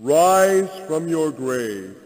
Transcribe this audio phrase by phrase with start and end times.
[0.00, 1.96] Rise from your grave.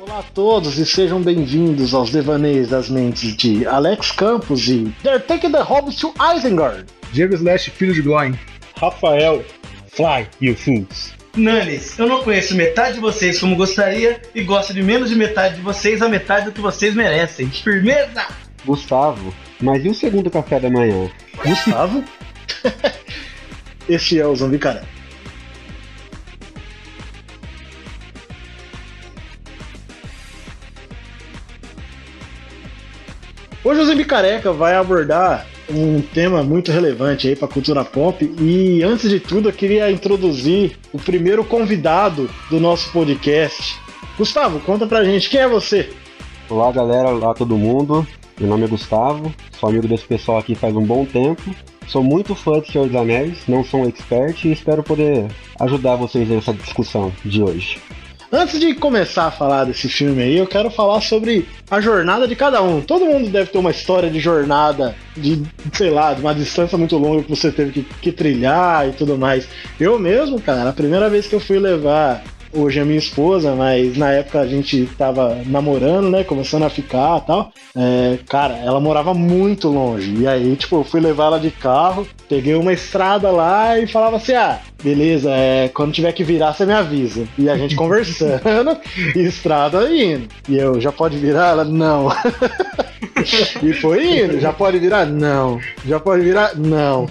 [0.00, 5.20] Olá a todos e sejam bem-vindos aos devaneios das mentes de Alex Campos e They're
[5.20, 6.86] Taking the Hobbits to Isengard.
[7.12, 8.36] Diego Slash, filho de Gloin.
[8.80, 9.44] Rafael,
[9.92, 11.14] Fly, you fools.
[11.36, 15.54] Nanes, eu não conheço metade de vocês como gostaria e gosto de menos de metade
[15.54, 17.48] de vocês a metade do que vocês merecem.
[17.48, 18.26] Firmeza!
[18.64, 21.08] Gustavo, mas e o segundo café da manhã?
[21.44, 22.02] Gustavo?
[23.88, 24.86] Esse é o Zumbi Careca.
[33.62, 38.24] Hoje o Zumbi Careca vai abordar um tema muito relevante aí para a cultura pop
[38.40, 43.76] e antes de tudo eu queria introduzir o primeiro convidado do nosso podcast.
[44.16, 45.90] Gustavo, conta pra gente quem é você.
[46.48, 48.06] Olá galera, olá todo mundo.
[48.38, 51.42] Meu nome é Gustavo, sou amigo desse pessoal aqui faz um bom tempo.
[51.88, 55.26] Sou muito fã de Senhor dos Anéis, não sou um expert e espero poder
[55.60, 57.78] ajudar vocês nessa discussão de hoje.
[58.32, 62.34] Antes de começar a falar desse filme aí, eu quero falar sobre a jornada de
[62.34, 62.80] cada um.
[62.80, 65.40] Todo mundo deve ter uma história de jornada, de,
[65.72, 69.16] sei lá, de uma distância muito longa que você teve que, que trilhar e tudo
[69.16, 69.48] mais.
[69.78, 72.24] Eu mesmo, cara, a primeira vez que eu fui levar
[72.56, 76.24] hoje é minha esposa, mas na época a gente tava namorando, né?
[76.24, 77.52] Começando a ficar e tal.
[77.76, 80.14] É, cara, ela morava muito longe.
[80.18, 84.16] E aí, tipo, eu fui levar ela de carro, peguei uma estrada lá e falava
[84.16, 87.26] assim: ah, beleza, é, quando tiver que virar, você me avisa.
[87.36, 88.78] E a gente conversando,
[89.16, 90.28] e estrada indo.
[90.48, 91.48] E eu, já pode virar?
[91.48, 92.08] Ela, não.
[93.64, 95.04] e foi indo, já pode virar?
[95.04, 95.60] Não.
[95.84, 96.54] Já pode virar?
[96.54, 97.06] Não.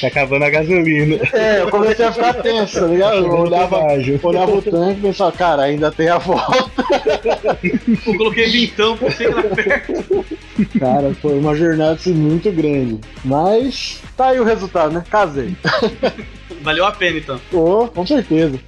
[0.00, 1.18] Tá acabando a gasolina.
[1.32, 3.16] É, eu comecei a ficar tenso, tá ligado?
[3.16, 3.78] Eu olhava,
[4.22, 6.70] olhava o tanque e pensava, cara, ainda tem a volta.
[7.62, 10.24] Eu coloquei vintão pra chegar perto.
[10.78, 12.98] Cara, foi uma jornada assim, muito grande.
[13.24, 15.04] Mas tá aí o resultado, né?
[15.10, 15.54] Casei.
[16.62, 17.40] Valeu a pena então.
[17.50, 18.58] Pô, com certeza.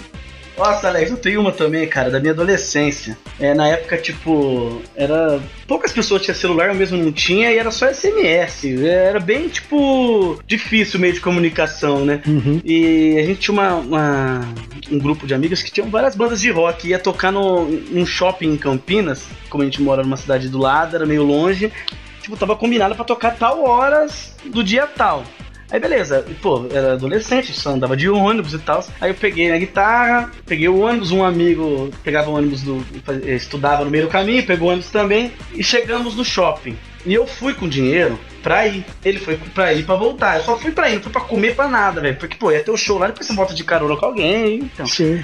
[0.57, 3.17] Nossa, Alex, eu tenho uma também, cara, da minha adolescência.
[3.41, 5.41] É, na época, tipo, era.
[5.67, 8.67] Poucas pessoas tinham celular, eu mesmo não tinha, e era só SMS.
[8.85, 12.20] Era bem, tipo, difícil o meio de comunicação, né?
[12.27, 12.61] Uhum.
[12.64, 14.48] E a gente tinha uma, uma-
[14.91, 16.86] um grupo de amigas que tinham várias bandas de rock.
[16.86, 20.95] Ia tocar no, num shopping em Campinas, como a gente mora numa cidade do lado,
[20.97, 21.73] era meio longe.
[22.20, 25.25] Tipo, tava combinado pra tocar tal horas do dia tal.
[25.72, 28.84] Aí beleza, pô, era adolescente, só andava de ônibus e tal.
[29.00, 32.84] Aí eu peguei a guitarra, peguei o ônibus, um amigo pegava o ônibus do.
[33.24, 36.77] estudava no meio do caminho, pegou o ônibus também, e chegamos no shopping.
[37.06, 38.85] E eu fui com dinheiro pra ir.
[39.05, 40.36] Ele foi pra ir pra voltar.
[40.39, 42.17] Eu só fui pra ir, não fui pra comer pra nada, velho.
[42.17, 44.57] Porque, pô, ia ter o show lá, depois você volta de carona com alguém.
[44.73, 45.23] Então, Sim.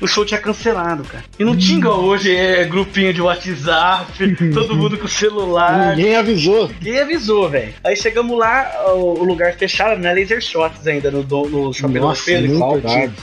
[0.00, 1.24] o show tinha cancelado, cara.
[1.38, 5.96] E não tinha igual hoje, é grupinho de WhatsApp, todo mundo com celular.
[5.96, 6.68] Ninguém avisou.
[6.80, 7.74] Ninguém avisou, velho.
[7.82, 10.12] Aí chegamos lá, o, o lugar fechado, né?
[10.12, 13.14] Laser Shots ainda no, do- no shopping do Nossa, nunca Saudades.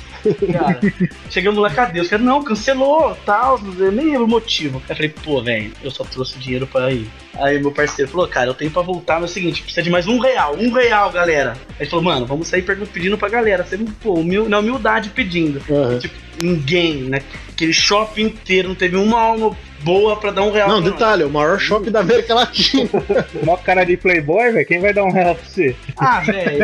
[0.51, 0.79] Cara,
[1.29, 1.99] chegamos lá, cadê?
[2.01, 4.77] Os caras, não, cancelou, tal, eu nem lembro o motivo.
[4.85, 7.07] Aí eu falei, pô, velho, eu só trouxe dinheiro pra ir.
[7.35, 9.89] Aí meu parceiro falou, cara, eu tenho pra voltar, mas é o seguinte, precisa de
[9.89, 11.51] mais um real, um real, galera.
[11.71, 13.63] Aí ele falou, mano, vamos sair pedindo pra galera.
[13.63, 15.61] Você, pô, humil- na humildade pedindo.
[15.69, 15.99] Aham.
[15.99, 17.21] Tipo, ninguém, né?
[17.49, 19.55] Aquele shopping inteiro, não teve uma alma
[19.85, 20.68] boa pra dar um real.
[20.68, 22.90] Não, detalhe, o maior shopping da América Latina.
[23.46, 24.66] Mó cara de playboy, velho.
[24.66, 25.75] Quem vai dar um real pra você?
[25.96, 26.63] Ah, velho,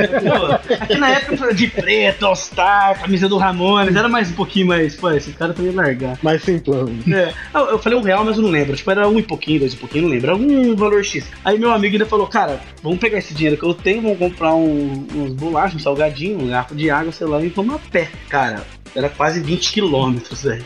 [0.80, 4.96] aqui na época de preto, All Star, camisa do Ramones, era mais um pouquinho mais,
[4.96, 6.18] pô, esse cara também largar.
[6.24, 6.90] Mas simplão.
[7.14, 8.76] É, ah, eu falei um real, mas eu não lembro.
[8.76, 10.32] Tipo, era um e pouquinho, dois e pouquinho, não lembro.
[10.32, 11.30] Era um valor X.
[11.46, 14.56] Aí meu amigo ainda falou, cara, vamos pegar esse dinheiro que eu tenho, vamos comprar
[14.56, 18.10] um, uns bolachas, um salgadinho, um garfo de água, sei lá, e vamos a pé.
[18.30, 18.64] Cara,
[18.96, 20.66] era quase 20 quilômetros, velho.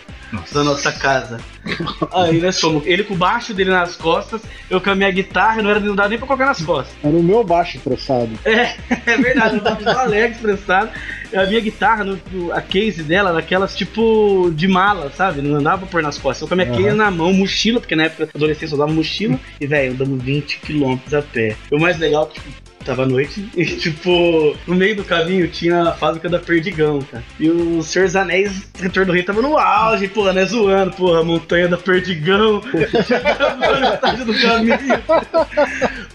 [0.52, 1.40] Da nossa casa.
[2.14, 5.62] Aí nós fomos, ele com o baixo dele nas costas, eu com a minha guitarra,
[5.62, 6.94] não era não dava nem pra colocar nas costas.
[7.04, 8.30] Era o meu baixo emprestado.
[8.44, 8.76] É,
[9.06, 10.90] é verdade, eu tava com o Alex prestado.
[11.34, 12.20] A minha guitarra, no-
[12.54, 15.42] a case dela, era aquelas tipo de mala, sabe?
[15.42, 16.42] Não andava pra pôr nas costas.
[16.42, 19.40] Eu com a minha case na mão, mochila, porque na época adolescência eu usava mochila.
[19.60, 21.56] E, velho, andamos 20 km a pé.
[21.72, 22.48] E o mais legal, tipo,
[22.86, 27.24] tava à noite e, tipo, no meio do caminho tinha a fábrica da Perdigão, cara.
[27.40, 30.46] E o Senhor dos Anéis, Retorno do Rei, tava no auge, porra, né?
[30.46, 32.62] Zoando, porra, montanha da Perdigão.
[34.26, 34.78] Do caminho.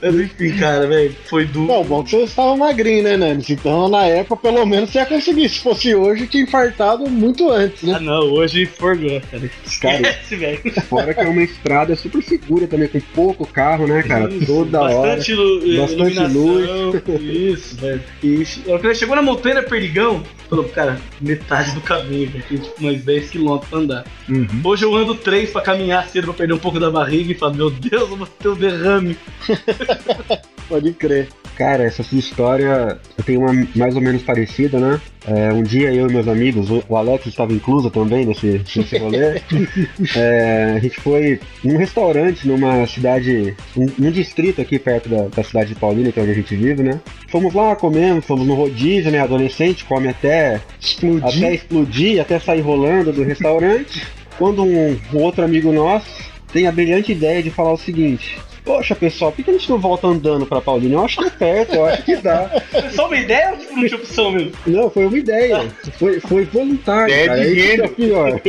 [0.02, 1.66] Mas enfim, cara, velho, foi duro.
[1.66, 3.50] Bom, bom que vocês estavam magrinhos, né, Nanis?
[3.50, 5.48] Então, na época, pelo menos, você ia conseguir.
[5.48, 7.94] Se fosse hoje, tinha infartado muito antes, né?
[7.96, 9.50] Ah não, hoje forgou, cara.
[9.80, 10.60] Cara, Esquece, velho.
[10.88, 14.28] Fora que é uma estrada super segura também, com pouco carro, né, cara?
[14.46, 14.94] Toda hora.
[15.16, 16.92] Bastante, lu- Bastante iluminação.
[17.20, 18.02] Isso, velho.
[18.64, 22.44] Quando ele chegou na montanha Perdigão, falou, cara, metade do caminho, velho.
[22.44, 24.04] Tem tipo mais 10 km pra andar.
[24.28, 24.60] Uhum.
[24.64, 27.54] Hoje eu ando 3 pra caminhar cedo pra perder um pouco da barriga e falo,
[27.54, 29.16] meu Deus, eu vou ter um derrame.
[30.68, 31.28] Pode crer.
[31.60, 34.98] Cara, essa sua história eu tenho uma mais ou menos parecida, né?
[35.28, 39.42] É, um dia eu e meus amigos, o- Alex estava incluso também nesse, nesse rolê.
[40.16, 45.44] É, a gente foi num restaurante numa cidade, um, um distrito aqui perto da, da
[45.44, 46.98] cidade de Paulínia, que é onde a gente vive, né?
[47.28, 49.18] Fomos lá, comemos, fomos no rodízio, né?
[49.20, 51.26] Adolescente come até Explodir.
[51.36, 54.02] até explodir, até sair rolando do restaurante.
[54.38, 56.08] Quando um, um outro amigo nosso
[56.54, 59.78] tem a brilhante ideia de falar o seguinte: Poxa, pessoal, por que a gente não
[59.78, 60.96] volta andando pra Paulínia?
[60.96, 62.62] Eu acho que é perto, eu acho que dá.
[62.70, 64.52] Foi só uma ideia ou tipo, não tinha opção mesmo?
[64.66, 65.68] Não, foi uma ideia.
[65.98, 67.12] Foi, foi voluntário.
[67.12, 67.44] Ideia cara.
[67.44, 68.40] que é pior.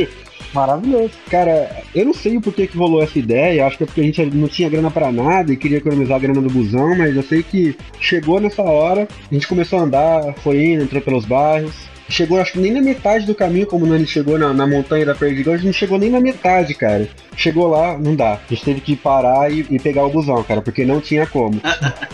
[0.52, 1.12] Maravilhoso.
[1.30, 3.66] Cara, eu não sei o porquê que rolou essa ideia.
[3.66, 6.20] Acho que é porque a gente não tinha grana pra nada e queria economizar a
[6.20, 10.34] grana do busão, mas eu sei que chegou nessa hora, a gente começou a andar,
[10.42, 11.91] foi indo, entrou pelos bairros.
[12.12, 15.06] Chegou, acho que nem na metade do caminho, como o Nani chegou na, na montanha
[15.06, 17.08] da Perdigão, a gente não chegou nem na metade, cara.
[17.34, 18.34] Chegou lá, não dá.
[18.34, 21.58] A gente teve que parar e, e pegar o busão, cara, porque não tinha como.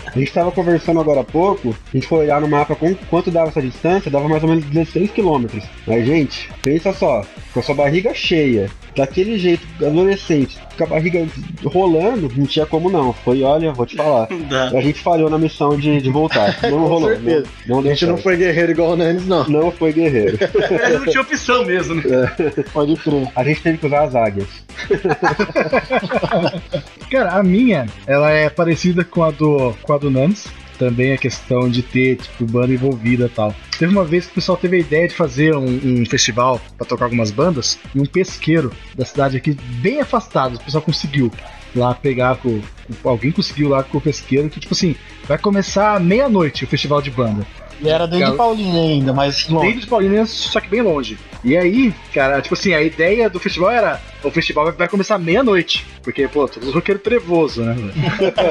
[0.09, 3.29] A gente tava conversando agora há pouco, a gente foi olhar no mapa com, quanto
[3.29, 5.63] dava essa distância, dava mais ou menos 16 quilômetros.
[5.85, 7.23] Mas, gente, pensa só,
[7.53, 11.27] com a sua barriga cheia, daquele jeito, adolescente, com a barriga
[11.63, 13.13] rolando, não tinha como não.
[13.13, 14.27] Foi, olha, vou te falar.
[14.75, 16.57] A gente falhou na missão de, de voltar.
[16.69, 17.09] Não rolou.
[17.09, 17.47] certeza.
[17.67, 19.47] Não, não A gente não foi guerreiro igual o Nanis, não.
[19.47, 20.37] Não foi guerreiro.
[20.81, 22.31] Mas não tinha opção mesmo, né?
[22.73, 23.27] Pode crer.
[23.35, 24.47] A gente teve que usar as águias.
[27.11, 30.47] Cara, a minha, ela é parecida com a do, com a do Nans.
[30.77, 33.53] Também a questão de ter, tipo, banda envolvida e tal.
[33.77, 36.87] Teve uma vez que o pessoal teve a ideia de fazer um, um festival pra
[36.87, 40.55] tocar algumas bandas em um pesqueiro da cidade aqui, bem afastado.
[40.55, 41.29] O pessoal conseguiu
[41.75, 42.61] lá pegar com.
[43.03, 44.95] com- Alguém conseguiu lá com o pesqueiro que, tipo assim,
[45.27, 47.45] vai começar meia-noite o festival de banda.
[47.81, 49.67] E era dentro Gal- de Paulinha ainda, mas longe.
[49.67, 51.17] Dentro de Paulínia, só que bem longe.
[51.43, 55.17] E aí, cara, tipo assim, a ideia do festival era: o festival vai- vai começar
[55.17, 55.85] meia-noite.
[56.03, 57.73] Porque, pô, todos roqueiro trevoso, né?
[57.73, 57.93] velho?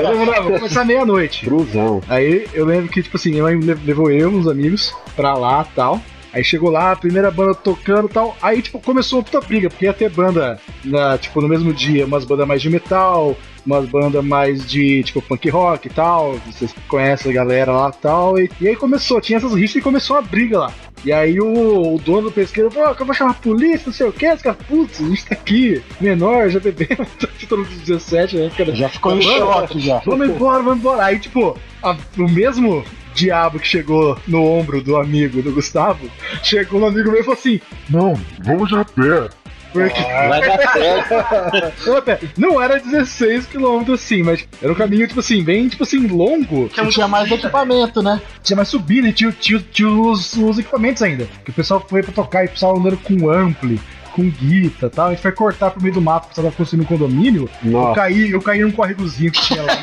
[0.03, 1.45] Não, não, vai começar meia-noite.
[1.45, 2.03] Cruzão.
[2.09, 5.65] Aí eu lembro que, tipo assim, minha mãe le- levou eu, uns amigos, pra lá
[5.77, 6.01] tal.
[6.33, 8.37] Aí chegou lá, a primeira banda tocando e tal.
[8.43, 12.05] Aí, tipo, começou uma puta briga, porque ia ter banda, na, tipo, no mesmo dia,
[12.05, 16.35] umas bandas mais de metal, umas bandas mais de, tipo, punk rock e tal.
[16.47, 18.39] Vocês conhecem a galera lá e tal.
[18.39, 20.73] E, aí começou, tinha essas rixas e começou uma briga lá.
[21.05, 23.85] E aí o, o dono do pesqueiro falou, "Ah, que eu vou chamar a polícia,
[23.87, 26.89] não sei o que, os caras, putz, a gente tá aqui, menor, já bebeu,
[27.49, 28.75] todo mundo 17, né, cara?
[28.75, 30.03] Já ficou em choque já.
[30.05, 31.05] Vamos embora, vamos embora.
[31.05, 32.85] Aí, tipo, a- o mesmo
[33.19, 36.09] diabo que chegou no ombro do amigo do Gustavo,
[36.43, 37.61] chegou no amigo meu e falou assim:
[37.91, 39.29] Não, vamos a pé.
[39.73, 41.85] porque Vai dar certo.
[41.89, 45.83] Eu até- não era 16 quilômetros assim, mas era um caminho, tipo assim, bem, tipo
[45.83, 46.71] assim, longo.
[46.77, 48.21] E tinha mais equipamento, né?
[48.43, 51.29] Tinha mais subida e tinha, tinha, tinha os, os equipamentos ainda.
[51.45, 53.81] Que o pessoal foi pra tocar e o pessoal andando com ampli,
[54.19, 55.07] com guita e tal.
[55.07, 57.49] A gente foi cortar pro meio do mato, porque tava construindo um condomínio.
[57.65, 57.95] Eu Nossa.
[58.01, 59.77] caí, eu caí num córregozinho que tinha lá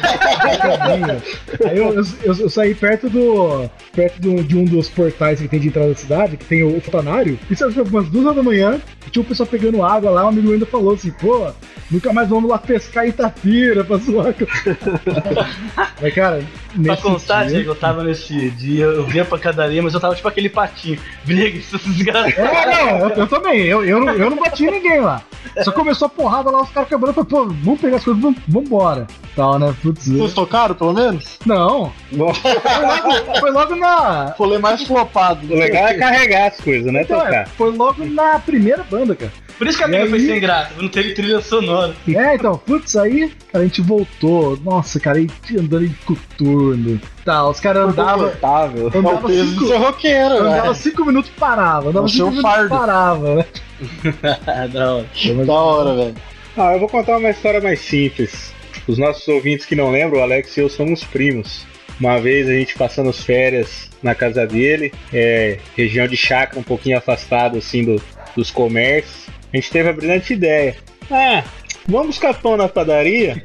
[0.57, 1.21] caminho.
[1.65, 3.69] Aí eu, eu, eu- eu saí perto do.
[3.95, 6.63] perto de um, de um dos portais que tem de entrada da cidade, que tem
[6.63, 7.39] o, o fontanário.
[7.49, 10.25] Isso era tipo, umas duas horas da manhã, e tinha um pessoal pegando água lá,
[10.25, 11.47] um amigo ainda falou assim, pô,
[11.89, 14.33] nunca mais vamos lá pescar Itapira pra zoar.
[14.33, 14.45] com-"
[16.01, 16.43] Mas, cara,
[16.75, 19.99] Pra nesse constar, dia- Diego, eu tava nesse dia, eu vinha pra cadaria, mas eu
[19.99, 20.99] tava tipo aquele patinho.
[21.23, 22.37] Briga, esses desgraçados.
[22.37, 25.21] É, não, eu, eu também, eu, eu, não, eu não bati ninguém lá.
[25.63, 28.21] Só começou a porrada lá, os caras quebrando, eu falei, pô, vamos pegar as coisas,
[28.21, 29.07] vamos, vambora.
[29.35, 29.73] Tal, né?
[29.81, 31.39] Putz, Vocês tocaram, pelo menos?
[31.45, 31.91] não.
[32.09, 34.33] Foi logo, foi logo na.
[34.37, 35.45] Rolê mais flopado.
[35.45, 37.47] O legal é carregar as coisas, né, Então, é, tocar?
[37.49, 39.31] foi logo na primeira banda, cara.
[39.57, 40.25] Por isso que a E briga foi aí?
[40.27, 41.95] sem graça, não teve trilha sonora.
[42.07, 44.57] É, então, putz, aí, a gente voltou.
[44.63, 46.99] Nossa, cara, aí andando em coturno.
[47.23, 48.27] Tá, os caras andavam.
[48.29, 50.73] É Andava peso de cinco, roqueiro, andava né?
[50.73, 51.89] cinco minutos e parava.
[51.89, 52.69] Andava O cinco minutos fardo.
[52.69, 53.45] parava, né?
[54.71, 55.05] Da hora.
[55.45, 56.15] Da hora, velho.
[56.57, 58.53] Ah, eu vou contar uma história mais simples.
[58.87, 61.65] Os nossos ouvintes que não lembram, o Alex e eu somos primos.
[61.99, 66.63] Uma vez a gente passando as férias na casa dele, é, região de chácara, um
[66.63, 68.01] pouquinho afastado assim do-
[68.35, 70.75] dos comércios, a gente teve a brilhante ideia.
[71.09, 71.43] Ah,
[71.87, 73.43] vamos buscar pão na padaria?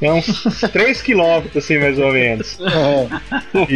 [0.00, 2.58] É uns 3 quilômetros assim mais ou menos.
[2.60, 3.72] É.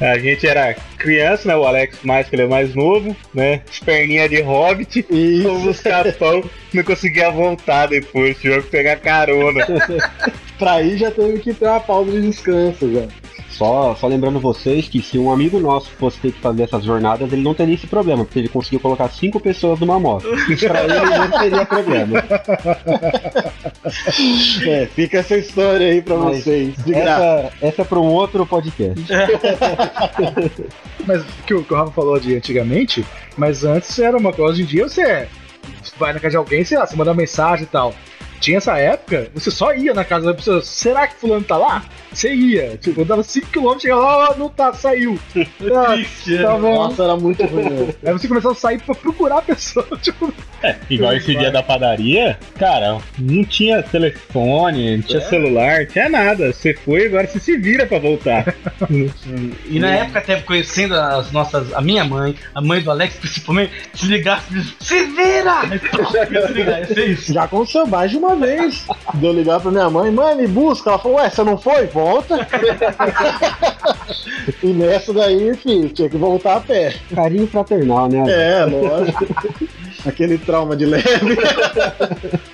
[0.00, 1.56] E a gente era criança, né?
[1.56, 3.62] O Alex mais, que ele é mais novo, né?
[3.68, 5.04] As perninhas de hobbit.
[5.10, 9.66] E Fomos buscar pão, não conseguia voltar depois, tivemos que pegar carona.
[10.58, 13.08] pra ir já teve que ter uma pausa de descanso, velho.
[13.58, 17.32] Só, só lembrando vocês que se um amigo nosso fosse ter que fazer essas jornadas,
[17.32, 20.28] ele não teria esse problema, porque ele conseguiu colocar cinco pessoas numa moto.
[20.64, 22.22] pra ele não teria problema.
[24.64, 26.76] É, fica essa história aí pra Mas vocês.
[26.84, 27.24] De graça.
[27.24, 29.04] Essa, essa é para um outro podcast.
[31.04, 33.04] Mas o que, o que o Rafa falou de antigamente,
[33.36, 35.26] mas antes era uma coisa, hoje em dia você
[35.98, 37.92] vai na casa de alguém, sei lá, você manda mensagem e tal.
[38.40, 40.62] Tinha essa época, você só ia na casa da pessoa.
[40.62, 41.84] Será que fulano tá lá?
[42.12, 42.76] Você ia.
[42.78, 45.18] Tipo, dava 5km, chegava lá, não tá, saiu.
[45.74, 45.96] Ah,
[46.42, 46.74] tá bom.
[46.74, 47.64] Nossa, era muito ruim.
[47.68, 47.94] né?
[48.06, 49.86] Aí você começava a sair pra procurar a pessoa.
[50.00, 55.22] Tipo, É, igual esse dia da padaria, cara, não tinha telefone, não tinha É?
[55.22, 56.52] celular, não tinha nada.
[56.52, 58.54] Você foi, agora você se vira pra voltar.
[59.68, 61.72] E na época, até conhecendo as nossas.
[61.74, 65.60] A minha mãe, a mãe do Alex principalmente, se ligasse e disse, se vira!
[66.46, 67.32] Se ligar, ia ser isso.
[67.32, 68.84] Já aconteceu mais de uma vez.
[69.14, 70.90] De eu ligar pra minha mãe, mãe, me busca.
[70.90, 71.86] Ela falou, ué, você não foi?
[71.86, 72.36] Volta.
[74.62, 76.94] e nessa daí, filho, tinha que voltar a pé.
[77.14, 78.24] Carinho fraternal, né?
[78.28, 79.26] É, lógico.
[80.06, 81.36] Aquele trauma de leve.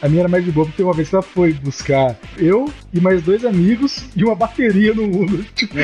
[0.01, 3.23] a minha era mais de boa, porque uma vez ela foi buscar eu e mais
[3.23, 5.45] dois amigos e uma bateria no Uno.
[5.55, 5.75] Tipo.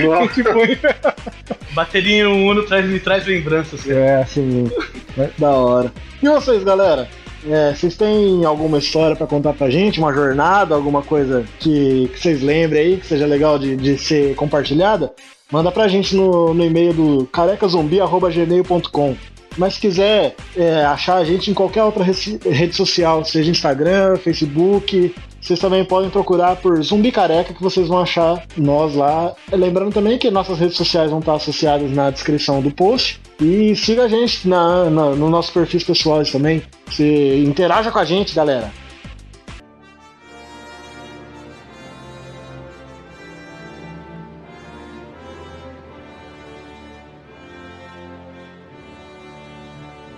[1.74, 3.88] Bateria no Uno traz, me traz lembranças.
[3.88, 4.70] É, assim.
[5.38, 5.92] da hora.
[6.22, 7.08] E vocês, galera?
[7.48, 9.98] É, vocês têm alguma história pra contar pra gente?
[9.98, 14.34] Uma jornada, alguma coisa que, que vocês lembrem aí, que seja legal de, de ser
[14.34, 15.12] compartilhada?
[15.50, 19.16] Manda pra gente no, no e-mail do carecazumbi.gmail.com.
[19.56, 25.12] Mas se quiser é, achar a gente em qualquer outra rede social, seja Instagram, Facebook,
[25.40, 29.34] vocês também podem procurar por Zumbi Careca que vocês vão achar nós lá.
[29.50, 33.20] Lembrando também que nossas redes sociais vão estar associadas na descrição do post.
[33.40, 36.62] E siga a gente na, na, no nosso perfis pessoais também.
[36.90, 38.70] Se interaja com a gente, galera.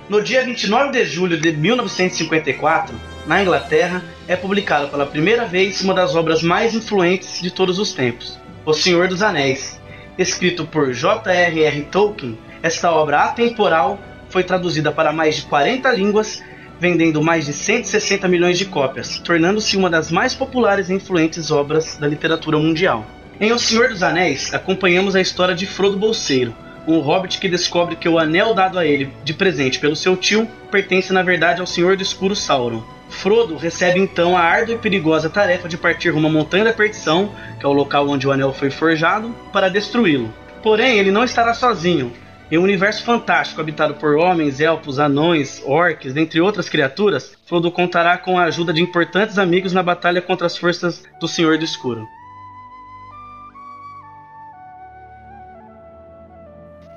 [0.09, 5.95] No dia 29 de julho de 1954, na Inglaterra, é publicada pela primeira vez uma
[5.95, 9.81] das obras mais influentes de todos os tempos, O Senhor dos Anéis.
[10.19, 11.83] Escrito por J.R.R.
[11.91, 13.99] Tolkien, esta obra atemporal
[14.29, 16.43] foi traduzida para mais de 40 línguas,
[16.79, 21.97] vendendo mais de 160 milhões de cópias, tornando-se uma das mais populares e influentes obras
[21.97, 23.07] da literatura mundial.
[23.41, 26.55] Em O Senhor dos Anéis, acompanhamos a história de Frodo Bolseiro,
[26.87, 30.47] um hobbit que descobre que o anel dado a ele de presente pelo seu tio
[30.71, 32.83] pertence na verdade ao Senhor do Escuro Sauron.
[33.09, 37.31] Frodo recebe então a árdua e perigosa tarefa de partir rumo à Montanha da Perdição,
[37.61, 40.33] que é o local onde o anel foi forjado, para destruí-lo.
[40.62, 42.12] Porém, ele não estará sozinho.
[42.51, 48.19] Em um universo fantástico habitado por homens, elfos, anões, orcs, dentre outras criaturas, Frodo contará
[48.19, 52.07] com a ajuda de importantes amigos na batalha contra as forças do Senhor do Escuro.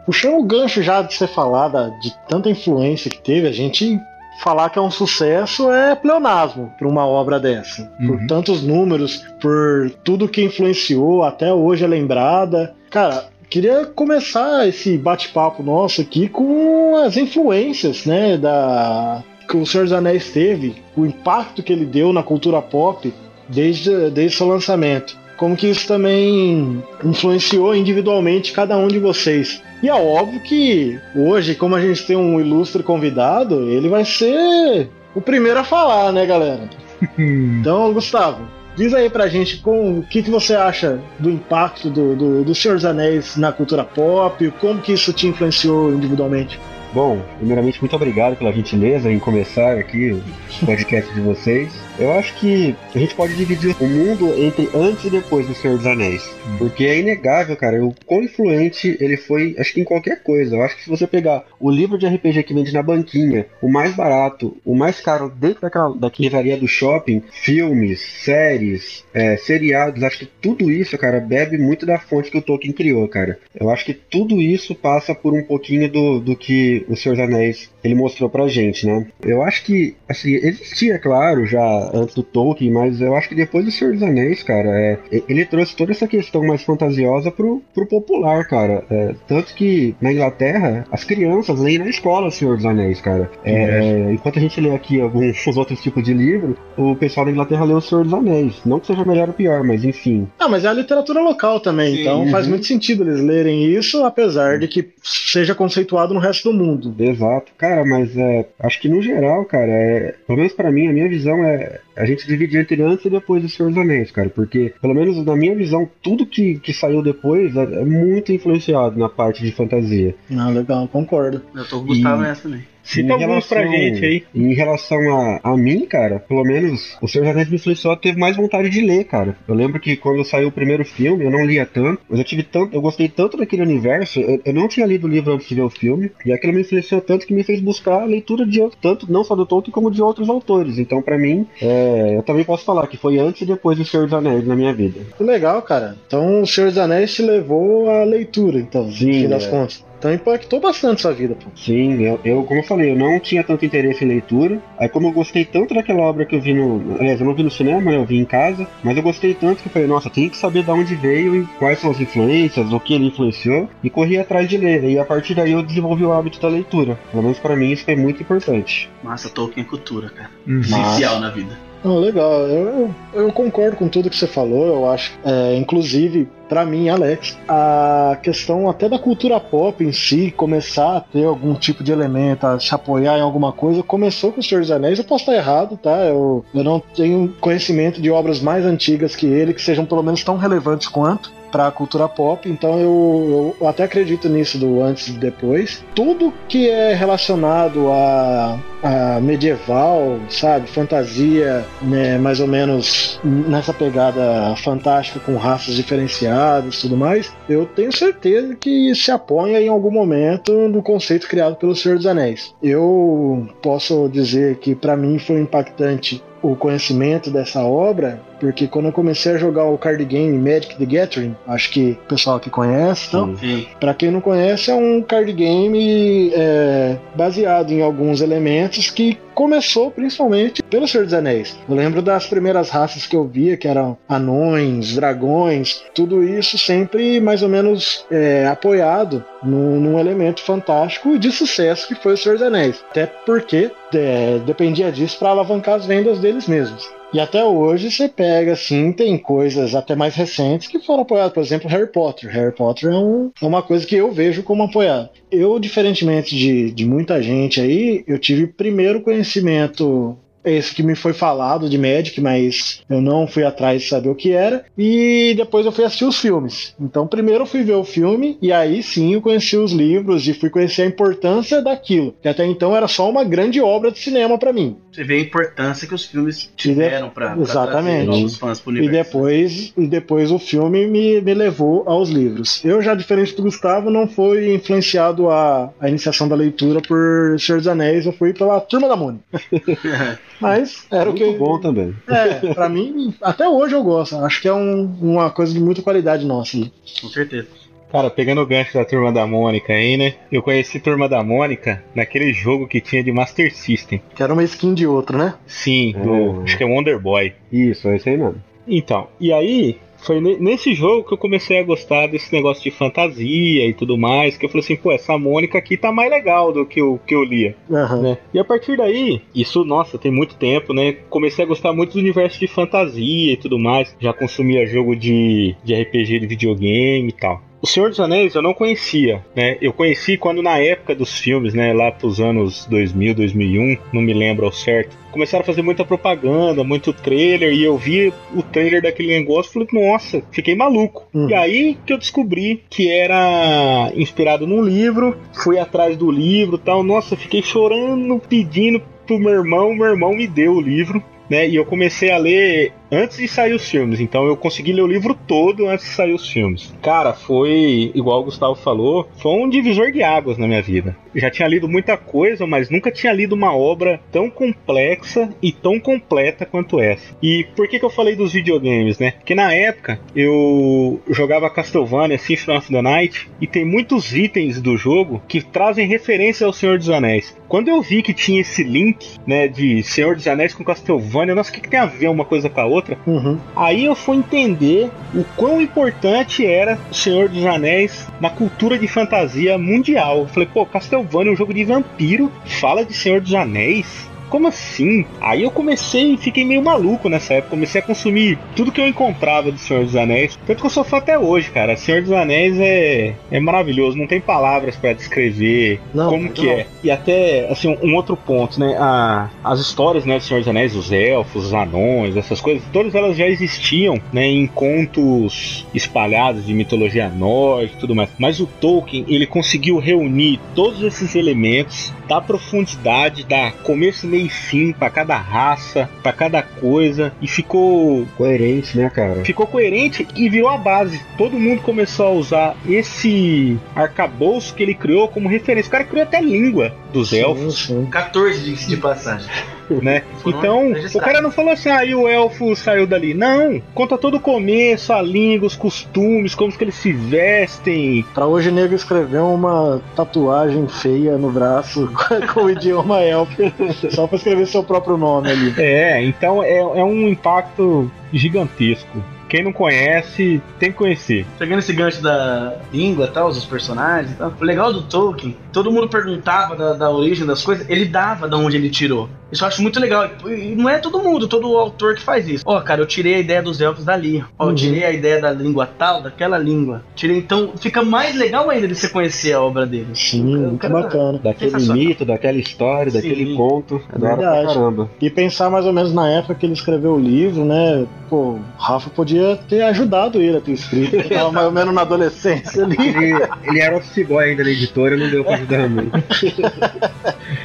[0.06, 4.00] Puxando o gancho já de você falar da- de tanta influência que teve, a gente
[4.44, 7.90] falar que é um sucesso é pleonasmo para uma obra dessa.
[7.98, 8.28] Por Uhum.
[8.28, 12.76] tantos números, por tudo que influenciou, até hoje é lembrada.
[12.90, 19.84] Cara, queria começar esse bate-papo nosso aqui com as influências, né, da que o Senhor
[19.84, 23.14] dos Anéis teve, o impacto que ele deu na cultura pop
[23.48, 25.16] desde, desde seu lançamento.
[25.38, 29.62] Como que isso também influenciou individualmente cada um de vocês.
[29.84, 34.90] E é óbvio que hoje, como a gente tem um ilustre convidado, ele vai ser
[35.14, 36.70] o primeiro a falar, né, galera?
[37.18, 42.16] Então, Gustavo, diz aí pra gente com, o que, que você acha do impacto do,
[42.16, 46.60] do, do Senhor dos Anéis na cultura pop, como que isso te influenciou individualmente.
[46.96, 51.70] Bom, primeiramente, muito obrigado pela gentileza em começar aqui o podcast de vocês.
[52.00, 55.76] Eu acho que a gente pode dividir o mundo entre antes e depois do Senhor
[55.76, 56.24] dos Anéis.
[56.58, 60.56] Porque é inegável, cara, o quão influente ele foi, acho que em qualquer coisa.
[60.56, 63.70] Eu acho que se você pegar o livro de RPG que vende na banquinha, o
[63.70, 70.02] mais barato, o mais caro dentro daquela, da livraria do shopping, filmes, séries, é, seriados,
[70.02, 73.38] acho que tudo isso, cara, bebe muito da fonte que o Tolkien criou, cara.
[73.54, 77.26] Eu acho que tudo isso passa por um pouquinho do, do que o Senhor dos
[77.26, 79.06] Anéis ele mostrou pra gente, né?
[79.24, 83.64] Eu acho que, assim, existia, claro, já antes do Tolkien, mas eu acho que depois
[83.66, 84.98] do Senhor dos Anéis, cara, é,
[85.30, 88.84] ele trouxe toda essa questão mais fantasiosa pro, pro popular, cara.
[88.90, 93.30] É, tanto que na Inglaterra, as crianças leem na escola o Senhor dos Anéis, cara.
[93.44, 97.66] É, enquanto a gente lê aqui alguns outros tipos de livro, o pessoal da Inglaterra
[97.66, 98.56] lê o Senhor dos Anéis.
[98.66, 100.28] Não que seja melhor ou pior, mas enfim.
[100.40, 102.02] Ah, mas é a literatura local também, Sim.
[102.02, 102.52] então faz Uhum.
[102.52, 106.96] muito sentido eles lerem isso, apesar de que seja conceituado no resto do mundo.
[107.00, 110.94] Exato, cara, mas é, acho que no geral, cara, é, pelo menos pra mim, a
[110.94, 114.30] minha visão é a gente dividir entre antes e depois do Senhor dos Anéis, cara,
[114.30, 118.98] porque pelo menos na minha visão, tudo que, que saiu depois é, é muito influenciado
[119.00, 120.14] na parte de fantasia.
[120.38, 121.42] Ah, legal, concordo.
[121.56, 122.75] Eu tô com o Gustavo E- nessa também.
[122.86, 124.24] Cita Em alguns pra relação- gente aí.
[124.34, 127.98] Em relação a, a mim, cara, pelo menos o Senhor dos Anéis me influenciou a
[127.98, 129.36] ter mais vontade de ler, cara.
[129.48, 132.44] Eu lembro que quando saiu o primeiro filme, eu não lia tanto, mas eu tive
[132.44, 135.56] tanto, eu gostei tanto daquele universo, eu, eu não tinha lido o livro antes de
[135.56, 138.62] ver o filme, e aquilo me influenciou tanto que me fez buscar a leitura de
[138.62, 140.78] outro, tanto não só do Tolkien como de outros autores.
[140.78, 144.04] Então, pra mim, é, eu também posso falar que foi antes e depois do Senhor
[144.04, 145.00] dos Anéis na minha vida.
[145.18, 145.96] Que legal, cara.
[146.06, 149.50] Então o Senhor dos Anéis te levou à leitura, então, no Sim, fim das é.
[149.50, 149.84] contas.
[149.98, 151.50] Então impactou bastante sua vida, pô.
[151.56, 154.62] Sim, eu, eu, como eu falei, eu não tinha tanto interesse em leitura.
[154.78, 156.96] Aí, como eu gostei tanto daquela obra que eu vi no.
[157.00, 158.68] Aliás, eu não vi no cinema, né, eu vi em casa.
[158.84, 161.46] Mas eu gostei tanto que eu falei, nossa, tem que saber de onde veio e
[161.58, 163.70] quais são as influências, o que ele influenciou.
[163.84, 164.84] E corri atrás de ler.
[164.84, 167.00] E a partir daí eu desenvolvi o hábito da leitura.
[167.12, 168.90] Pelo menos pra mim isso foi muito importante.
[169.04, 170.30] Massa, Tolkien é cultura, cara.
[170.48, 170.60] Uhum.
[170.60, 171.58] Essencial na vida.
[171.86, 172.48] Não, legal.
[172.48, 174.66] Eu, eu, eu concordo com tudo que você falou.
[174.66, 180.32] Eu acho, é, inclusive, pra mim, Alex, a questão até da cultura pop em si
[180.36, 184.40] começar a ter algum tipo de elemento, a se apoiar em alguma coisa, começou com
[184.40, 185.00] o Senhor dos Anéis.
[185.00, 186.06] Eu posso estar errado, tá?
[186.06, 190.24] Eu, eu não tenho conhecimento de obras mais antigas que ele que sejam pelo menos
[190.24, 195.08] tão relevantes quanto para a cultura pop, então eu, eu até acredito nisso do antes
[195.08, 195.82] e depois.
[195.96, 204.54] Tudo que é relacionado a, a medieval, sabe, fantasia, né, mais ou menos nessa pegada
[204.58, 206.35] fantástica com raças diferenciadas,
[206.68, 211.56] e tudo mais, eu tenho certeza que se apoia em algum momento no conceito criado
[211.56, 212.54] pelo Senhor dos Anéis.
[212.62, 218.92] Eu posso dizer que para mim foi impactante o conhecimento dessa obra, porque quando eu
[218.92, 223.08] comecei a jogar o card game Magic the Gathering, acho que o pessoal que conhece,
[223.08, 223.36] então.
[223.80, 229.92] Pra quem não conhece, é um card game é, baseado em alguns elementos que começou
[229.92, 231.58] principalmente pelo Senhor dos Anéis.
[231.68, 237.20] Eu lembro das primeiras raças que eu via, que eram anões, dragões, tudo isso sempre
[237.20, 242.18] mais ou menos é, apoiado num, num elemento fantástico e de sucesso que foi o
[242.18, 242.84] Senhor dos Anéis.
[242.90, 246.90] Até porque é, dependia disso para alavancar as vendas deles mesmos.
[247.16, 251.42] E até hoje você pega assim, tem coisas até mais recentes que foram apoiadas, por
[251.42, 252.30] exemplo, Harry Potter.
[252.30, 255.10] Harry Potter é, um- é uma coisa que eu vejo como apoiado.
[255.32, 260.18] Eu, diferentemente de, de muita gente aí, eu tive primeiro conhecimento.
[260.44, 264.16] Esse que me foi falado de Magic, mas eu não fui atrás de saber o
[264.16, 264.64] que era.
[264.78, 266.76] E depois eu fui assistir os filmes.
[266.80, 270.36] Então, primeiro eu fui ver o filme, e aí sim eu conheci os livros e
[270.36, 272.14] fui conhecer a importância daquilo.
[272.22, 274.78] Que até então era só uma grande obra de cinema pra mim.
[274.96, 278.06] Você vê a importância que os filmes tiveram pra, pra Exatamente.
[278.08, 279.12] novos fãs pro E universo.
[279.12, 282.64] depois, e depois o filme me, me levou aos livros.
[282.64, 287.58] Eu, já diferente do Gustavo, não fui influenciado a, a iniciação da leitura por Senhor
[287.58, 289.24] dos Anéis, eu fui pela Turma da Mônica.
[290.40, 291.38] Mas era o Muito que.
[291.38, 291.94] bom também.
[292.08, 294.16] É, pra mim, até hoje eu gosto.
[294.18, 296.56] Acho que é um- uma coisa de muita qualidade nossa.
[296.58, 296.72] ali.
[297.02, 297.48] Com certeza.
[297.92, 300.16] Cara, pegando o gancho da Turma da Mônica aí, né?
[300.32, 304.02] Eu conheci Turma da Mônica naquele jogo que tinha de Master System.
[304.16, 305.36] Que era uma skin de outro, né?
[305.46, 306.42] Sim, do, Hum.
[306.44, 307.34] acho que é Wonder Boy.
[307.52, 308.42] Isso, é isso aí mesmo.
[308.68, 312.70] Então, e aí foi ne- nesse jogo que eu comecei a gostar desse negócio de
[312.72, 316.52] fantasia e tudo mais, que eu falei assim, pô, essa Mônica aqui tá mais legal
[316.52, 318.02] do que o que eu lia, Aham.
[318.02, 318.18] né?
[318.34, 320.98] E a partir daí, isso, nossa, tem muito tempo, né?
[321.10, 323.96] Comecei a gostar muito do universo de fantasia e tudo mais.
[324.00, 327.42] Já consumia jogo de, de RPG de videogame e tal.
[327.62, 329.58] O Senhor dos Anéis eu não conhecia, né?
[329.62, 331.74] Eu conheci quando na época dos filmes, né?
[331.74, 334.96] Lá pros anos 2000, 2001, não me lembro ao certo.
[335.12, 339.54] Começaram a fazer muita propaganda, muito trailer, e eu vi o trailer daquele negócio e
[339.54, 341.08] falei, nossa, fiquei maluco.
[341.14, 341.30] Uhum.
[341.30, 346.60] E aí que eu descobri que era inspirado num livro, fui atrás do livro e
[346.60, 346.84] tal.
[346.84, 351.02] Nossa, fiquei chorando, pedindo pro meu irmão, meu irmão me deu o livro.
[351.28, 354.82] Né, e eu comecei a ler antes de sair os filmes, então eu consegui ler
[354.82, 356.74] o livro todo antes de sair os filmes.
[356.82, 360.96] Cara, foi, igual o Gustavo falou, foi um divisor de águas na minha vida.
[361.14, 365.80] Já tinha lido muita coisa, mas nunca tinha lido uma obra tão complexa e tão
[365.80, 367.16] completa quanto essa.
[367.22, 369.12] E por que, que eu falei dos videogames, né?
[369.12, 374.78] Porque na época eu jogava Castlevania Symphony of the Night e tem muitos itens do
[374.78, 377.36] jogo que trazem referência ao Senhor dos Anéis.
[377.48, 381.50] Quando eu vi que tinha esse link, né, de Senhor dos Anéis com Castlevania, nossa,
[381.50, 382.85] o que, que tem a ver uma coisa com a outra?
[383.06, 383.40] Uhum.
[383.56, 388.88] Aí eu fui entender o quão importante era o Senhor dos Anéis na cultura de
[388.88, 390.20] fantasia mundial.
[390.20, 394.10] Eu falei, pô, Castlevania é um jogo de vampiro, fala de Senhor dos Anéis.
[394.36, 395.06] Como assim?
[395.22, 399.50] Aí eu comecei, fiquei meio maluco nessa época, comecei a consumir tudo que eu encontrava
[399.50, 400.38] do Senhor dos Anéis.
[400.46, 401.78] Tanto que eu sou fã até hoje, cara.
[401.78, 406.68] Senhor dos Anéis é, é maravilhoso, não tem palavras pra descrever Não, como que é.
[406.84, 408.76] E até, assim, um outro ponto, né?
[408.78, 412.94] A, as histórias, né, do Senhor dos Anéis, os elfos, os anões, essas coisas, todas
[412.94, 418.10] elas já existiam, né, em contos espalhados de mitologia nórdica e tudo mais.
[418.20, 424.72] Mas o Tolkien, ele conseguiu reunir todos esses elementos, dar profundidade, dar começo, meio fim
[424.72, 429.24] pra cada raça, pra cada coisa, e ficou Coerente, né, cara?
[429.24, 431.02] ficou coerente e virou a base.
[431.18, 435.70] Todo mundo começou a usar esse arcabouço que ele criou como referência.
[435.70, 437.90] O cara criou até língua dos elfos, Sim, sim.
[437.90, 439.30] 14 de, de passagem.
[439.70, 440.04] Né?
[440.26, 443.14] Então, o cara não falou assim, ah, e o elfo saiu dali.
[443.14, 448.04] Não, conta todo o começo, a língua, os costumes, como que eles se vestem.
[448.14, 451.92] Pra hoje nego escreveu uma tatuagem feia no braço
[452.34, 453.52] com o idioma elfo,
[453.92, 455.54] só pra escrever seu próprio nome ali.
[455.58, 459.15] É, então é, é um impacto gigantesco.
[459.36, 461.26] Quem não conhece, tem que conhecer.
[461.38, 464.34] Pegando esse gancho da língua e tal, os personagens e tal.
[464.40, 468.38] O legal do Tolkien, todo mundo perguntava da, da origem das coisas, ele dava da
[468.38, 469.10] onde ele tirou.
[469.30, 470.08] Isso eu acho muito legal.
[470.28, 472.44] E não é todo mundo, todo autor que faz isso.
[472.48, 474.24] Ó, cara, eu tirei a ideia dos elfos dali.
[474.40, 474.56] Ó, eu Uhum.
[474.56, 476.84] tirei a ideia da língua tal, daquela língua.
[476.96, 479.88] Tirei, então fica mais legal ainda de você conhecer a obra dele.
[479.96, 481.20] Sim, muito cara- bacana.
[481.22, 483.36] Daquele mito, daquela história, daquele Sim.
[483.36, 483.82] conto.
[483.94, 484.54] É da hora pra Verdade.
[484.54, 484.90] caramba.
[485.02, 487.86] E pensar mais ou menos na época que ele escreveu o livro, né?
[488.08, 490.96] Pô, o Rafa podia ter ajudado ele a ter escrito.
[490.96, 492.76] Ele tava mais ou menos na adolescência ali.
[492.80, 496.04] Ele, ele era office boy ainda na editora, não deu pra ajudar muito.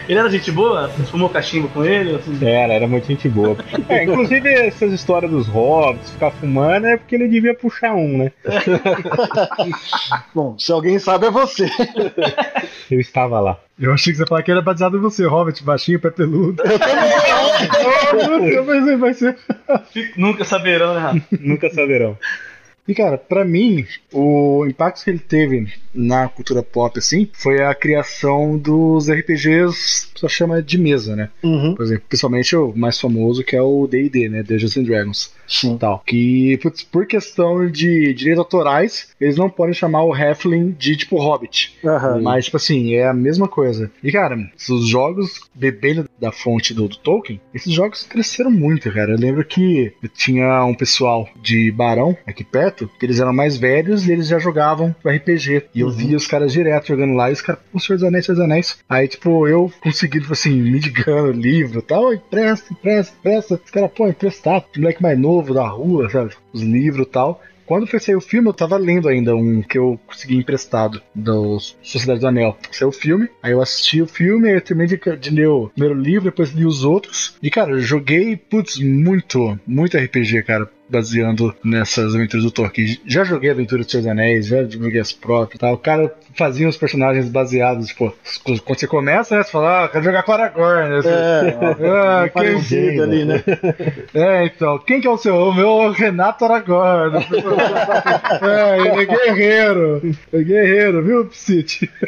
[0.08, 0.88] Ele era gente boa?
[0.88, 2.16] Fumou cachimbo com ele?
[2.16, 3.56] Assim, Era, era muito gente boa.
[3.88, 8.32] É, inclusive, essas histórias dos hobbits, ficar fumando, é porque ele devia puxar um, né?
[10.34, 11.70] Bom, se alguém sabe é você.
[12.90, 13.58] Eu estava lá.
[13.80, 16.62] Eu achei que você ia falar que era baseado em você, Hobbit, baixinho, pé peludo.
[18.52, 19.38] Eu vai ser.
[20.16, 21.22] Nunca saberão, né, Rafa?
[21.40, 22.18] Nunca saberão.
[22.86, 27.74] E cara, pra mim, o impacto que ele teve na cultura pop, assim, foi a
[27.74, 31.30] criação dos RPGs, só chama de mesa, né?
[31.42, 31.74] Uhum.
[31.74, 34.42] Por exemplo, principalmente o mais famoso que é o D&D, né?
[34.42, 35.32] Dungeons and Dragons.
[35.50, 35.76] Sim.
[35.76, 36.02] Tal.
[36.06, 41.18] Que, putz, por questão de direitos autorais, eles não podem chamar o Halfling de, tipo,
[41.18, 41.76] Hobbit.
[41.84, 42.20] Aham.
[42.22, 43.90] Mas, tipo assim, é a mesma coisa.
[44.02, 44.36] E, cara,
[44.70, 49.12] os jogos bebendo da fonte do, do Tolkien, esses jogos cresceram muito, cara.
[49.12, 54.06] Eu lembro que tinha um pessoal de Barão aqui perto, que eles eram mais velhos
[54.06, 55.64] e eles já jogavam RPG.
[55.74, 55.92] E eu Uhum.
[55.92, 58.44] via os caras direto jogando lá e os caras, o Senhor dos Anéis, Senhor dos
[58.44, 58.78] Anéis.
[58.88, 63.60] Aí, tipo, eu consegui, tipo assim, me digando livro e tal, empresta, empresta, empresta.
[63.64, 66.34] Os caras, pô, emprestar, moleque mais novo da rua, sabe?
[66.52, 67.40] Os livros e tal.
[67.70, 71.56] Quando foi sair o filme, eu tava lendo ainda um que eu consegui emprestado do
[71.80, 72.58] Sociedade do Anel.
[72.72, 75.68] Saiu o filme, aí eu assisti o filme, aí eu terminei de, de ler o
[75.68, 77.36] primeiro livro, depois li os outros.
[77.40, 80.68] E, cara, eu joguei, putz, muito, muito RPG, cara.
[80.90, 82.98] Baseando nessas aventuras do Tolkien.
[83.06, 85.74] Já joguei a aventura dos Anéis, já joguei as próprias e tal.
[85.74, 89.42] O cara fazia os personagens baseados, tipo, quando você começa, né?
[89.44, 90.88] Você fala, ah, quero jogar com Aragorn.
[90.90, 90.96] Né?
[91.02, 93.42] Você- É, Ah, quem parecido ali, né?
[94.14, 95.34] é, então, quem que é o seu?
[95.36, 97.16] O meu é o Renato Aragorn.
[98.42, 100.02] é, ele é guerreiro.
[100.32, 101.88] É guerreiro, viu, Psit?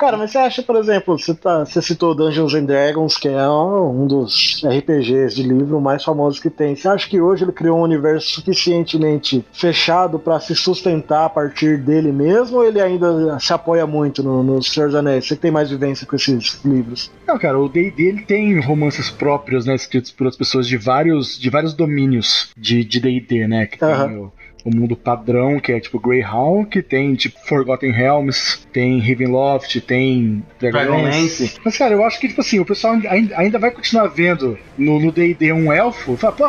[0.00, 3.46] Cara, mas você acha, por exemplo, você, tá, você citou Dungeons and Dragons, que é
[3.50, 6.74] um dos RPGs de livro mais famosos que tem.
[6.74, 11.76] Você acha que hoje ele criou um universo suficientemente fechado pra se sustentar a partir
[11.76, 15.26] dele mesmo, ou ele ainda se apoia muito no, no Senhor dos Anéis?
[15.26, 17.10] Você que tem mais vivência com esses livros.
[17.28, 21.38] Não, cara, o D&D ele tem romances próprios, né, escritos por outras pessoas de vários,
[21.38, 24.12] de vários domínios de D&D, né, que tem Aham.
[24.12, 24.32] o,
[24.64, 30.42] o mundo padrão, que é tipo Greyhound, que tem tipo Forgotten Realms, tem Ravenloft, tem
[30.58, 31.58] Dragonlance.
[31.64, 32.94] Mas, cara, eu acho que, tipo assim, o pessoal
[33.36, 36.46] ainda, vai continuar vendo no D&D um elfo, fala, pô,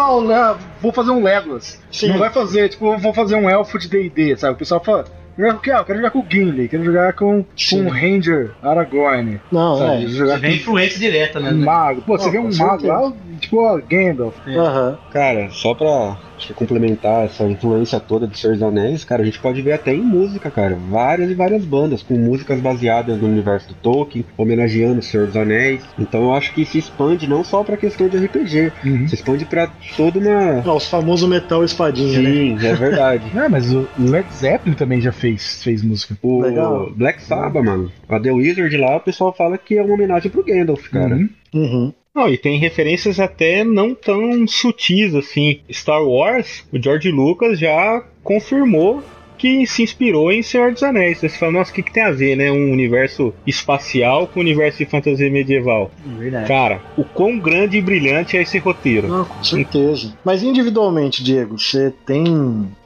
[0.82, 1.82] vou fazer um Legolas.
[1.91, 2.10] Sim.
[2.10, 4.54] Não vai fazer, tipo, vou fazer um elfo de D&D, sabe?
[4.54, 5.06] O pessoal fala,
[5.38, 7.84] eu quero, eu quero jogar com o Gimli, quero jogar com, Sim.
[7.84, 10.06] com o Ranger Aragorn, Não, sabe?
[10.06, 10.08] é.
[10.10, 11.52] Jogar Vem com influência direta, né?
[11.52, 12.02] um mago.
[12.02, 14.36] Pô, você Não, vê com um mago lá, tipo, ó, Gandalf.
[14.47, 14.97] Aham.
[15.12, 16.17] Cara, só pra
[16.54, 20.01] complementar essa influência toda do Senhor dos Anéis, cara, a gente pode ver até em
[20.01, 20.75] música, cara.
[20.89, 25.36] Várias e várias bandas com músicas baseadas no universo do Tolkien, homenageando o Senhor dos
[25.38, 25.82] Anéis.
[25.97, 29.08] Então eu acho que se expande não só pra questão de RPG, Uhum.
[29.08, 30.62] se expande pra toda uma.
[30.65, 32.32] Ah, os famosos metal espadinha, né?
[32.32, 33.23] Sim, é verdade.
[33.41, 36.15] Ah, mas o Led Zeppelin também já fez, fez música.
[36.21, 36.91] O Legal.
[36.95, 37.91] Black Sabbath, mano.
[38.08, 41.15] A The Wizard lá, o pessoal fala que é uma homenagem pro Gandalf, cara.
[41.15, 41.30] Uhum.
[41.54, 41.93] Uhum.
[42.13, 45.62] Não, e tem referências até não tão sutis assim.
[45.71, 49.02] Star Wars, o George Lucas já confirmou
[49.38, 51.19] que se inspirou em Senhor dos Anéis.
[51.19, 52.52] Você fala, nossa, o que, que tem a ver, né?
[52.52, 55.89] Um universo espacial com um universo de fantasia medieval.
[56.06, 56.47] Verdade.
[56.47, 59.08] Cara, o quão grande e brilhante é esse roteiro.
[59.08, 60.13] Não, com certeza.
[60.24, 62.24] Mas individualmente, Diego, você tem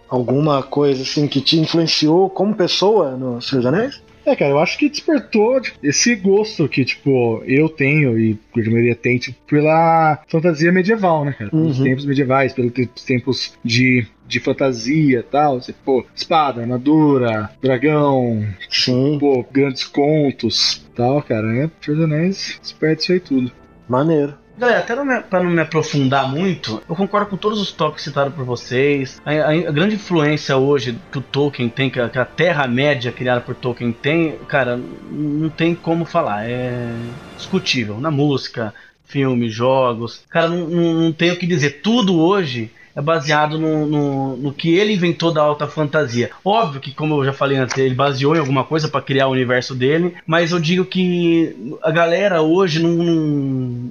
[0.08, 4.05] alguma coisa assim que te influenciou como pessoa no Senhor dos Anéis?
[4.26, 8.58] É, cara, eu acho que despertou tipo, esse gosto que, tipo, eu tenho e a
[8.70, 11.52] maioria tem, tipo, pela fantasia medieval, né, cara?
[11.52, 11.84] Pelos Uhum.
[11.86, 15.62] tempos medievais, pelos te- tempos de, de fantasia e tal.
[15.62, 21.48] Você, pô, espada, armadura, dragão, Sim, pô, grandes contos tal, cara.
[21.56, 23.52] É, Senhor dos Anéis desperta isso aí tudo.
[23.88, 24.34] maneiro.
[24.58, 28.46] Galera, até pra não me aprofundar muito, eu concordo com todos os tópicos citados por
[28.46, 29.20] vocês.
[29.26, 33.12] A, a- a grande influência hoje que o Tolkien tem, que a, que a Terra-média
[33.12, 34.78] criada por Tolkien tem, cara,
[35.12, 36.46] não tem como falar.
[36.50, 36.90] É
[37.36, 38.00] discutível.
[38.00, 38.74] Na música,
[39.06, 40.24] filmes, jogos.
[40.30, 41.82] Cara, não, não, não o que dizer.
[41.82, 46.30] Tudo hoje é baseado no, no, no que ele inventou da alta fantasia.
[46.44, 49.32] Óbvio que, como eu já falei antes, ele baseou em alguma coisa para criar o
[49.32, 53.14] universo dele, mas eu digo que a galera hoje não, não-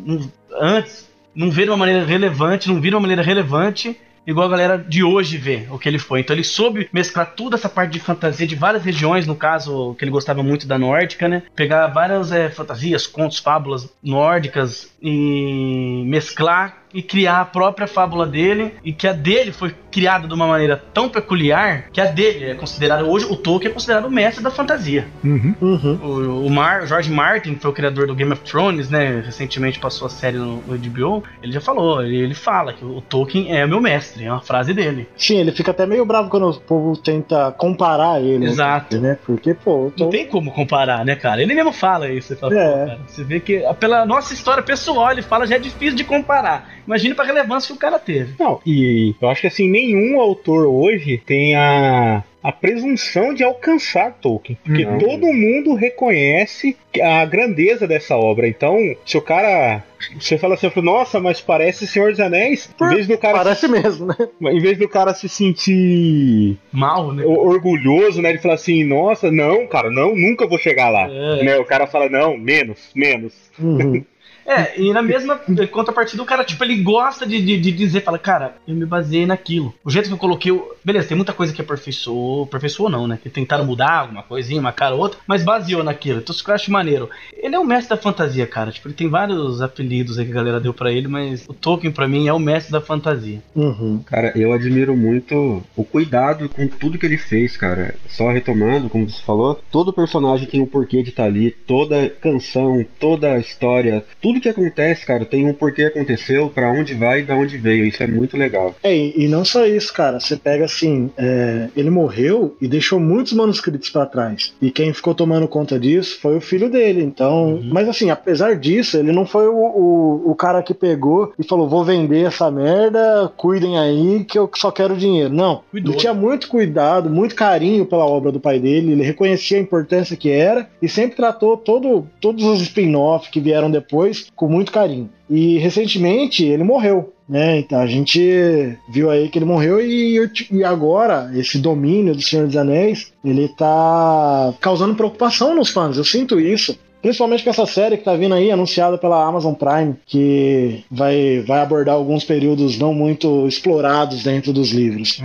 [0.07, 3.97] não- antes não vê de uma maneira relevante, não vira uma maneira relevante.
[4.27, 6.21] Igual a galera de hoje vê o que ele foi.
[6.21, 10.05] Então ele soube mesclar toda essa parte de fantasia de várias regiões, no caso, que
[10.05, 11.43] ele gostava muito da nórdica, né?
[11.55, 18.73] Pegar várias é, fantasias, contos, fábulas nórdicas e mesclar e criar a própria fábula dele.
[18.85, 22.55] E que a dele foi criada de uma maneira tão peculiar que a dele é
[22.55, 23.05] considerada.
[23.05, 25.07] Hoje, o Tolkien é considerado o mestre da fantasia.
[25.23, 25.55] Uhum.
[25.61, 25.99] Uhum.
[26.03, 29.23] O, o Mar, George Martin, que foi o criador do Game of Thrones, né?
[29.25, 31.23] Recentemente passou a série no, no HBO.
[31.43, 34.41] Ele já falou, ele, ele fala que o Tolkien é o meu mestre, é uma
[34.41, 35.09] frase dele.
[35.17, 38.47] Sim, ele fica até meio bravo quando o povo tenta comparar ele.
[38.47, 39.01] Exato.
[39.01, 39.19] Né?
[39.25, 40.05] Porque, pô, tô...
[40.05, 41.43] Não tem como comparar, né, cara?
[41.43, 42.29] Ele mesmo fala isso.
[42.29, 42.69] Você, fala, É.
[42.69, 46.05] pô, cara, você vê que pela nossa história pessoal, ele fala, já é difícil de
[46.05, 46.69] comparar.
[46.87, 48.35] Imagina pra relevância que o cara teve.
[48.39, 54.19] Não, e eu acho que assim, nenhum autor hoje tem a, a presunção de alcançar
[54.21, 54.59] Tolkien.
[54.63, 54.99] Porque Não.
[54.99, 58.47] todo mundo reconhece a grandeza dessa obra.
[58.47, 59.83] Então, se o cara.
[60.21, 64.07] Você fala assim, nossa, mas parece Senhor dos Anéis, em vez do cara, Parece mesmo,
[64.07, 64.17] né?
[64.53, 67.25] em vez do cara se sentir Mal, né?
[67.25, 68.29] orgulhoso, né?
[68.29, 71.09] Ele fala assim, nossa, não, cara, não, nunca vou chegar lá.
[71.09, 71.43] É.
[71.43, 73.33] Né, o cara fala, não, menos, menos.
[73.59, 74.05] Uhum.
[74.47, 75.39] É, e na mesma
[75.71, 79.27] contrapartida, o cara, tipo, ele gosta de, de, de dizer, fala, cara, eu me baseei
[79.27, 79.75] naquilo.
[79.85, 80.53] O jeito que eu coloquei.
[80.53, 82.45] o- Beleza, tem muita coisa que aperfeiçoou.
[82.45, 83.19] Aperfeiçoou não, né?
[83.23, 86.19] Que tentaram mudar alguma coisinha, uma cara ou outra, mas baseou naquilo.
[86.19, 87.09] Então isso que eu acho maneiro.
[87.37, 88.71] Ele é o mestre da fantasia, cara.
[88.71, 91.91] Tipo, ele tem vários apelidos aí que a galera deu pra ele, mas o Tolkien,
[91.93, 93.43] pra mim, é o mestre da fantasia.
[93.55, 94.01] Uhum.
[94.05, 97.95] Cara, eu admiro muito o cuidado com tudo que ele fez, cara.
[98.09, 102.85] Só retomando, como você falou, todo personagem tem um porquê de estar ali, toda canção,
[103.01, 107.35] toda história, tudo que acontece, cara, tem um porquê aconteceu, pra onde vai e da
[107.35, 107.85] onde veio.
[107.85, 108.75] Isso é muito legal.
[108.83, 110.21] É, e não só isso, cara.
[110.21, 114.55] Você pega assim, é, ele morreu e deixou muitos manuscritos pra trás.
[114.61, 117.03] E quem ficou tomando conta disso foi o filho dele.
[117.03, 121.45] Então, mas assim, apesar disso, ele não foi o, o, o cara que pegou e
[121.45, 125.33] falou: vou vender essa merda, cuidem aí que eu só quero dinheiro.
[125.33, 125.63] Não.
[125.71, 125.93] Cuidou.
[125.93, 128.93] Ele tinha muito cuidado, muito carinho pela obra do pai dele.
[128.93, 133.71] Ele reconhecia a importância que era e sempre tratou todo, todos os spin-offs que vieram
[133.71, 135.11] depois com muito carinho.
[135.29, 137.13] E recentemente ele morreu.
[137.27, 142.21] Né, então a gente viu aí que ele morreu e, e agora esse domínio do
[142.21, 145.97] Senhor dos Anéis ele tá causando preocupação nos fãs.
[145.97, 146.79] Eu sinto isso.
[147.05, 151.61] Principalmente com essa série que tá vindo aí, anunciada pela Amazon Prime, que vai, vai
[151.61, 155.21] abordar alguns períodos não muito explorados dentro dos livros.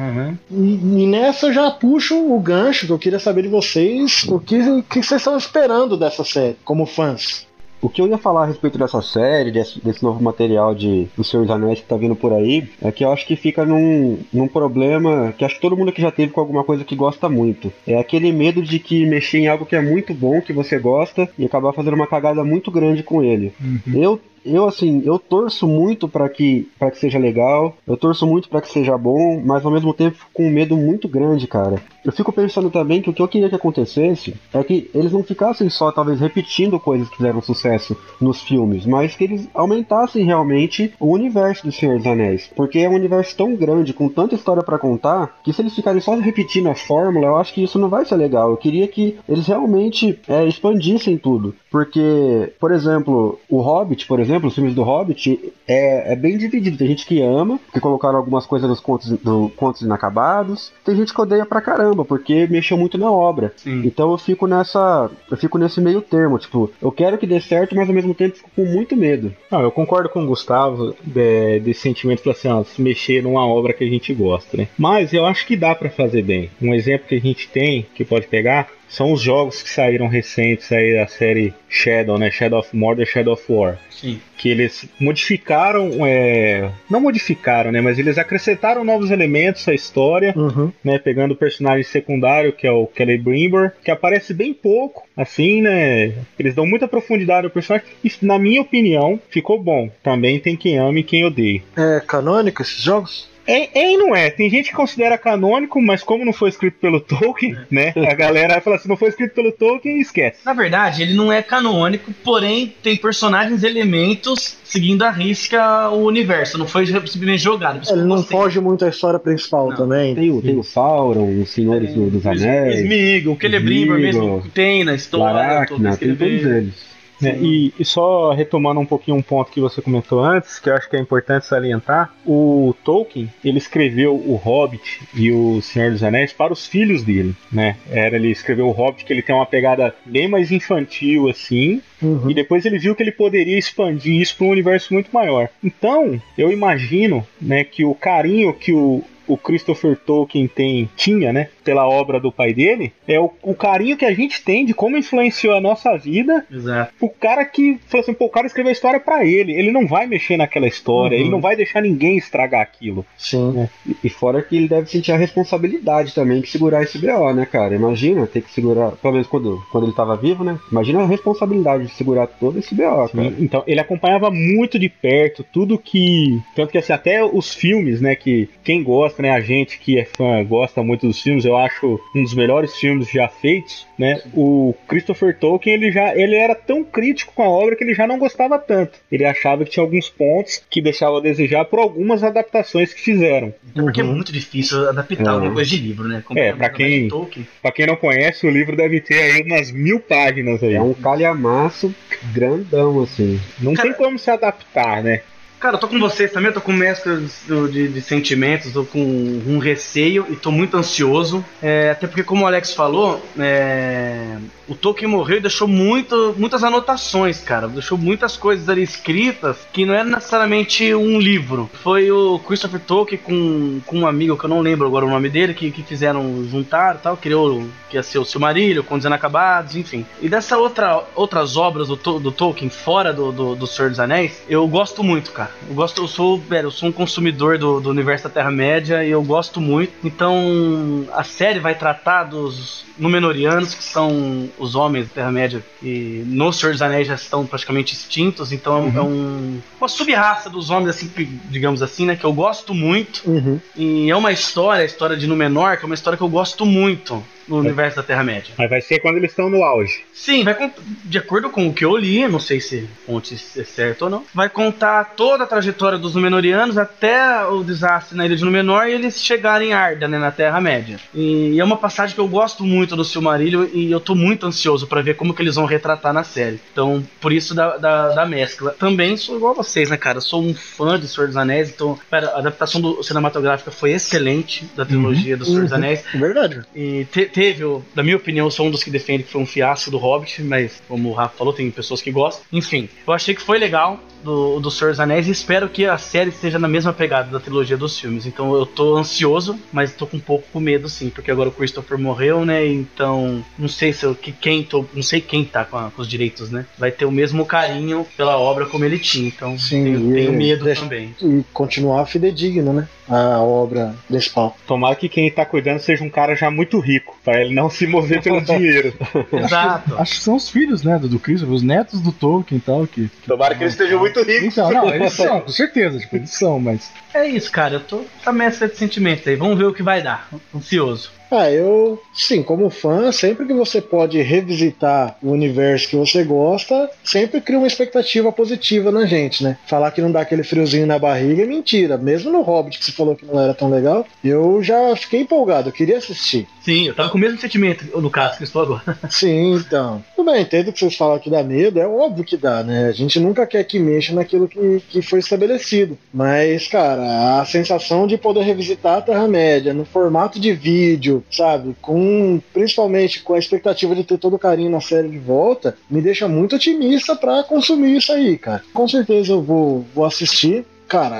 [0.52, 4.42] E, e nessa eu já puxo o gancho que eu queria saber de vocês, o
[4.42, 7.48] que, o que vocês estão esperando dessa série, como fãs.
[7.82, 11.24] O que eu ia falar a respeito dessa série, desse, desse novo material de O
[11.24, 14.20] Senhor dos Anéis que tá vindo por aí, é que eu acho que fica num,
[14.34, 17.30] num problema que acho que todo mundo aqui já teve com alguma coisa que gosta
[17.30, 17.72] muito.
[17.88, 21.30] É aquele medo de que mexer em algo que é muito bom, que você gosta,
[21.38, 23.54] e acabar fazendo uma cagada muito grande com ele.
[23.94, 28.49] Eu eu assim, eu torço muito para que para que seja legal, eu torço muito
[28.49, 31.82] para que seja bom, mas ao mesmo tempo com um medo muito grande, cara.
[32.06, 35.21] Eu fico pensando também que o que eu queria que acontecesse é que eles não
[35.21, 40.93] ficassem só talvez repetindo coisas que fizeram sucesso nos filmes, mas que eles aumentassem realmente
[40.99, 44.63] o universo do Senhor dos Anéis, porque é um universo tão grande, com tanta história
[44.63, 47.89] para contar, que se eles ficarem só repetindo a fórmula, eu acho que isso não
[47.89, 48.49] vai ser legal.
[48.49, 54.29] Eu queria que eles realmente é, expandissem tudo, porque, por exemplo, o Hobbit, por exemplo
[54.30, 56.78] exemplo, os filmes do Hobbit é, é bem dividido.
[56.78, 60.72] Tem gente que ama, que colocaram algumas coisas nos contos, do, contos inacabados.
[60.84, 63.54] Tem gente que odeia pra caramba, porque mexeu muito na obra.
[63.58, 63.82] Sim.
[63.86, 65.10] Então eu fico nessa.
[65.30, 66.38] Eu fico nesse meio termo.
[66.39, 69.34] Tipo, eu quero que dê certo, mas ao mesmo tempo fico com muito medo.
[69.52, 73.46] Não, eu concordo com o Gustavo de- desse sentimento de assim, ó, se mexer numa
[73.46, 74.68] obra que a gente gosta, né?
[74.78, 76.50] Mas eu acho que dá pra fazer bem.
[76.62, 80.69] Um exemplo que a gente tem, que pode pegar, são os jogos que saíram recentes
[80.71, 82.30] aí da série Shadow, né?
[82.32, 83.78] Shadow of Mordor, Shadow of War.
[83.89, 84.19] Sim.
[84.38, 86.71] Que eles modificaram, é...
[86.89, 87.82] não modificaram, né?
[87.82, 90.71] Mas eles acrescentaram novos elementos à história, Uhum.
[90.84, 90.97] né?
[90.97, 96.13] Pegando o personagem secundário, que é o Kelly Brimber, que aparece bem pouco, assim, né?
[96.39, 97.88] Eles dão muita profundidade ao personagem.
[98.04, 99.89] E, na minha opinião, ficou bom.
[100.02, 101.62] Também tem quem ame e quem odeie.
[101.78, 103.29] É canônico esses jogos?
[103.50, 104.30] É, é e não é.
[104.30, 107.94] Tem gente que considera canônico, mas como não foi escrito pelo Tolkien, né?
[108.10, 110.40] A galera fala assim, não foi escrito pelo Tolkien, esquece.
[110.46, 116.06] Na verdade, ele não é canônico, porém tem personagens e elementos seguindo a risca o
[116.06, 116.58] universo.
[116.58, 117.82] Não foi simplesmente jogado.
[117.90, 118.38] Ele não gostei.
[118.38, 119.76] foge muito à história principal Não.
[119.76, 120.14] também.
[120.16, 124.42] Tem o, tem o Sauron, os Senhores do- dos O Anéis, Smeagol, o Celebrimbor mesmo
[124.44, 125.34] que tem na história.
[125.34, 126.90] Laracna, tem todos eles.
[127.22, 127.38] Né?
[127.42, 130.90] E, e só retomando um pouquinho um ponto que você comentou antes, que eu acho
[130.90, 136.34] que é importante salientar, o Tolkien, ele escreveu o Hobbit e o Senhor dos Anéis
[136.34, 137.76] para os filhos dele, né?
[137.90, 142.30] Era, ele escreveu o Hobbit que ele tem uma pegada bem mais infantil, assim, Uhum.
[142.30, 145.50] E depois ele viu que ele poderia expandir isso para um universo muito maior.
[145.64, 151.50] Então, eu imagino, né, que o carinho que o, o Christopher Tolkien tem, tinha, né,
[151.63, 154.98] pela obra do pai dele, é o, o carinho que a gente tem de como
[154.98, 156.46] influenciou a nossa vida.
[156.52, 156.92] Exato.
[157.00, 159.88] O cara que falou assim, pô, o cara escreveu a história para ele, ele não
[159.88, 161.22] vai mexer naquela história, Uhum.
[161.22, 163.06] ele não vai deixar ninguém estragar aquilo.
[163.18, 163.68] Sim.
[163.88, 167.46] E- E fora que ele deve sentir a responsabilidade também de segurar esse BO, né,
[167.46, 167.76] cara?
[167.76, 170.58] Imagina ter que segurar, pelo menos quando, quando ele tava vivo, né?
[170.72, 173.34] Imagina a responsabilidade de segurar todo esse BO, cara.
[173.39, 176.39] Então, ele acompanhava muito de perto tudo que.
[176.56, 178.15] Tanto que assim, até os filmes, né?
[178.15, 179.32] Que quem gosta, né?
[179.32, 183.10] A gente que é fã gosta muito dos filmes, eu acho um dos melhores filmes
[183.10, 184.22] já feitos, né?
[184.34, 188.08] O Christopher Tolkien, ele já ele era tão crítico com a obra que ele já
[188.08, 188.98] não gostava tanto.
[189.12, 193.54] Ele achava que tinha alguns pontos que deixavam a desejar por algumas adaptações que fizeram.
[193.76, 194.14] É porque é Uhum.
[194.16, 195.30] muito difícil adaptar É.
[195.30, 196.24] alguma coisa de livro, né?
[196.36, 197.48] É, pra quem- de Tolkien.
[197.62, 200.74] Pra quem não conhece, o livro deve ter aí umas mil páginas aí.
[200.76, 201.94] É um calhamaço
[202.34, 203.40] grandão, assim.
[203.60, 205.22] Não Cara- tem como se adaptar, né?
[205.60, 209.02] Cara, eu tô com vocês também, eu tô com mesclas de, de sentimentos, tô com
[209.45, 211.43] um receio e tô muito ansioso.
[211.62, 214.38] É, até porque, como o Alex falou, é,
[214.69, 217.67] o Tolkien morreu e deixou muito, muitas anotações, cara.
[217.67, 221.69] Deixou muitas coisas ali escritas que não era necessariamente um livro.
[221.84, 225.28] Foi o Christopher Tolkien com, com um amigo, que eu não lembro agora o nome
[225.28, 230.06] dele, que, que fizeram juntar tal, criou que ia ser o Silmarillion, Contos Inacabados, enfim.
[230.22, 234.41] E dessa outra, outras obras do, do Tolkien, fora do, do, do Senhor dos Anéis,
[234.48, 235.49] eu gosto muito, cara.
[235.68, 239.12] Eu gosto, eu sou, velho, eu sou um consumidor do, do universo da Terra-média e
[239.12, 239.94] eu gosto muito.
[240.04, 246.52] Então, a série vai tratar dos Númenóreanos, que são os homens da Terra-média, e no
[246.52, 251.08] Senhor dos Anéis já estão praticamente extintos, então é um, uma sub-raça dos homens, assim,
[251.08, 253.22] que- digamos assim, né, que eu gosto muito.
[253.26, 253.60] Uhum.
[253.76, 256.66] E é uma história, a história de Númenor, que é uma história que eu gosto
[256.66, 258.54] muito no universo da Terra-média.
[258.58, 260.02] Mas vai ser quando eles estão no auge.
[260.14, 260.72] Sim, vai
[261.06, 264.24] de acordo com o que eu li, não sei se fonte é certa ou não,
[264.34, 268.94] vai contar toda a trajetória dos Númenóreanos até o desastre na ilha de Númenor e
[268.94, 271.00] eles chegarem em Arda, né, na Terra-média.
[271.14, 274.88] E é uma passagem que eu gosto muito do Silmarillion e eu tô muito ansioso
[274.88, 276.60] pra ver como que eles vão retratar na série.
[276.72, 278.76] Então, por isso da, da, da mescla.
[278.78, 280.22] Também sou igual a vocês, né, cara?
[280.22, 284.66] Sou um fã de Senhor dos Anéis, então, cara, a adaptação do cinematográfica foi excelente
[284.76, 285.78] da trilogia do Senhor dos Uhum.
[285.78, 286.04] Anéis.
[286.14, 286.62] É verdade.
[286.76, 287.63] E te- teve,
[287.95, 290.84] na minha opinião, sou um dos que defende que foi um fiasco do Hobbit, mas
[290.89, 292.43] como o Rafa falou, tem pessoas que gostam.
[292.52, 295.98] Enfim, eu achei que foi legal do, do Senhor dos Anéis e espero que a
[295.98, 298.26] série esteja na mesma pegada da trilogia dos filmes.
[298.26, 301.52] Então eu tô ansioso, mas tô com um pouco com medo sim, porque agora o
[301.52, 302.66] Christopher morreu, né?
[302.68, 306.02] Então não sei se eu, que quem tô, não sei quem tá com, a- com
[306.02, 306.66] os direitos, né?
[306.78, 309.28] Vai ter o mesmo carinho pela obra como ele tinha.
[309.28, 311.16] Então Sim, tenho, tenho medo deixa- também.
[311.22, 312.88] E continuar fidedigno, né?
[313.08, 314.56] A obra principal.
[314.68, 317.88] Tomara que quem tá cuidando seja um cara já muito rico, pra ele não se
[317.88, 318.94] mover pelo dinheiro.
[319.34, 319.96] Exato.
[319.98, 322.86] Acho que são os filhos, né, do, do Christopher, os netos do Tolkien e tal,
[322.86, 323.10] que...
[323.26, 324.48] Tomara que eles estejam muito ricos.
[324.54, 326.91] Então, não, eles são, com certeza, tipo, eles são, mas...
[327.13, 327.76] É isso, cara.
[327.76, 329.36] Eu tô com essa mescla de sentimentos aí.
[329.36, 330.30] Vamos ver o que vai dar.
[330.56, 331.12] Ansioso.
[331.32, 336.89] Ah, eu, sim, como fã, sempre que você pode revisitar o universo que você gosta,
[337.04, 339.58] sempre cria uma expectativa positiva na gente, né?
[339.68, 341.98] Falar que não dá aquele friozinho na barriga é mentira.
[341.98, 345.70] Mesmo no Hobbit, que você falou que não era tão legal, eu já fiquei empolgado,
[345.70, 346.48] eu queria assistir.
[346.62, 348.98] Sim, eu tava com o mesmo sentimento no caso que eu estou agora.
[349.10, 350.04] Sim, então.
[350.15, 352.88] Tudo bem, entendo que vocês falam que dá medo, é óbvio que dá, né?
[352.88, 355.98] A gente nunca quer que mexa naquilo que, que foi estabelecido.
[356.13, 361.76] Mas, cara, a sensação de poder revisitar a Terra-média no formato de vídeo, sabe?
[361.82, 366.02] Com principalmente com a expectativa de ter todo o carinho na série de volta, me
[366.02, 368.64] deixa muito otimista para consumir isso aí, cara.
[368.74, 370.66] Com certeza eu vou, vou assistir.
[370.89, 371.15] Cara,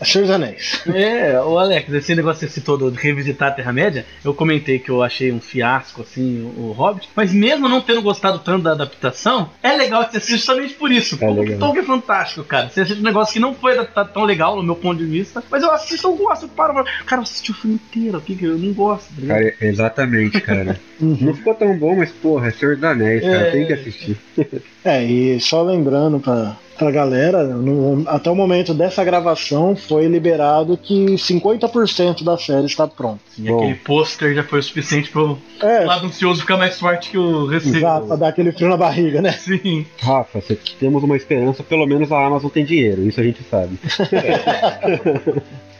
[0.00, 0.82] é Senhor dos Anéis.
[0.94, 4.88] É, o Alex, esse negócio que você citou de revisitar a Terra-média, eu comentei que
[4.88, 9.50] eu achei um fiasco, assim, o Hobbit, mas mesmo não tendo gostado tanto da adaptação,
[9.62, 11.18] é legal que você justamente por isso.
[11.20, 11.58] É o legal.
[11.58, 12.68] Tolkien é fantástico, cara.
[12.68, 15.42] Você assiste um negócio que não foi adaptado tão legal, no meu ponto de vista,
[15.50, 18.44] mas eu assisto, eu gosto, eu paro, eu cara, eu assisti o filme inteiro que
[18.44, 19.26] eu não gosto, tá?
[19.26, 20.80] Cara, exatamente, cara.
[21.00, 23.48] Não ficou tão bom, mas porra, é Senhor dos Anéis, cara.
[23.48, 23.50] É.
[23.50, 24.16] Tem que assistir.
[24.82, 30.76] É, e só lembrando pra, pra galera, no- até o momento dessa gravação foi liberado
[30.76, 33.20] que 50% da série está pronta.
[33.38, 33.58] E Bom.
[33.58, 37.46] aquele pôster já foi o suficiente pro É, lado ansioso ficar mais forte que o
[37.46, 37.76] receio.
[37.76, 39.32] exato, pra dar aquele frio na barriga, né?
[39.32, 39.84] Sim.
[40.00, 43.78] Rafa, se temos uma esperança, pelo menos a Amazon tem dinheiro, isso a gente sabe.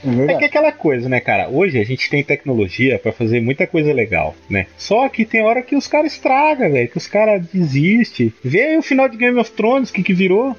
[0.03, 1.49] É É que é aquela coisa, né, cara?
[1.51, 4.67] Hoje a gente tem tecnologia pra fazer muita coisa legal, né?
[4.79, 8.33] Só que tem hora que os caras estragam, velho, que os caras desistem.
[8.43, 10.57] Vê aí o final de Game of Thrones, o que que virou?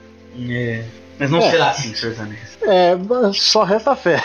[0.49, 0.83] É.
[1.19, 1.51] Mas não É.
[1.51, 2.57] será assim, Senhor dos Anéis.
[2.63, 2.97] É,
[3.33, 4.23] só resta fé.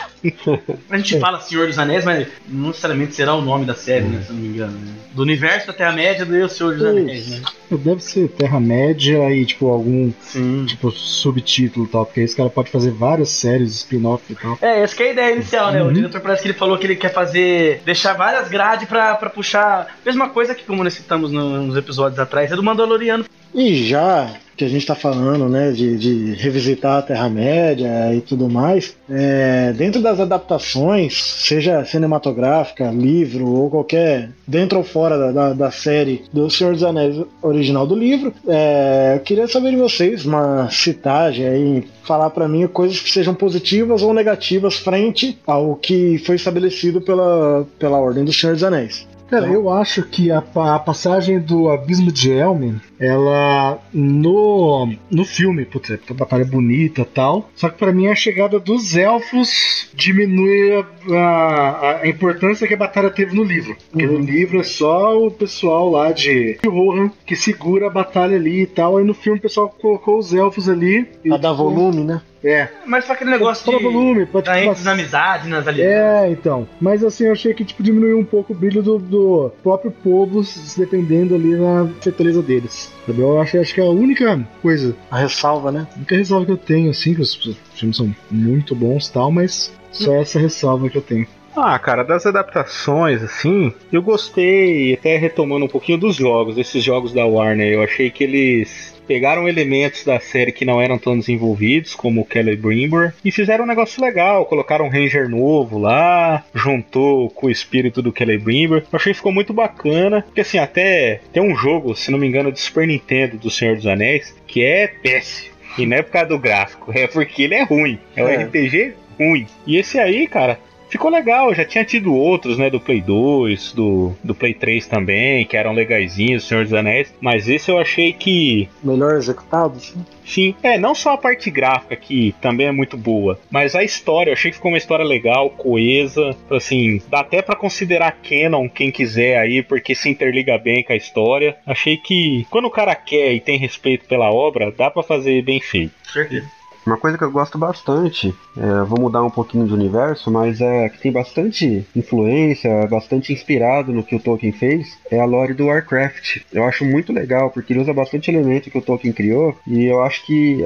[0.91, 4.23] A gente fala Senhor dos Anéis, mas não necessariamente será o nome da série, né?
[4.23, 4.73] Se eu não me engano.
[4.73, 4.93] né?
[5.13, 7.43] Do universo da Terra-média do Senhor dos Anéis, né?
[7.71, 10.65] Deve ser Terra-média e, tipo, algum Sim.
[10.67, 14.59] tipo subtítulo e tal, porque aí esse cara pode fazer várias séries, spin-off e tal.
[14.63, 15.83] É, essa que é a ideia inicial, né?
[15.83, 15.93] O Uhum.
[15.93, 17.83] diretor parece que ele falou que ele quer fazer.
[17.85, 19.99] deixar várias grades pra, pra puxar.
[20.05, 23.25] Mesma coisa que, como nós citamos no- nos episódios atrás, é do Mandaloriano.
[23.57, 28.49] E já que a gente tá falando, né, de, de revisitar a Terra-média e tudo
[28.49, 35.53] mais, é, dentro das adaptações, seja cinematográfica, livro ou qualquer, dentro ou fora da, da,
[35.53, 40.25] da série do Senhor dos Anéis original do livro, é, eu queria saber de vocês
[40.25, 46.19] uma citagem aí, falar pra mim coisas que sejam positivas ou negativas frente ao que
[46.19, 49.07] foi estabelecido pela, pela Ordem do Senhor dos Anéis.
[49.29, 55.65] Cara, eu acho que a, a passagem do Abismo de Elmen, ela no no filme,
[55.65, 57.51] putz, a batalha é bonita e tal.
[57.55, 60.73] Só que pra mim a chegada dos elfos diminui
[61.13, 63.77] a, a- a importância que a batalha teve no livro.
[63.91, 68.63] Porque no livro é só o pessoal lá de Rohan que segura a batalha ali
[68.63, 68.97] e tal.
[68.97, 71.07] Aí no filme o pessoal colocou os elfos ali.
[71.25, 72.21] e, Pra dar volume, né?
[72.45, 72.69] É.
[72.87, 73.83] Mas só aquele negócio Pra de.
[73.83, 75.93] volume, pra, tipo, nas amizades, nas alianças.
[75.97, 76.69] é, então.
[76.81, 80.45] Mas assim, eu achei que tipo, diminuiu um pouco o brilho do, do próprio povo
[80.45, 82.86] se defendendo ali na fortaleza deles.
[83.07, 83.21] Sabe?
[83.21, 85.87] Eu acho, acho que é a única coisa, A ressalva, né?
[85.93, 87.35] a única ressalva que eu tenho, assim, que os
[87.75, 91.27] filmes são muito bons e tal, mas só essa ressalva que eu tenho.
[91.57, 97.15] Ah, cara, das adaptações, assim, eu gostei, até retomando um pouquinho dos jogos, esses jogos
[97.15, 101.95] da Warner, eu achei que eles pegaram elementos da série que não eram tão desenvolvidos,
[101.95, 107.31] como o Kelly Brimber, e fizeram um negócio legal, colocaram um Ranger novo lá, juntou
[107.31, 111.21] com o espírito do Kelly Brimber, eu achei que ficou muito bacana, porque assim, até
[111.33, 114.63] tem um jogo, se não me engano, de Super Nintendo do Senhor dos Anéis, que
[114.65, 115.55] é péssimo.
[115.79, 117.99] E não é por causa do gráfico, é porque ele é ruim.
[118.15, 118.45] É um É.
[118.45, 119.47] RPG ruim.
[119.67, 120.59] E esse aí, cara,
[120.89, 125.45] Ficou legal, já tinha tido outros, né, do Play 2, do, do Play 3 também,
[125.45, 130.05] que eram legaisinhos, Senhor dos Anéis, mas esse eu achei que, Melhor executado, sim.
[130.25, 134.31] sim, é, não só a parte gráfica, que também é muito boa, mas a história,
[134.31, 138.91] eu achei que ficou uma história legal, coesa, assim, dá até pra considerar canon, quem
[138.91, 141.57] quiser aí, porque se interliga bem com a história.
[141.67, 145.61] Achei que, quando o cara quer e tem respeito pela obra, dá pra fazer bem
[145.61, 145.93] feito.
[146.05, 146.47] Certeza.
[146.87, 150.89] Uma coisa que eu gosto bastante, é, vou mudar um pouquinho de universo, mas é
[150.89, 155.67] que tem bastante influência, bastante inspirado no que o Tolkien fez, é a lore do
[155.67, 156.43] Warcraft.
[156.53, 160.01] Eu acho muito legal, porque ele usa bastante elemento que o Tolkien criou, e eu
[160.05, 160.65] acho que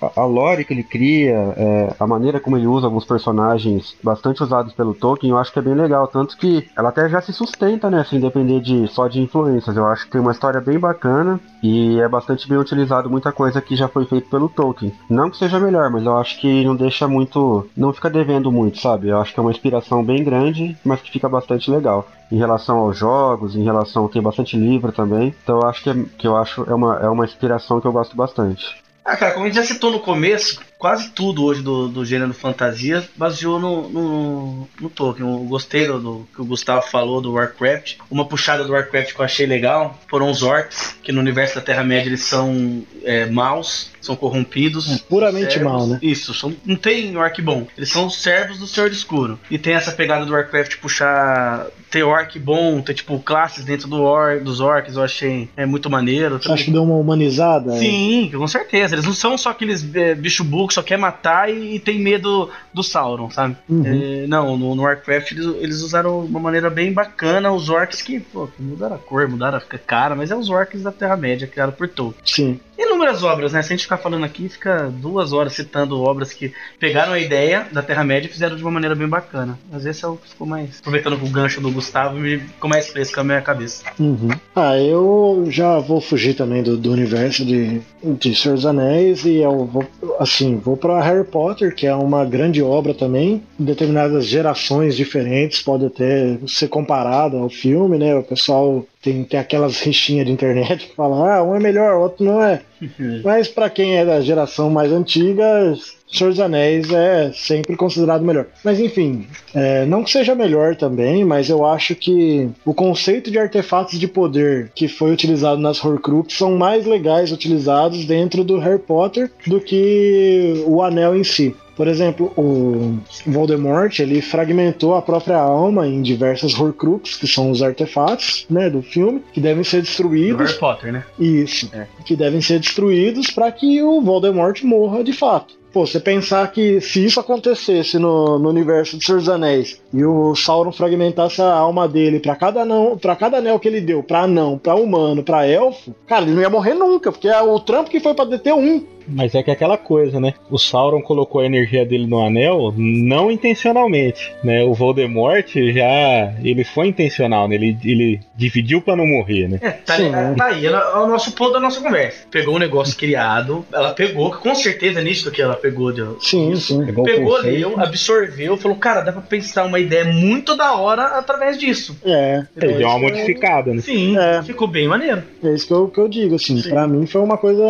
[0.00, 4.42] a, a- lore que ele cria, é, a maneira como ele usa alguns personagens bastante
[4.44, 7.32] usados pelo Tolkien, eu acho que é bem legal, tanto que ela até já se
[7.32, 9.76] sustenta, né, sem depender de, só de influências.
[9.76, 13.60] Eu acho que tem uma história bem bacana, e é bastante bem utilizado muita coisa
[13.60, 14.92] que já foi feito pelo Tolkien.
[15.10, 17.68] Não que seja melhor, mas eu acho que não deixa muito.
[17.76, 19.08] não fica devendo muito, sabe?
[19.08, 22.08] Eu acho que é uma inspiração bem grande, mas que fica bastante legal.
[22.30, 24.08] Em relação aos jogos, em relação.
[24.08, 25.34] tem bastante livro também.
[25.42, 27.92] Então eu acho que, é, que eu acho é uma, é uma inspiração que eu
[27.92, 28.84] gosto bastante.
[29.04, 32.34] Ah, cara, como a gente já citou no começo, quase tudo hoje do, do gênero
[32.34, 35.28] fantasia baseou no, no, no Tolkien.
[35.28, 37.96] Eu gostei do, do que o Gustavo falou do Warcraft.
[38.10, 41.60] Uma puxada do Warcraft que eu achei legal foram os orcs, que no universo da
[41.60, 44.90] Terra-média eles são é, maus, são corrompidos.
[44.90, 45.72] É puramente servos.
[45.72, 45.98] mal, né?
[46.02, 47.66] Isso, são, não tem orc bom.
[47.76, 49.38] Eles são os servos do Senhor Escuro.
[49.50, 51.66] E tem essa pegada do Warcraft puxar.
[51.90, 55.88] ter orc bom, ter tipo classes dentro do or, dos orcs, eu achei é, muito
[55.88, 56.40] maneiro.
[56.40, 57.76] Você acha que deu uma humanizada?
[57.78, 58.94] Sim, com certeza.
[58.94, 61.98] Eles não são só aqueles é, bicho burro que só quer matar e, e tem
[61.98, 63.56] medo do Sauron, sabe?
[63.68, 63.84] Uhum.
[63.84, 68.20] É, não, no, no Warcraft eles, eles usaram uma maneira bem bacana os orcs que,
[68.20, 71.88] pô, mudaram a cor, mudaram a cara, mas é os orcs da Terra-média, criados por
[71.88, 72.24] Tolkien.
[72.24, 72.60] Sim.
[72.78, 73.62] Inúmeras obras, né?
[73.62, 77.66] Se a gente ficar falando aqui, fica duas horas citando obras que pegaram a ideia
[77.72, 79.58] da Terra-média e fizeram de uma maneira bem bacana.
[79.72, 80.78] Às vezes é o que ficou mais.
[80.80, 83.82] Aproveitando o gancho do Gustavo, me ficou mais fresco na minha cabeça.
[83.98, 84.28] Uhum.
[84.54, 89.36] Ah, eu já vou fugir também do, do universo de, de Senhor dos Anéis e
[89.36, 89.86] eu vou,
[90.20, 93.42] assim, vou para Harry Potter, que é uma grande obra também.
[93.58, 98.14] Em determinadas gerações diferentes pode até ser comparado ao filme, né?
[98.14, 102.02] O pessoal tem, tem aquelas rixinhas de internet que falam, ah, um é melhor, o
[102.02, 102.62] outro não é.
[103.24, 105.74] Mas para quem é da geração mais antiga,
[106.10, 108.46] Senhor dos Anéis é sempre considerado melhor.
[108.64, 113.38] Mas enfim, é, não que seja melhor também, mas eu acho que o conceito de
[113.38, 118.78] artefatos de poder que foi utilizado nas Horcruxes são mais legais utilizados dentro do Harry
[118.78, 121.54] Potter do que o anel em si.
[121.76, 127.62] Por exemplo, o Voldemort ele fragmentou a própria alma em diversas Horcruxes, que são os
[127.62, 130.46] artefatos né, do filme, que devem ser Do destruídos.
[130.46, 131.04] Harry Potter, né?
[131.18, 131.68] Isso.
[131.74, 131.86] É.
[132.06, 135.54] Que devem ser destruídos para que o Voldemort morra de fato.
[135.76, 140.02] Pô, você pensar que se isso acontecesse no, no universo de Senhor dos Anéis e
[140.06, 144.02] o Sauron fragmentasse a alma dele pra cada anão, para cada anel que ele deu,
[144.02, 147.60] pra anão, pra humano, pra elfo, cara, ele não ia morrer nunca, porque é o
[147.60, 148.86] trampo que foi pra deter um.
[149.08, 150.34] Mas é que é aquela coisa, né?
[150.50, 154.64] O Sauron colocou a energia dele no anel não intencionalmente, né?
[154.64, 156.34] O Voldemort já.
[156.42, 157.54] Ele foi intencional, né?
[157.54, 159.58] Ele, ele dividiu pra não morrer, né?
[159.62, 160.10] É, tá, Sim.
[160.36, 162.26] tá aí, ela- é o nosso ponto da nossa conversa.
[162.32, 166.84] Pegou um negócio criado, ela pegou, com certeza nisso que ela pegou de, Sim, sim.
[166.84, 171.58] Pegou Pegou, leu, absorveu, falou, cara, dá pra pensar uma ideia muito da hora através
[171.58, 171.96] disso.
[172.04, 172.44] É.
[172.56, 173.80] Ele deu uma é- modificada, né?
[173.80, 174.42] Sim, É.
[174.42, 175.22] ficou bem maneiro.
[175.42, 176.68] É isso que eu, que eu digo, assim, Sim.
[176.70, 177.62] pra mim foi uma coisa,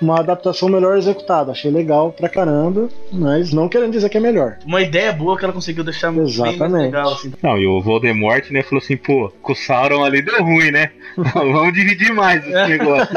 [0.00, 1.52] uma adaptação melhor executada.
[1.52, 4.56] Achei legal pra caramba, mas não querendo dizer que é melhor.
[4.66, 6.84] Uma ideia boa que ela conseguiu deixar bem mais Exatamente.
[6.86, 7.32] legal, assim.
[7.42, 10.90] Não, e o Voldemort, né, falou assim, pô, com o Sauron ali deu ruim, né?
[11.16, 13.14] Vamos dividir mais esse negócio.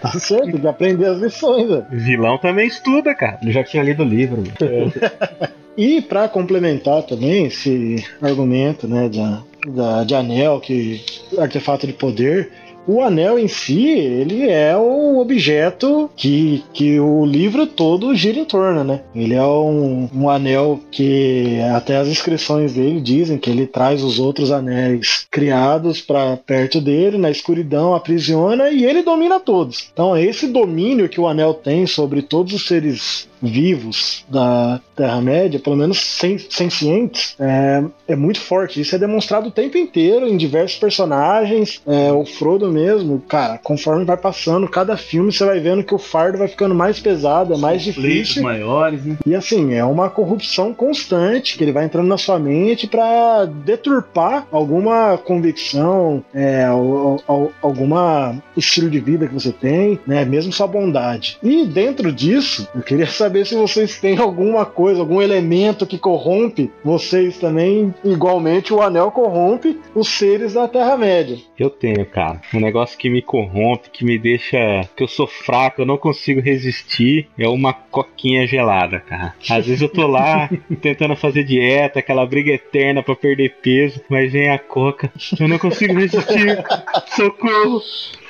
[0.00, 1.86] Tá certo, de aprender as lições, velho.
[1.90, 3.38] Vilão também estuda, cara.
[3.42, 4.42] Eu já tinha lido o livro.
[4.42, 4.92] mano.
[5.78, 11.00] E pra complementar também esse argumento, né, da, da- de anel, que
[11.38, 12.50] artefato de poder,
[12.88, 18.44] o anel em si, ele é o objeto que, que o livro todo gira em
[18.44, 19.02] torno, né?
[19.14, 24.18] Ele é um, um anel que até as inscrições dele dizem que ele traz os
[24.18, 29.90] outros anéis criados para perto dele, na escuridão, aprisiona e ele domina todos.
[29.92, 35.76] Então, esse domínio que o anel tem sobre todos os seres vivos da Terra-média, pelo
[35.76, 38.80] menos sen- sencientes, é, é muito forte.
[38.80, 41.80] Isso é demonstrado o tempo inteiro em diversos personagens.
[41.86, 45.98] É, o Frodo mesmo, cara, conforme vai passando cada filme, você vai vendo que o
[45.98, 48.42] fardo vai ficando mais pesado, é mais difícil.
[48.42, 49.16] maiores, né?
[49.26, 54.46] E assim, é uma corrupção constante que ele vai entrando na sua mente para deturpar
[54.52, 60.24] alguma convicção, é, al- al- alguma estilo de vida que você tem, né?
[60.24, 61.38] Mesmo sua bondade.
[61.42, 66.70] E dentro disso, eu queria saber se vocês têm alguma coisa, algum elemento que corrompe
[66.84, 71.38] vocês também, igualmente o anel corrompe os seres da Terra-média.
[71.58, 72.40] Eu tenho, cara.
[72.54, 74.88] Um negócio que me corrompe, que me deixa.
[74.96, 79.34] que eu sou fraco, eu não consigo resistir, é uma coquinha gelada, cara.
[79.50, 80.48] Às vezes eu tô lá
[80.80, 85.10] tentando fazer dieta, aquela briga eterna pra perder peso, mas vem a coca,
[85.40, 86.64] eu não consigo resistir.
[87.16, 87.80] Socorro!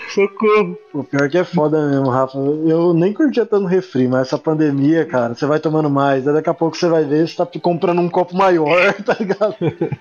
[0.08, 0.78] Socorro!
[1.00, 2.36] O pior que é foda mesmo, Rafa.
[2.38, 6.26] Eu nem curtia tanto refri, mas essa pandemia, cara, você vai tomando mais.
[6.26, 9.54] Aí daqui a pouco você vai ver, você tá comprando um copo maior, tá ligado?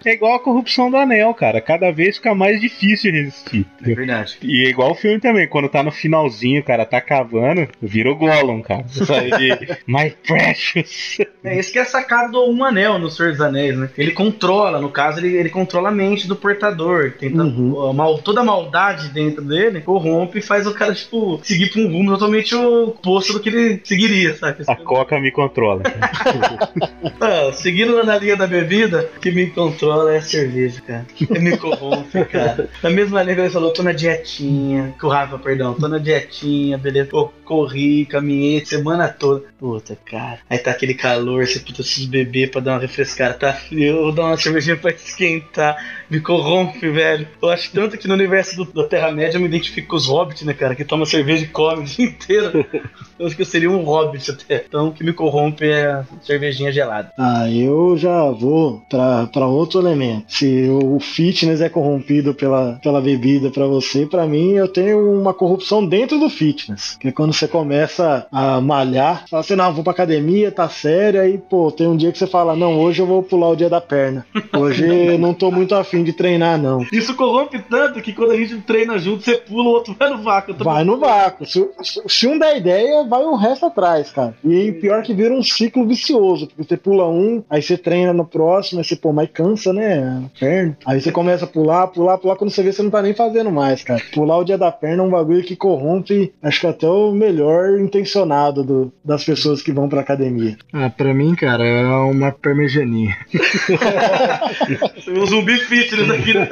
[0.05, 1.61] É igual a corrupção do anel, cara.
[1.61, 3.65] Cada vez fica mais difícil resistir.
[3.81, 4.37] É verdade.
[4.41, 8.15] E é igual o filme também, quando tá no finalzinho, cara, tá cavando, vira o
[8.15, 8.85] Gollum, cara.
[8.87, 11.17] Sai de My Precious.
[11.43, 13.89] É esse que é sacado do Um Anel no Senhor dos Anéis, né?
[13.97, 17.13] Ele controla, no caso, ele, ele controla a mente do portador.
[17.19, 17.89] Tenta, Uhum.
[17.89, 21.81] a mal, toda a maldade dentro dele corrompe e faz o cara, tipo, seguir pra
[21.81, 24.63] um rumo totalmente oposto do que ele seguiria, sabe?
[24.67, 25.83] A coca me controla.
[27.19, 31.05] Ah, seguindo na linha da bebida, o que me controla é a cerveja, cara.
[31.39, 32.69] Me corrompe, cara.
[32.83, 35.97] Na mesma linha que ele falou, tô na dietinha, que o Rafa, perdão, tô na
[35.97, 37.09] dietinha, beleza.
[37.09, 39.45] Pô, corri, caminhei semana toda.
[39.59, 40.39] Puta, cara.
[40.49, 43.33] Aí tá aquele calor, você puta esses beber pra dar uma refrescada.
[43.33, 45.77] Tá frio, eu vou dar uma cervejinha pra esquentar.
[46.09, 47.27] Me corrompe, velho.
[47.41, 50.43] Eu acho tanto que no universo do, da Terra-média eu me identifico com os hobbits,
[50.43, 50.75] né, cara?
[50.75, 52.65] Que toma cerveja e come o dia inteiro.
[53.19, 54.63] Eu acho que eu seria um hobbit até.
[54.67, 57.11] Então o que me corrompe é a cervejinha gelada.
[57.17, 60.25] Ah, eu já vou pra, pra outro elemento.
[60.27, 65.33] Se o fitness é corrompido pela, pela bebida pra você, pra mim eu tenho uma
[65.33, 66.95] corrupção dentro do fitness.
[66.99, 71.21] Que é quando você começa a malhar, fala assim, não, vou pra academia, tá sério,
[71.21, 73.69] aí, pô, tem um dia que você fala, não, hoje eu vou pular o dia
[73.69, 74.25] da perna.
[74.57, 76.85] Hoje eu não tô muito afim de treinar, não.
[76.91, 80.17] Isso corrompe tanto que quando a gente treina junto, você pula, o outro vai no
[80.23, 80.55] vácuo.
[80.55, 81.45] Vai no vácuo.
[81.45, 81.67] Se,
[82.07, 84.35] se um der ideia, vai o resto atrás, cara.
[84.43, 88.25] E pior que vira um ciclo vicioso, porque você pula um, aí você treina no
[88.25, 90.23] próximo, aí você, pô, mas cansa, né?
[90.25, 90.77] A perna.
[90.85, 93.51] Aí você começa a pular, pular, pular, quando você vê, você não tá nem fazendo
[93.51, 94.01] mais, cara.
[94.13, 97.79] Pular o dia da perna é um bagulho que corrompe, acho que até o melhor
[97.79, 100.57] intencionado do- das pessoas que vão pra academia.
[100.73, 103.15] Ah, pra mim, cara, é uma parmegianinha.
[105.21, 105.57] O zumbi
[105.89, 106.33] fitness aqui.
[106.33, 106.47] né?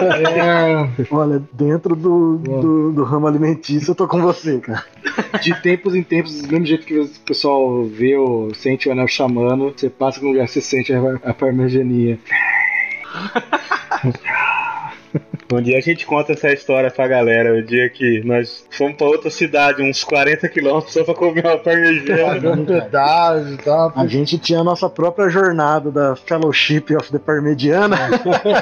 [1.00, 4.84] É, Olha, dentro do, do, do ramo alimentício, eu tô com você, cara.
[5.42, 9.08] de tempos em tempos, do mesmo jeito que o pessoal vê ou sente o anel
[9.08, 11.36] chamando, você passa com um lugar, você sente a, a.
[15.52, 17.54] Um dia a gente conta essa história pra galera.
[17.54, 21.58] O dia que nós fomos pra outra cidade, uns 40 quilômetros, só pra comer uma
[21.58, 22.66] parmegiana.
[22.92, 23.94] Tal.
[23.96, 27.98] A gente tinha a nossa própria jornada da Fellowship of the Parmediana.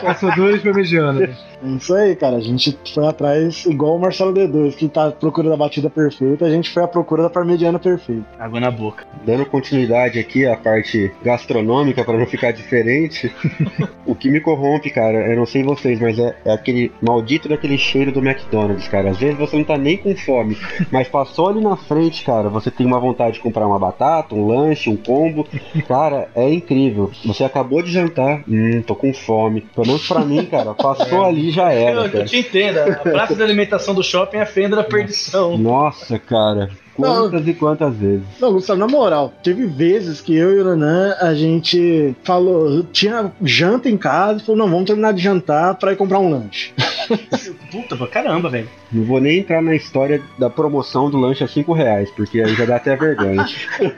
[0.02, 1.24] Caçadores de parmegiana.
[1.64, 2.36] É isso aí, cara.
[2.36, 6.46] A gente foi atrás, igual o Marcelo D2, que tá à procura da batida perfeita,
[6.46, 8.26] a gente foi à procura da parmegiana perfeita.
[8.38, 9.06] Água na boca.
[9.26, 13.34] Dando continuidade aqui à parte gastronômica para não ficar diferente,
[14.06, 17.78] o que me corrompe, cara, eu não sei vocês, mas é, é aquele maldito daquele
[17.78, 19.12] cheiro do McDonald's, cara.
[19.12, 20.58] Às vezes você não tá nem com fome,
[20.92, 24.48] mas passou ali na frente, cara, você tem uma vontade de comprar uma batata, um
[24.48, 25.46] lanche, um combo.
[25.88, 27.12] Cara, é incrível.
[27.26, 29.62] Você acabou de jantar, hum, tô com fome.
[29.76, 32.26] Pelo menos pra mim, cara, passou ali já Eu, era, eu cara.
[32.26, 32.78] te entendo.
[32.80, 35.58] A praça de alimentação do shopping é a fenda da perdição.
[35.58, 36.70] Nossa, cara.
[36.96, 38.26] Quantas e quantas vezes?
[38.40, 43.32] Não, Gustavo, na moral, teve vezes que eu e o Renan, a gente falou, tinha
[43.42, 46.74] janta em casa e falou, não, vamos terminar de jantar pra ir comprar um lanche.
[47.74, 48.70] Puta, pra caramba, velho.
[48.92, 52.54] Não vou nem entrar na história da promoção do lanche a 5 reais, porque aí
[52.54, 53.48] já dá até vergonha.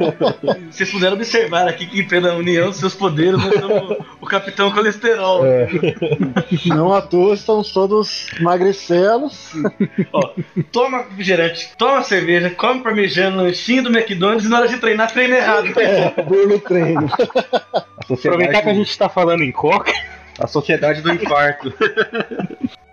[0.72, 5.44] Vocês puderam observar aqui que pela união dos seus poderes nós somos o Capitão Colesterol.
[6.68, 9.52] Não à toa estamos todos magricelos.
[10.14, 10.34] Ó,
[10.72, 15.36] toma refrigerante, toma cerveja, come parmegiana, lanchinho do McDonald's e na hora de treinar, treina
[15.36, 15.68] errado.
[15.78, 17.10] É, burro treino.
[18.10, 19.92] Aproveitar que a gente tá falando em coca.
[20.40, 21.74] a sociedade do infarto.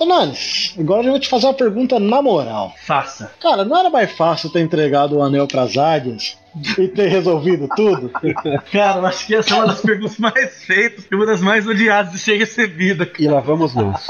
[0.00, 2.74] Nanis, agora eu vou te fazer uma pergunta na moral.
[2.84, 3.30] Faça.
[3.40, 6.36] Cara, não era mais fácil ter entregado o anel pras águias
[6.78, 8.10] e ter resolvido tudo?
[8.72, 11.66] Cara, eu acho que essa é uma das perguntas mais feitas e uma das mais
[11.66, 13.10] odiadas de ser recebida.
[13.18, 14.06] E lá vamos nós.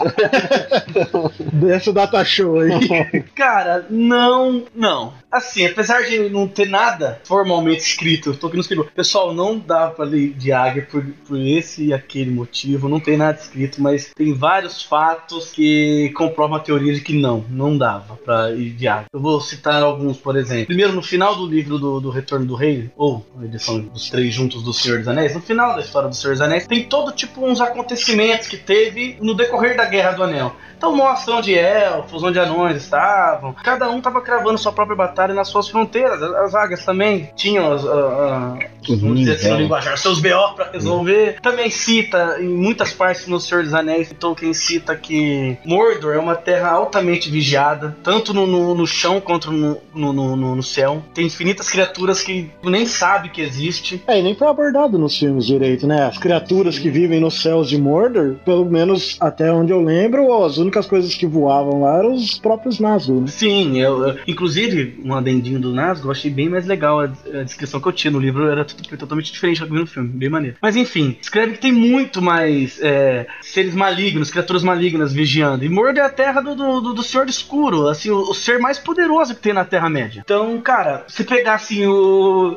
[1.53, 3.23] Desce o data show aí.
[3.35, 5.15] Cara, não, não.
[5.31, 8.85] Assim, apesar de não ter nada formalmente escrito, tô aqui no escrito.
[8.95, 13.17] Pessoal, não dá pra ler de águia por, por esse e aquele motivo, não tem
[13.17, 18.17] nada escrito, mas tem vários fatos que comprovam a teoria de que não, não dava
[18.17, 19.07] pra ir de águia.
[19.13, 20.67] Eu vou citar alguns, por exemplo.
[20.67, 24.33] Primeiro, no final do livro do, do Retorno do Rei, ou a edição dos três
[24.35, 27.13] juntos do Senhor dos Anéis, no final da história do Senhor dos Anéis, tem todo
[27.13, 30.55] tipo uns acontecimentos que teve no decorrer da Guerra do Anel.
[30.77, 33.55] Então mostra onde elfos, onde anões estavam.
[33.65, 36.21] Cada um estava cravando sua própria batalha nas suas fronteiras.
[36.23, 39.57] As, as águias também tinham as, a- a- Uhum, dizer assim, é.
[39.57, 41.41] linguajar, seus BO para resolver.
[41.41, 46.35] Também cita em muitas partes no Senhor dos Anéis, Tolkien cita que Mordor é uma
[46.37, 51.03] terra altamente vigiada, tanto no, no- no chão quanto no- no- no céu.
[51.15, 54.03] Tem infinitas criaturas que nem sabe que existe.
[54.07, 56.05] É, e nem foi abordado nos filmes direito, né?
[56.07, 60.57] As criaturas que vivem nos céus de Mordor, pelo menos até onde eu lembro, as
[60.59, 63.27] únicas coisas que voavam lá eram os próprios Nazgûl, né?
[63.29, 67.43] Sim, eu, eu- inclusive, um adendinho do Nazgûl, eu achei bem mais legal a, a
[67.43, 70.09] descrição que eu tinha no livro, era tudo totalmente diferente do que vi no filme,
[70.09, 70.57] bem maneiro.
[70.61, 75.65] Mas enfim, escreve que tem muito mais é, seres malignos, criaturas malignas vigiando.
[75.65, 78.59] E Mordor é a terra do, do, do- do Senhor Escuro, assim, o, o ser
[78.59, 80.23] mais poderoso que tem na Terra-média.
[80.25, 81.95] Então, cara, se pegar assim o,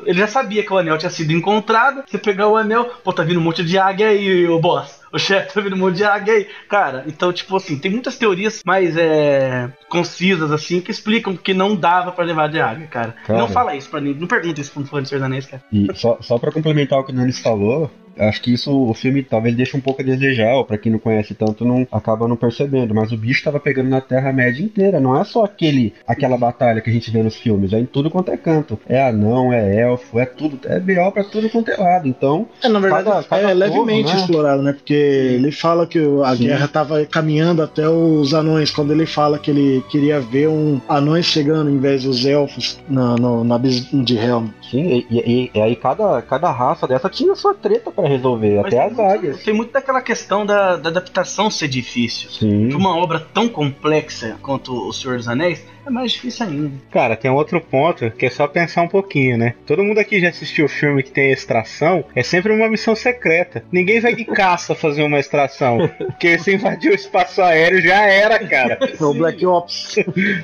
[0.05, 2.03] ele já sabia que o anel tinha sido encontrado.
[2.05, 5.01] Você pegar o anel, pô, tá vindo um monte de águia aí, o boss.
[5.17, 6.47] O chefe tá vindo um monte de águia aí.
[6.69, 11.75] Cara, então, tipo assim, tem muitas teorias mais é, concisas, assim, que explicam que não
[11.75, 13.15] dava pra levar de águia, cara.
[13.25, 13.39] Cara.
[13.39, 14.21] Não fala isso pra ninguém.
[14.21, 15.63] Não pergunta isso pra um fã de Senhor Anéis, cara.
[15.73, 17.89] E só, só para complementar o que o Nunes falou,
[18.19, 20.97] acho que isso o filme talvez deixe um pouco a desejar, ou pra quem não
[20.99, 24.99] conhece tanto não acaba não percebendo, mas o bicho tava pegando na Terra Média inteira,
[24.99, 28.09] não é só aquele aquela batalha que a gente vê nos filmes, é em tudo
[28.09, 28.79] quanto é canto.
[28.87, 32.07] É anão, é elfo, é tudo, é BO pra tudo quanto é lado.
[32.07, 34.21] Então, É, na verdade, Cada- cada é levemente povo, né?
[34.21, 34.73] explorado, né?
[34.73, 36.45] Porque ele fala que a Sim.
[36.45, 41.25] guerra tava caminhando até os anões, quando ele fala que ele queria ver um anões
[41.25, 44.47] chegando em vez dos elfos na, no, na de Helm.
[44.69, 48.65] Sim, e, e- e aí cada, cada raça dessa tinha sua treta pra resolver, Mas
[48.73, 49.43] até as águias.
[49.43, 52.29] Tem muito daquela questão da, da adaptação ser difícil.
[52.29, 52.67] Sim.
[52.69, 56.71] De uma obra tão complexa quanto O Senhor dos Anéis, é mais difícil ainda.
[56.91, 59.55] Cara, tem outro ponto que é só pensar um pouquinho, né?
[59.65, 63.63] Todo mundo aqui já assistiu o filme que tem extração, é sempre uma missão secreta.
[63.71, 65.77] Ninguém vai de caça fazer uma extração.
[65.97, 68.77] Porque se invadir o espaço aéreo já era, cara.
[68.99, 69.97] É o Black Ops.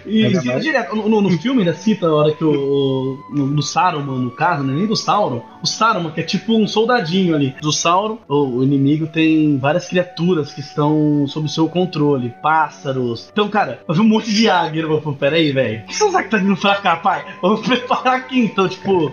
[0.06, 2.52] E cita mais- direto, no, no- filme ainda cita a hora que o.
[2.52, 5.42] o no, no Saruman, no caso, não é nem do Sauron.
[5.62, 7.56] O Saruman, que é tipo um soldadinho ali.
[7.62, 12.34] Do Sauron, o, inimigo tem várias criaturas que estão sob seu controle.
[12.42, 13.30] Pássaros.
[13.32, 14.82] Então, cara, eu vi um monte de águia.
[14.82, 15.84] Eu falei, peraí, velho.
[15.84, 17.26] O que sabe que tá vindo pra cá, pai?
[17.42, 18.40] Vamos preparar aqui.
[18.40, 19.12] Então, tipo.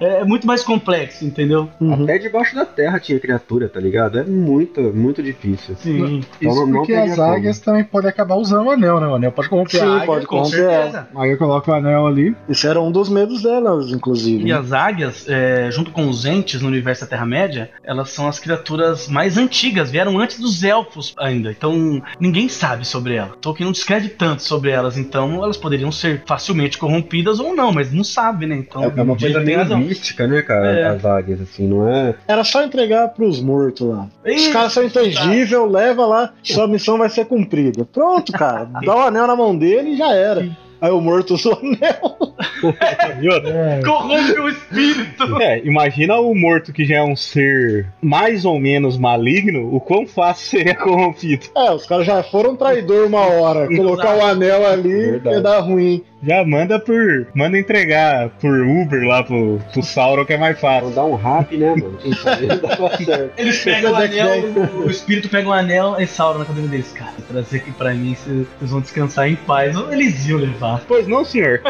[0.00, 1.68] É muito mais complexo, entendeu?
[1.80, 2.04] Uhum.
[2.04, 4.18] Até debaixo da terra tinha criatura, tá ligado?
[4.18, 5.74] É muito, muito difícil.
[5.76, 6.20] Sim.
[6.40, 7.32] Então Isso não- não porque teria as como.
[7.32, 9.06] águias também podem acabar usando o anel, né?
[9.06, 10.06] O anel pode corromper Sim, a águia.
[10.06, 11.08] pode Com corromper certeza.
[11.14, 12.36] A águia coloca o anel ali.
[12.48, 14.42] Isso era um dos medos delas, inclusive.
[14.42, 14.52] E né?
[14.58, 19.08] as águias, é, junto com os entes no universo da Terra-média, elas são as criaturas
[19.08, 21.50] mais antigas, vieram antes dos elfos ainda.
[21.50, 23.32] Então ninguém sabe sobre elas.
[23.40, 27.92] Tolkien não descreve tanto sobre elas, então elas poderiam ser facilmente corrompidas ou não, mas
[27.92, 28.56] não sabe, né?
[28.56, 29.85] Então É, é uma coisa tem meio razão.
[29.86, 30.66] Mística, né, cara?
[30.78, 30.84] É.
[30.84, 32.14] As águias, assim, não é.
[32.26, 34.06] Era só entregar pros mortos lá.
[34.24, 37.84] Os caras são intangíveis, leva lá, sua missão vai ser cumprida.
[37.84, 38.68] Pronto, cara.
[38.84, 40.46] Dá o anel na mão dele e já era.
[40.80, 42.16] Aí o morto usa o anel.
[42.62, 45.40] Outra, Corrompe o espírito!
[45.40, 50.06] É, imagina o morto que já é um ser mais ou menos maligno, o quão
[50.06, 51.46] fácil seria corrompido.
[51.56, 53.66] É, os caras já foram traidor uma hora.
[53.74, 55.36] Colocar o anel ali Verdade.
[55.36, 56.02] ia dar ruim.
[56.22, 57.28] Já manda por.
[57.34, 60.90] Manda entregar por Uber lá pro, pro Sauron que é mais fácil.
[60.90, 61.98] Vou dar um rap, né, mano?
[63.36, 64.44] Eles pegam o anel,
[64.74, 66.92] o, o espírito pega o anel e Sauron na cabeça deles.
[66.92, 69.76] Cara, trazer aqui pra mim, vocês vão descansar em paz.
[69.90, 70.82] Eles iam levar.
[70.88, 71.60] Pois não, senhor.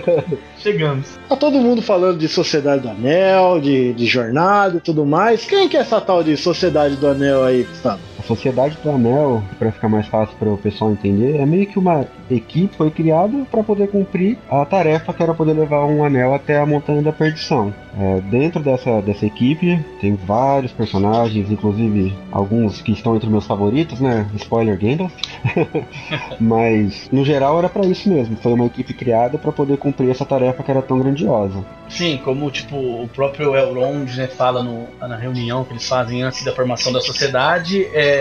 [0.58, 1.18] Chegamos.
[1.28, 5.44] Tá todo mundo falando de Sociedade do Anel, de, de jornada e tudo mais.
[5.44, 8.00] Quem que é essa tal de Sociedade do Anel aí, Gustavo?
[8.26, 12.04] Sociedade do Anel, para ficar mais fácil para o pessoal entender, é meio que uma
[12.30, 16.58] equipe foi criada para poder cumprir a tarefa que era poder levar um anel até
[16.58, 17.72] a Montanha da Perdição.
[17.98, 24.00] É, dentro dessa, dessa equipe tem vários personagens, inclusive alguns que estão entre meus favoritos,
[24.00, 24.26] né?
[24.36, 25.12] Spoiler Gandalf.
[26.40, 28.36] Mas no geral era para isso mesmo.
[28.36, 31.64] Foi uma equipe criada para poder cumprir essa tarefa que era tão grandiosa.
[31.88, 36.44] Sim, como tipo o próprio Elrond né, fala no- na reunião que eles fazem antes
[36.44, 38.15] da formação da sociedade, é,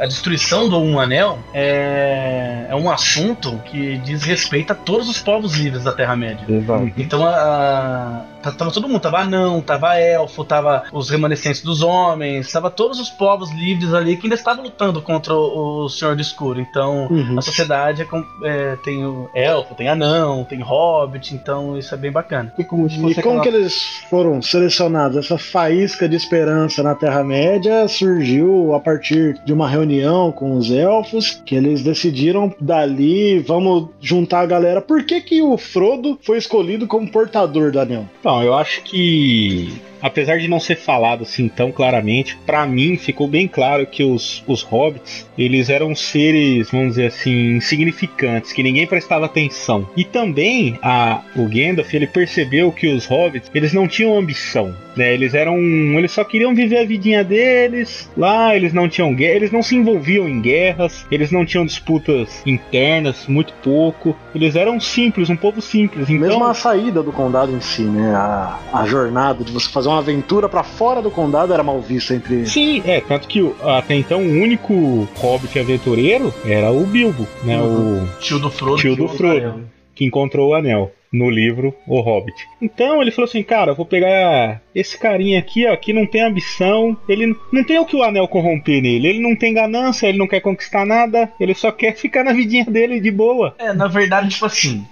[0.00, 5.18] a destruição do Um Anel é, é um assunto que diz respeito a todos os
[5.18, 6.44] povos livres da Terra-média.
[6.48, 6.90] Exato.
[6.96, 12.50] Então a, a- tava todo mundo, tava anão, tava elfo, tava os remanescentes dos homens,
[12.52, 16.22] tava todos os povos livres ali que ainda estavam lutando contra o, o Senhor do
[16.22, 16.60] Escuro.
[16.60, 17.38] Então Uhum.
[17.38, 21.98] a sociedade é com- é, tem o elfo, tem anão, tem hobbit, então isso é
[21.98, 22.52] bem bacana.
[22.58, 25.16] E como E como aquela- que eles foram selecionados?
[25.16, 31.42] Essa faísca de esperança na Terra-média surgiu a partir de uma reunião com os elfos,
[31.44, 34.80] que eles decidiram dali, vamos juntar a galera.
[34.80, 38.08] Por que, que o Frodo foi escolhido como portador do anel?
[38.20, 39.72] Então, eu acho que.
[40.02, 44.44] Apesar de não ser falado assim tão claramente, pra mim ficou bem claro que os,
[44.46, 49.88] os hobbits, eles eram seres, vamos dizer assim, insignificantes, que ninguém prestava atenção.
[49.96, 55.12] E também a, o Gandalf, ele percebeu que os hobbits, eles não tinham ambição, né?
[55.14, 58.10] Eles eram, eles só queriam viver a vidinha deles.
[58.16, 62.42] Lá eles não tinham guerra, eles não se envolviam em guerras, eles não tinham disputas
[62.46, 64.16] internas, muito pouco.
[64.34, 66.08] Eles eram simples, um povo simples.
[66.08, 68.14] Então, Mesmo a saída do condado em si, né?
[68.14, 72.14] A, a jornada de você fazer uma aventura pra fora do condado era mal vista
[72.14, 72.52] entre eles.
[72.52, 77.60] Sim, é, tanto que até então o único hobbit aventureiro era o Bilbo, né?
[77.60, 78.76] O Tio do Frodo.
[78.76, 79.60] tio do que Frodo, anel.
[79.94, 82.34] que encontrou o anel no livro O Hobbit.
[82.60, 86.96] Então ele falou assim, cara, vou pegar esse carinha aqui, ó, que não tem ambição,
[87.08, 90.26] ele não tem o que o anel corromper nele, ele não tem ganância, ele não
[90.26, 93.54] quer conquistar nada, ele só quer ficar na vidinha dele de boa.
[93.58, 94.84] É, na verdade, tipo assim,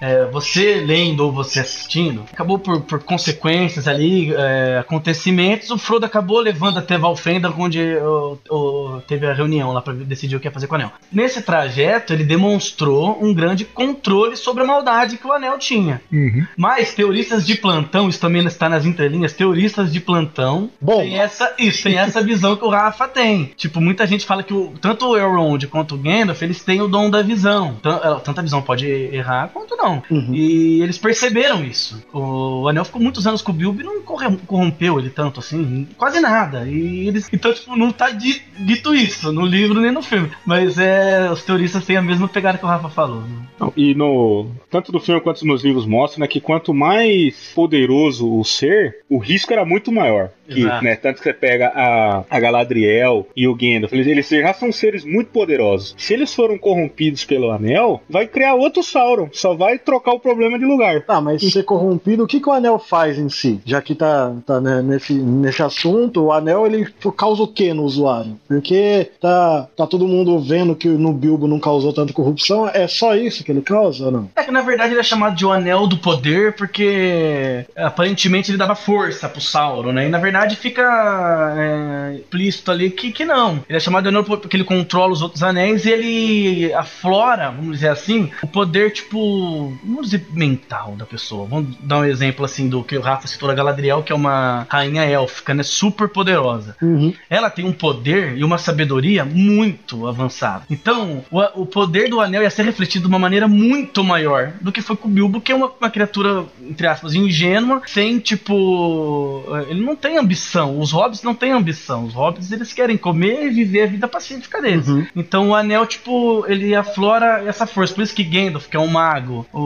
[0.00, 6.06] é, você lendo ou você assistindo, acabou por, por consequências ali, é, acontecimentos, o Frodo
[6.06, 10.48] acabou levando até Valfenda, onde o, o, teve a reunião lá pra decidir o que
[10.48, 10.92] ia fazer com o anel.
[11.12, 16.00] Nesse trajeto, ele demonstrou um grande controle sobre a maldade que o anel tinha.
[16.12, 16.46] Uhum.
[16.56, 21.00] Mas teoristas de plantão, isso também está nas entrelinhas, teoristas de plantão Bom.
[21.00, 23.52] tem essa, isso, tem essa visão que o Rafa tem.
[23.56, 26.88] Tipo, muita gente fala que o, tanto o Elrond quanto o Gandalf, eles têm o
[26.88, 27.76] dom da visão.
[27.84, 29.89] É, Tanto a visão pode errar quanto não.
[30.10, 30.34] Uhum.
[30.34, 32.02] E eles perceberam isso.
[32.12, 34.00] O Anel ficou muitos anos com o Bilbo e não
[34.46, 36.66] corrompeu ele tanto assim, quase nada.
[36.66, 40.30] E eles, então, tipo, não tá di- dito isso no livro nem no filme.
[40.46, 43.20] Mas é, os teoristas têm a mesma pegada que o Rafa falou.
[43.22, 43.36] né?
[43.58, 48.30] Não, E no tanto do filme quanto nos livros mostra né, que quanto mais poderoso
[48.32, 50.30] o ser, o risco era muito maior.
[50.48, 54.52] Que, né, tanto que você pega a, a Galadriel e o Gandalf, eles, eles já
[54.52, 55.94] são seres muito poderosos.
[55.96, 60.58] Se eles foram corrompidos pelo anel, vai criar outro Sauron, só vai trocar o problema
[60.58, 61.02] de lugar.
[61.02, 63.60] Tá, mas ser corrompido, o que, que o anel faz em si?
[63.64, 67.84] Já que tá, tá né, nesse, nesse assunto, o anel ele causa o que no
[67.84, 68.38] usuário?
[68.46, 73.14] Porque tá, tá todo mundo vendo que no Bilbo não causou tanta corrupção, é só
[73.14, 74.30] isso que ele causa ou não?
[74.36, 78.58] É que na verdade ele é chamado de o Anel do Poder porque aparentemente ele
[78.58, 80.06] dava força pro Sauron, né?
[80.06, 83.62] E na verdade fica é, explícito ali que, que não.
[83.68, 87.76] Ele é chamado de Anel porque ele controla os outros anéis e ele aflora, vamos
[87.76, 91.46] dizer assim, o poder, tipo, vamos dizer, mental da pessoa.
[91.46, 94.66] Vamos dar um exemplo assim do que o Rafa citou da Galadriel, que é uma
[94.68, 95.62] rainha élfica, né?
[95.62, 97.12] Super poderosa Uhum.
[97.28, 100.64] ela tem um poder e uma sabedoria muito avançada.
[100.70, 104.72] Então, o, o poder do anel ia ser refletido de uma maneira muito maior do
[104.72, 109.44] que foi com o Bilbo, que é uma, uma criatura, entre aspas, ingênua, sem tipo.
[109.68, 110.78] Ele não tem ambição.
[110.80, 112.04] Os hobbits não têm ambição.
[112.04, 114.88] Os hobbits eles querem comer e viver a vida pacífica deles.
[114.88, 115.06] Uhum.
[115.14, 117.94] Então o anel, tipo, ele aflora essa força.
[117.94, 119.59] Por isso que Gandalf, que é um mago, o,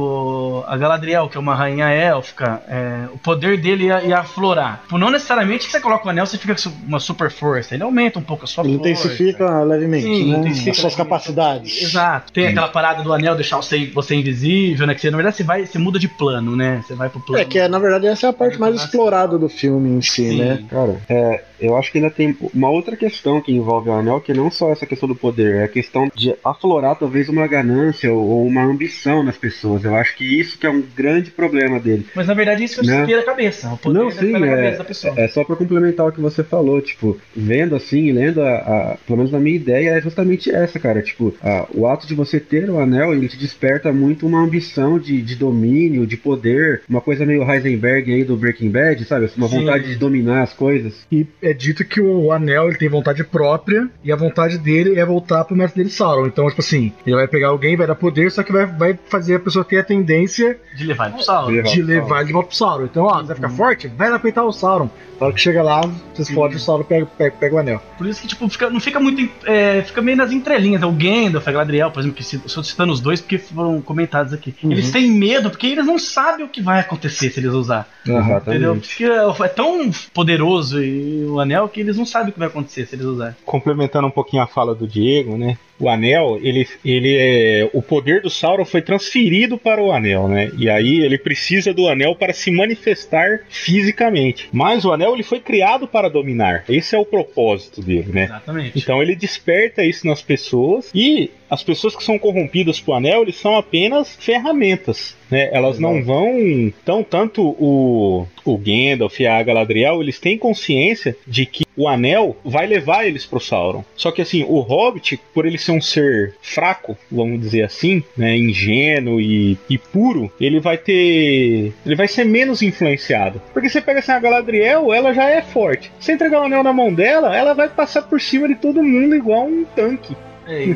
[0.67, 4.81] a Galadriel, que é uma rainha élfica, é, o poder dele ia, ia aflorar.
[4.83, 7.75] Tipo, não necessariamente que você coloca o anel, você fica com uma super força.
[7.75, 8.91] Ele aumenta um pouco a sua Ele força.
[8.91, 10.39] intensifica levemente, Sim, né?
[10.39, 10.97] intensifica As suas levemente.
[10.97, 11.83] capacidades.
[11.83, 12.33] Exato.
[12.33, 14.95] Tem aquela parada do anel deixar você, você invisível, né?
[14.95, 16.83] Que você, na verdade você vai, você muda de plano, né?
[16.87, 17.43] Você vai pro plano.
[17.43, 20.31] É que, é, na verdade, essa é a parte mais explorada do filme em si,
[20.31, 20.39] Sim.
[20.39, 20.65] né?
[20.69, 24.33] Cara, é, eu acho que ainda tem uma outra questão que envolve o anel, que
[24.33, 28.47] não só essa questão do poder, é a questão de aflorar talvez uma ganância ou
[28.47, 29.74] uma ambição nas pessoas.
[29.83, 32.07] Eu acho que isso que é um grande problema dele.
[32.15, 33.03] Mas na verdade isso Né?
[33.03, 33.17] é né?
[33.17, 33.69] na cabeça.
[33.73, 35.15] O poder Não, sim, é- cabeça da pessoa.
[35.17, 39.19] É só pra complementar o que você falou, tipo, vendo assim, lendo a, a- pelo
[39.19, 41.03] menos a minha ideia é justamente essa, cara.
[41.03, 44.99] Tipo, a- o ato de você ter o anel, ele te desperta muito uma ambição
[44.99, 49.31] de, de domínio, de poder, uma coisa meio Heisenberg aí do Breaking Bad, sabe?
[49.37, 49.61] Uma Sim.
[49.61, 51.07] vontade de dominar as coisas.
[51.11, 55.05] E é dito que o anel ele tem vontade própria e a vontade dele é
[55.05, 56.27] voltar pro mestre dele Sauron.
[56.27, 59.35] Então, tipo assim, ele vai pegar alguém, vai dar poder, só que vai, vai fazer
[59.37, 61.51] a pessoa ter a tendência De levar ele pro Sauron.
[61.51, 62.85] Levar de o levar ele pro Sauron.
[62.85, 63.89] Então, ó, você vai ficar forte?
[63.89, 64.89] Vai lá peitar o Sauron.
[65.21, 65.81] Na hora que chega lá,
[66.13, 67.81] vocês fodem o Sauron pega, pega, pega o anel.
[67.97, 69.29] Por isso que, tipo, fica- não fica muito.
[69.47, 70.83] é, fica meio nas entrelinhas.
[70.83, 74.33] É O Gandalf, a Galadriel, por exemplo, que estou citando os dois porque foram comentados
[74.33, 74.55] aqui.
[74.63, 77.89] Eles têm medo porque eles não sabem o que vai acontecer se eles usar.
[78.07, 78.77] Entendeu?
[78.77, 82.87] Porque é tão poderoso e o anel que eles não sabem o que vai acontecer
[82.87, 83.35] se eles usarem.
[83.45, 85.57] Complementando um pouquinho a fala do Diego, né?
[85.79, 87.69] O anel, ele, ele é.
[87.73, 90.51] O poder do Sauron foi transferido para o anel, né?
[90.57, 94.49] E aí ele precisa do anel para se manifestar fisicamente.
[94.53, 96.65] Mas o anel ele foi criado para dominar.
[96.69, 98.25] Esse é o propósito dele, né?
[98.25, 98.79] Exatamente.
[98.79, 103.37] Então ele desperta isso nas pessoas e as pessoas que são corrompidas pro anel, eles
[103.37, 105.49] são apenas ferramentas, né?
[105.53, 111.47] Elas não vão, então tanto o o Gandalf e a Galadriel, eles têm consciência de
[111.47, 113.85] que o anel vai levar eles pro Sauron.
[113.97, 118.37] Só que assim, o Hobbit, por ele ser um ser fraco, vamos dizer assim, né,
[118.37, 123.41] ingênuo e, e puro, ele vai ter, ele vai ser menos influenciado.
[123.53, 125.91] Porque você pega assim a Galadriel, ela já é forte.
[126.01, 129.15] Se entregar o anel na mão dela, ela vai passar por cima de todo mundo
[129.15, 130.17] igual um tanque.
[130.47, 130.71] É, e,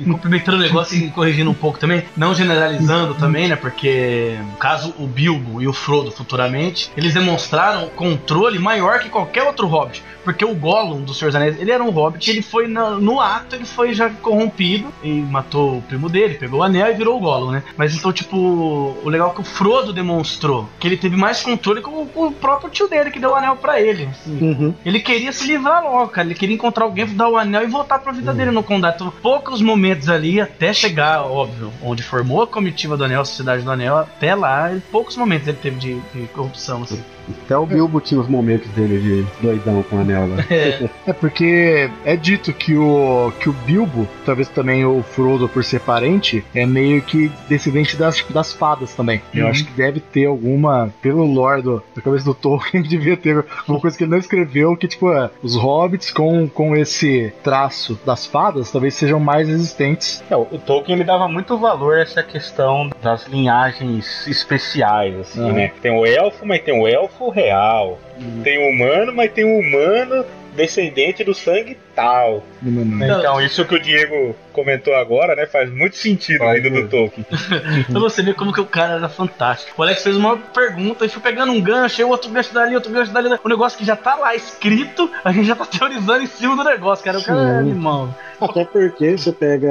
[0.00, 3.56] e- complementando o negócio e corrigindo um pouco também, não generalizando também, né?
[3.56, 9.42] Porque, no caso, o Bilbo e o Frodo futuramente, eles demonstraram controle maior que qualquer
[9.44, 10.02] outro hobbit.
[10.24, 13.20] Porque o Gollum do Senhor dos Anéis, ele era um hobbit, ele foi na- no
[13.20, 17.16] ato, ele foi já corrompido e matou o primo dele, pegou o anel e virou
[17.16, 17.62] o Gollum, né?
[17.76, 21.80] Mas então, tipo, o legal é que o Frodo demonstrou que ele teve mais controle
[21.80, 24.04] com, com o próprio tio dele, que deu o anel pra ele.
[24.10, 24.38] assim.
[24.40, 24.74] Uhum.
[24.84, 26.28] Ele queria se livrar logo, cara.
[26.28, 28.91] Ele queria encontrar alguém, dar o anel e voltar pra vida dele no condado.
[29.20, 33.70] Poucos momentos ali, até chegar, óbvio, onde formou a comitiva do anel, a sociedade do
[33.70, 37.02] anel, até lá, poucos momentos ele teve de, de corrupção, assim.
[37.44, 40.44] Até o Bilbo tinha os momentos dele de doidão com a anel lá.
[40.50, 45.64] É, É porque é dito que o, que o Bilbo, talvez também o Frodo por
[45.64, 49.20] ser parente, é meio que descendente das, das fadas também.
[49.34, 49.50] Eu Uhum.
[49.50, 53.80] acho que deve ter alguma, pelo lore do, da cabeça do Tolkien, devia ter alguma
[53.80, 58.26] coisa que ele não escreveu, que tipo, é, os hobbits com, com esse traço das
[58.26, 60.22] fadas talvez sejam mais resistentes.
[60.30, 65.52] É, o Tolkien ele dava muito valor a essa questão das linhagens especiais, assim, Aham.
[65.52, 65.72] né?
[65.80, 67.98] Tem o elfo, mas tem o elfo real.
[68.42, 72.42] Tem o humano, mas tem o humano descendente do sangue tal.
[72.62, 76.88] Então, isso que o Diego comentou agora, né, faz muito sentido Faz vindo do.
[76.88, 77.24] Tolkien.
[77.90, 79.72] pra você ver como que o cara era fantástico.
[79.80, 82.92] O Alex fez uma pergunta e foi pegando um gancho, aí outro gancho dali, outro
[82.92, 83.28] gancho dali.
[83.42, 86.64] O negócio que já tá lá escrito, a gente já tá teorizando em cima do
[86.64, 87.18] negócio, cara.
[87.18, 88.14] O cara é animal.
[88.40, 89.70] Até porque você pega,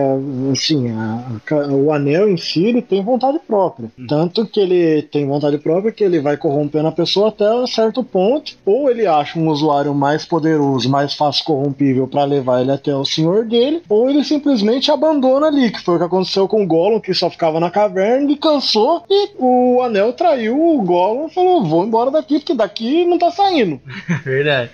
[0.51, 3.91] assim, a- a- o anel em si, ele tem vontade própria.
[4.07, 8.01] Tanto que ele tem vontade própria que ele vai corrompendo a pessoa até um certo
[8.03, 8.53] ponto.
[8.65, 13.05] Ou ele acha um usuário mais poderoso, mais fácil corrompível para levar ele até o
[13.05, 16.99] senhor dele, ou ele simplesmente abandona ali, que foi o que aconteceu com o Gollum,
[16.99, 21.63] que só ficava na caverna e cansou, e o anel traiu o Gollum e falou:
[21.63, 23.79] vou embora daqui, porque daqui não tá saindo.
[24.23, 24.71] Verdade.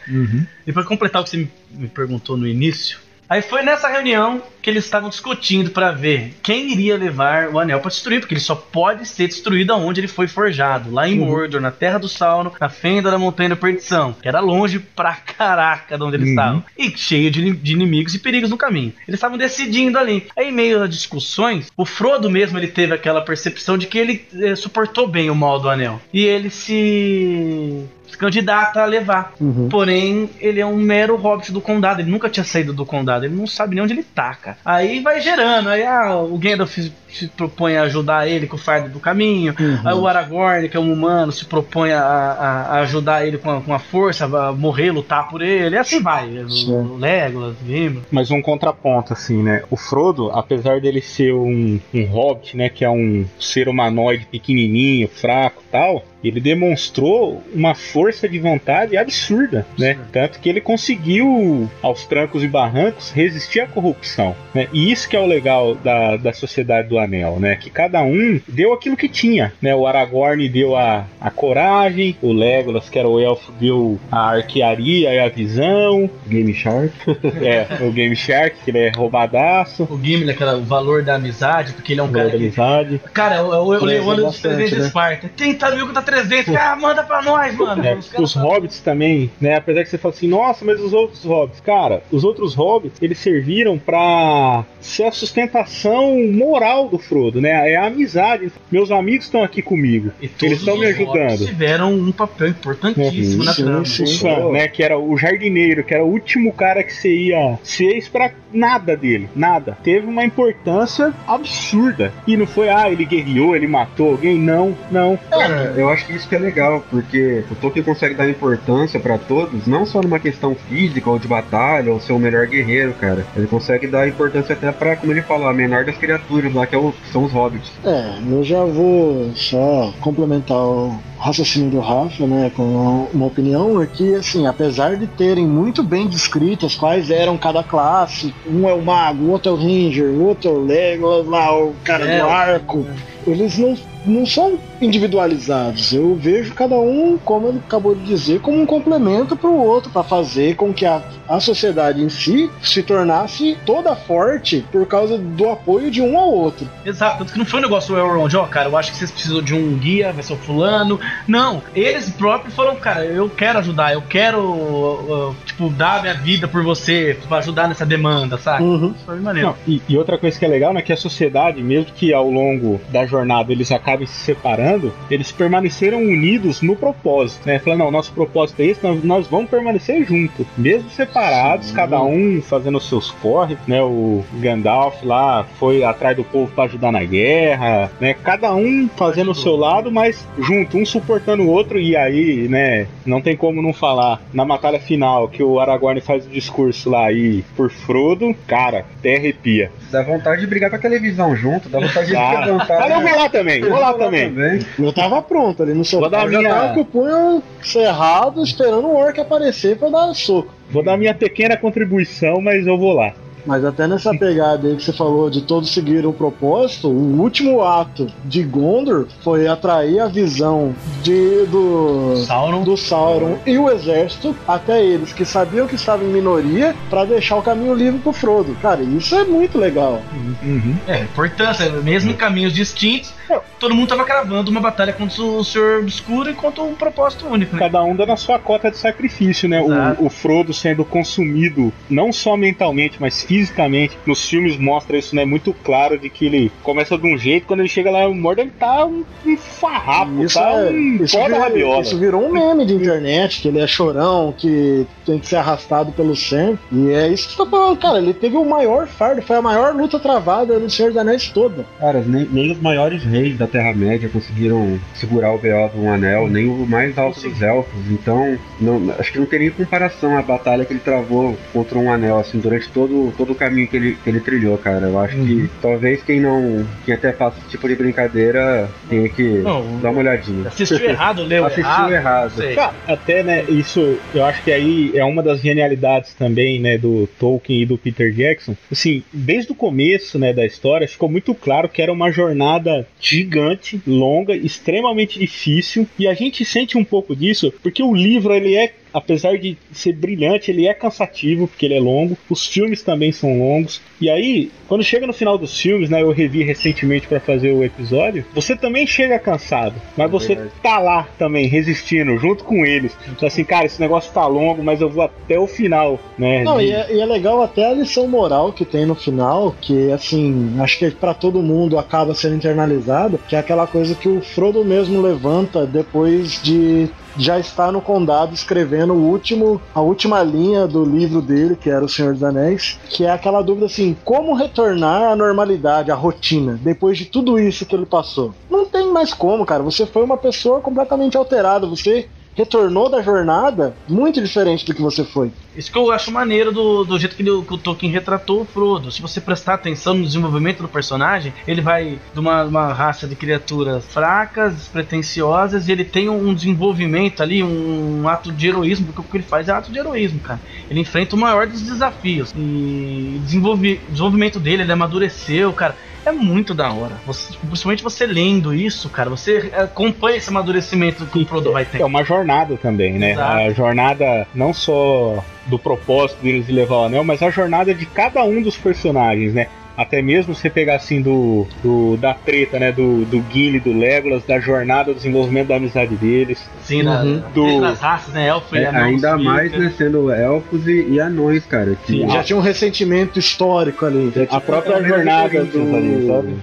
[0.66, 3.00] E pra completar o que você me perguntou no início,
[3.30, 7.80] aí foi nessa reunião que eles estavam discutindo pra ver quem iria levar o anel
[7.80, 11.62] pra destruir, porque ele só pode ser destruído aonde ele foi forjado, lá em Mordor,
[11.62, 15.98] na Terra do Sauron, na fenda da Montanha da Perdição, que era longe pra caraca
[15.98, 18.94] de onde eles estavam, e cheio de, de inimigos e perigos no caminho.
[19.08, 20.28] Eles estavam decidindo ali.
[20.36, 24.28] Aí, em meio a discussões, o Frodo mesmo ele teve aquela percepção de que ele
[24.34, 29.34] eh, suportou bem o mal do anel, e ele se se candidata a levar.
[29.40, 29.68] Uhum.
[29.70, 32.02] Porém, ele é um mero hobbit do condado.
[32.02, 33.26] Ele nunca tinha saído do condado.
[33.26, 34.58] Ele não sabe nem onde ele tá, cara.
[34.66, 35.70] Aí vai gerando.
[35.70, 39.54] Aí ah, o Gandalf se, propõe a ajudar ele com o fardo do caminho.
[39.60, 39.80] Uhum.
[39.84, 43.50] Aí o Aragorn, que é um humano, se propõe a, a- a ajudar ele com
[43.52, 45.76] a, com a força, a morrer, lutar por ele.
[45.76, 46.28] E assim vai.
[46.50, 46.72] Sim.
[46.74, 48.02] O Legolas, Gimli.
[48.12, 49.64] Mas um contraponto, assim, né?
[49.70, 52.70] O Frodo, apesar dele ser um, um hobbit, né?
[52.70, 59.66] Que é um ser humanoide pequenininho, fraco tal, ele demonstrou uma força de vontade absurda,
[59.78, 59.98] né?
[60.12, 64.68] Tanto que ele conseguiu, aos trancos e barrancos, resistir à corrupção, né?
[64.74, 67.56] E isso que é o legal da, da Sociedade do Anel, né?
[67.56, 69.76] Que cada um deu aquilo que tinha, né?
[69.76, 75.14] O Aragorn deu a, a coragem, o Legolas, que era o elfo, deu a arquearia
[75.14, 76.94] e a visão, Game Shark.
[77.42, 81.74] é, o Game Shark, que ele é roubadaço, O Gimli, aquela, o valor da amizade,
[81.74, 83.02] porque ele é um cara que amizade.
[83.14, 84.88] Cara, eu, eu, eu leio o ano dos bastante, 300 de né?
[84.88, 85.32] Esparta.
[85.36, 86.56] 30 mil contra 300.
[86.56, 87.86] Ah, manda pra nós, mano.
[87.86, 89.56] É, Os hobbits também, né?
[89.56, 93.18] Apesar que você fala assim, nossa, mas os outros hobbits, cara, os outros hobbits, eles
[93.20, 97.72] serviram pra ser a sustentação moral do Frodo, né?
[97.72, 98.52] É a amizade.
[98.72, 100.12] Meus amigos estão aqui comigo.
[100.22, 101.46] E todos Eles estão me ajudando.
[101.46, 103.86] tiveram um papel importantíssimo É, na trama.
[103.86, 104.68] Sam, né?
[104.68, 108.96] Que era o jardineiro, que era o último cara que você ia ser pra nada
[108.96, 109.28] dele.
[109.36, 109.78] Nada.
[109.84, 112.14] Teve uma importância absurda.
[112.26, 114.38] E não foi, ah, ele guerreou, ele matou alguém.
[114.38, 115.18] Não, não.
[115.30, 119.18] Cara, eu acho que isso que é legal, porque o Tolkien consegue dar importância pra
[119.18, 123.26] todos, não só numa questão física ou de batalha, ou ser o melhor guerreiro, cara.
[123.36, 126.76] Ele consegue dar importância até pra, como ele falou, a menor das criaturas lá, que,
[126.76, 127.72] é o- que são os hobbits.
[127.84, 133.86] É, eu já vou só complementar o raciocínio do Rafa, né, com uma, opinião, é
[133.86, 138.82] que, assim, apesar de terem muito bem descritas quais eram cada classe, um é o
[138.82, 142.20] mago, o outro é o ranger, o outro é o Legolas, lá o cara É,
[142.20, 142.86] do arco,
[143.26, 145.92] eles não, não são individualizados.
[145.92, 149.92] Eu vejo cada um, como ele acabou de dizer, como um complemento para o outro,
[149.92, 155.18] para fazer com que a, a sociedade em si se tornasse toda forte por causa
[155.18, 156.70] do apoio de um ao outro.
[156.86, 159.12] Exato, tanto que não foi um negócio do Elrond, ó, cara, eu acho que vocês
[159.12, 161.00] precisam de um guia, vai ser o fulano.
[161.28, 166.14] Não, eles próprios falaram, cara, eu quero ajudar, eu quero, uh, uh, tipo, dar minha
[166.14, 168.64] vida por você, pra ajudar nessa demanda, sabe?
[168.64, 168.94] Uhum.
[169.06, 169.50] Foi maneiro.
[169.50, 172.30] Não, e, e outra coisa que é legal, né, que a sociedade, mesmo que ao
[172.30, 177.60] longo da jornada eles acabem se separando, eles permaneceram unidos no propósito, né?
[177.60, 181.74] Falando, não, nosso propósito é esse, nós, nós vamos permanecer juntos, mesmo separados, Sim.
[181.76, 183.82] cada um fazendo os seus corre, né?
[183.82, 188.14] O Gandalf lá foi atrás do povo para ajudar na guerra, né?
[188.14, 192.88] Cada um fazendo o seu lado, mas junto, um suportando o outro, e aí, né,
[193.06, 197.06] não tem como não falar na batalha final que o Aragorn faz o discurso lá
[197.08, 199.72] aí por Frodo, cara, até arrepia.
[199.92, 202.80] Dá vontade de brigar com a televisão junto, dá vontade de Ah, levantar.
[202.80, 204.34] Mas eu vou lá também, vou lá também.
[204.80, 206.10] Eu tava pronto ali no Vou sofá.
[206.10, 210.14] dar Eu já minha- tava com o punho cerrado, esperando o orc aparecer pra dar
[210.14, 210.54] soco.
[210.70, 213.14] Vou dar minha pequena contribuição, mas eu vou lá.
[213.48, 217.64] Mas até nessa pegada aí que você falou de todos seguiram o propósito, o último
[217.64, 222.64] ato de Gondor foi atrair a visão de, do Sauron.
[222.64, 227.38] do Sauron e o exército até eles que sabiam que estavam em minoria pra deixar
[227.38, 228.56] o caminho livre pro Frodo.
[228.62, 230.02] Cara, isso é muito legal.
[230.44, 230.76] Uhum.
[230.88, 233.14] É, importância, mesmo em caminhos distintos,
[233.60, 237.56] todo mundo tava cravando uma batalha contra o Senhor Obscuro e contra um propósito único,
[237.56, 237.60] né?
[237.62, 239.62] Cada um dando a sua cota de sacrifício, né?
[239.62, 243.98] O, o Frodo sendo consumido, não só mentalmente, mas fisicamente.
[244.06, 245.26] Nos filmes mostra isso, né?
[245.26, 248.46] Muito claro de que ele começa de um jeito, quando ele chega lá, o Mordor
[248.46, 251.82] ele tá um, um farrapo, Isso, tá é- um isso, virou, rabiola.
[251.82, 255.92] isso virou um meme de internet, que ele é chorão, que tem que ser arrastado
[255.92, 256.58] pelo Sam.
[256.72, 257.98] E é isso que você tá falando, cara.
[257.98, 261.66] Ele teve o maior fardo, foi a maior luta travada no Senhor dos Anéis toda.
[261.80, 265.68] Cara, nem, nem os maiores reis da Terra-média conseguiram segurar o B.O.
[265.70, 267.80] do Um Anel, nem o mais alto dos elfos.
[267.92, 271.92] Então, não- acho que não tem nem comparação a batalha que ele travou contra um
[271.92, 274.88] anel, assim, durante todo, todo o caminho que ele, que ele trilhou, cara.
[274.88, 276.66] Eu acho que talvez quem não.
[276.86, 280.48] Quem até faça esse tipo de brincadeira tenha que Não, dar uma olhadinha.
[280.48, 281.94] Assistiu errado, leu Assistiu errado.
[282.42, 282.56] errado.
[282.56, 287.08] Cara, até, né, isso, eu acho que aí é uma das genialidades também, né, do
[287.20, 288.56] Tolkien e do Peter Jackson.
[288.72, 293.82] Assim, desde o começo, né, da história, ficou muito claro que era uma jornada gigante,
[293.88, 298.74] longa, extremamente difícil, e a gente sente um pouco disso porque o livro, ele é
[298.98, 302.18] apesar de ser brilhante, ele é cansativo, porque ele é longo.
[302.30, 303.82] Os filmes também são longos.
[304.00, 307.64] E aí, quando chega no final dos filmes, né, eu revi recentemente para fazer o
[307.64, 310.52] episódio, você também chega cansado, mas você verdade.
[310.62, 312.96] tá lá também, resistindo, junto com eles.
[313.10, 316.44] Então, assim, cara, esse negócio tá longo, mas eu vou até o final, né?
[316.44, 319.56] Não, de- e é, e é legal até a lição moral que tem no final,
[319.62, 324.08] que assim, acho que pra todo mundo acaba sendo internalizada, que é aquela coisa que
[324.08, 326.88] o Frodo mesmo levanta depois de
[327.18, 331.84] já estar no condado escrevendo o último, a última linha do livro dele, que era
[331.84, 336.60] O Senhor dos Anéis, que é aquela dúvida assim, como retornar à normalidade, à rotina,
[336.62, 338.34] depois de tudo isso que ele passou.
[338.50, 339.64] Não tem mais como, cara.
[339.64, 342.08] Você foi uma pessoa completamente alterada, você
[342.38, 345.34] retornou da jornada muito diferente do que você foi.
[345.56, 348.46] Isso que eu acho maneiro do, do jeito que, ele- que o Tolkien retratou o
[348.46, 348.92] Frodo.
[348.92, 353.16] Se você prestar atenção no desenvolvimento do personagem, ele vai de uma, uma raça de
[353.16, 359.04] criaturas fracas, despretensiosas, e ele tem um desenvolvimento ali, um, ato de heroísmo, porque o
[359.04, 360.42] que ele faz é ato de heroísmo, cara.
[360.70, 362.32] Ele enfrenta o maior dos desafios.
[362.36, 365.76] E desenvolve, desenvolvimento dele, ele amadureceu, cara.
[366.08, 366.94] É muito da hora.
[367.06, 371.82] Você, principalmente você lendo isso, cara, você acompanha esse amadurecimento que o Frodo vai ter.
[371.82, 373.12] É uma jornada também, né?
[373.12, 373.32] Exato.
[373.34, 377.86] A jornada não só do propósito deles de levar o anel, mas a jornada de
[377.86, 379.48] cada um dos personagens, né?
[379.78, 382.72] Até mesmo você pegar assim do, do- da treta, né?
[382.72, 386.44] Do, do Gimli, do Legolas, da jornada, do desenvolvimento da amizade deles.
[386.64, 387.22] Sim, na- Uhum.
[387.34, 388.28] Do- desde as raças, né?
[388.28, 389.24] Elfo e É, anão, ainda Smeagol.
[389.24, 391.76] mais né, sendo elfos e, e anões, cara.
[391.86, 394.12] Que Sim, Já tinha um ressentimento histórico ali.
[394.32, 396.08] A própria jornada do.
[396.08, 396.36] sabe?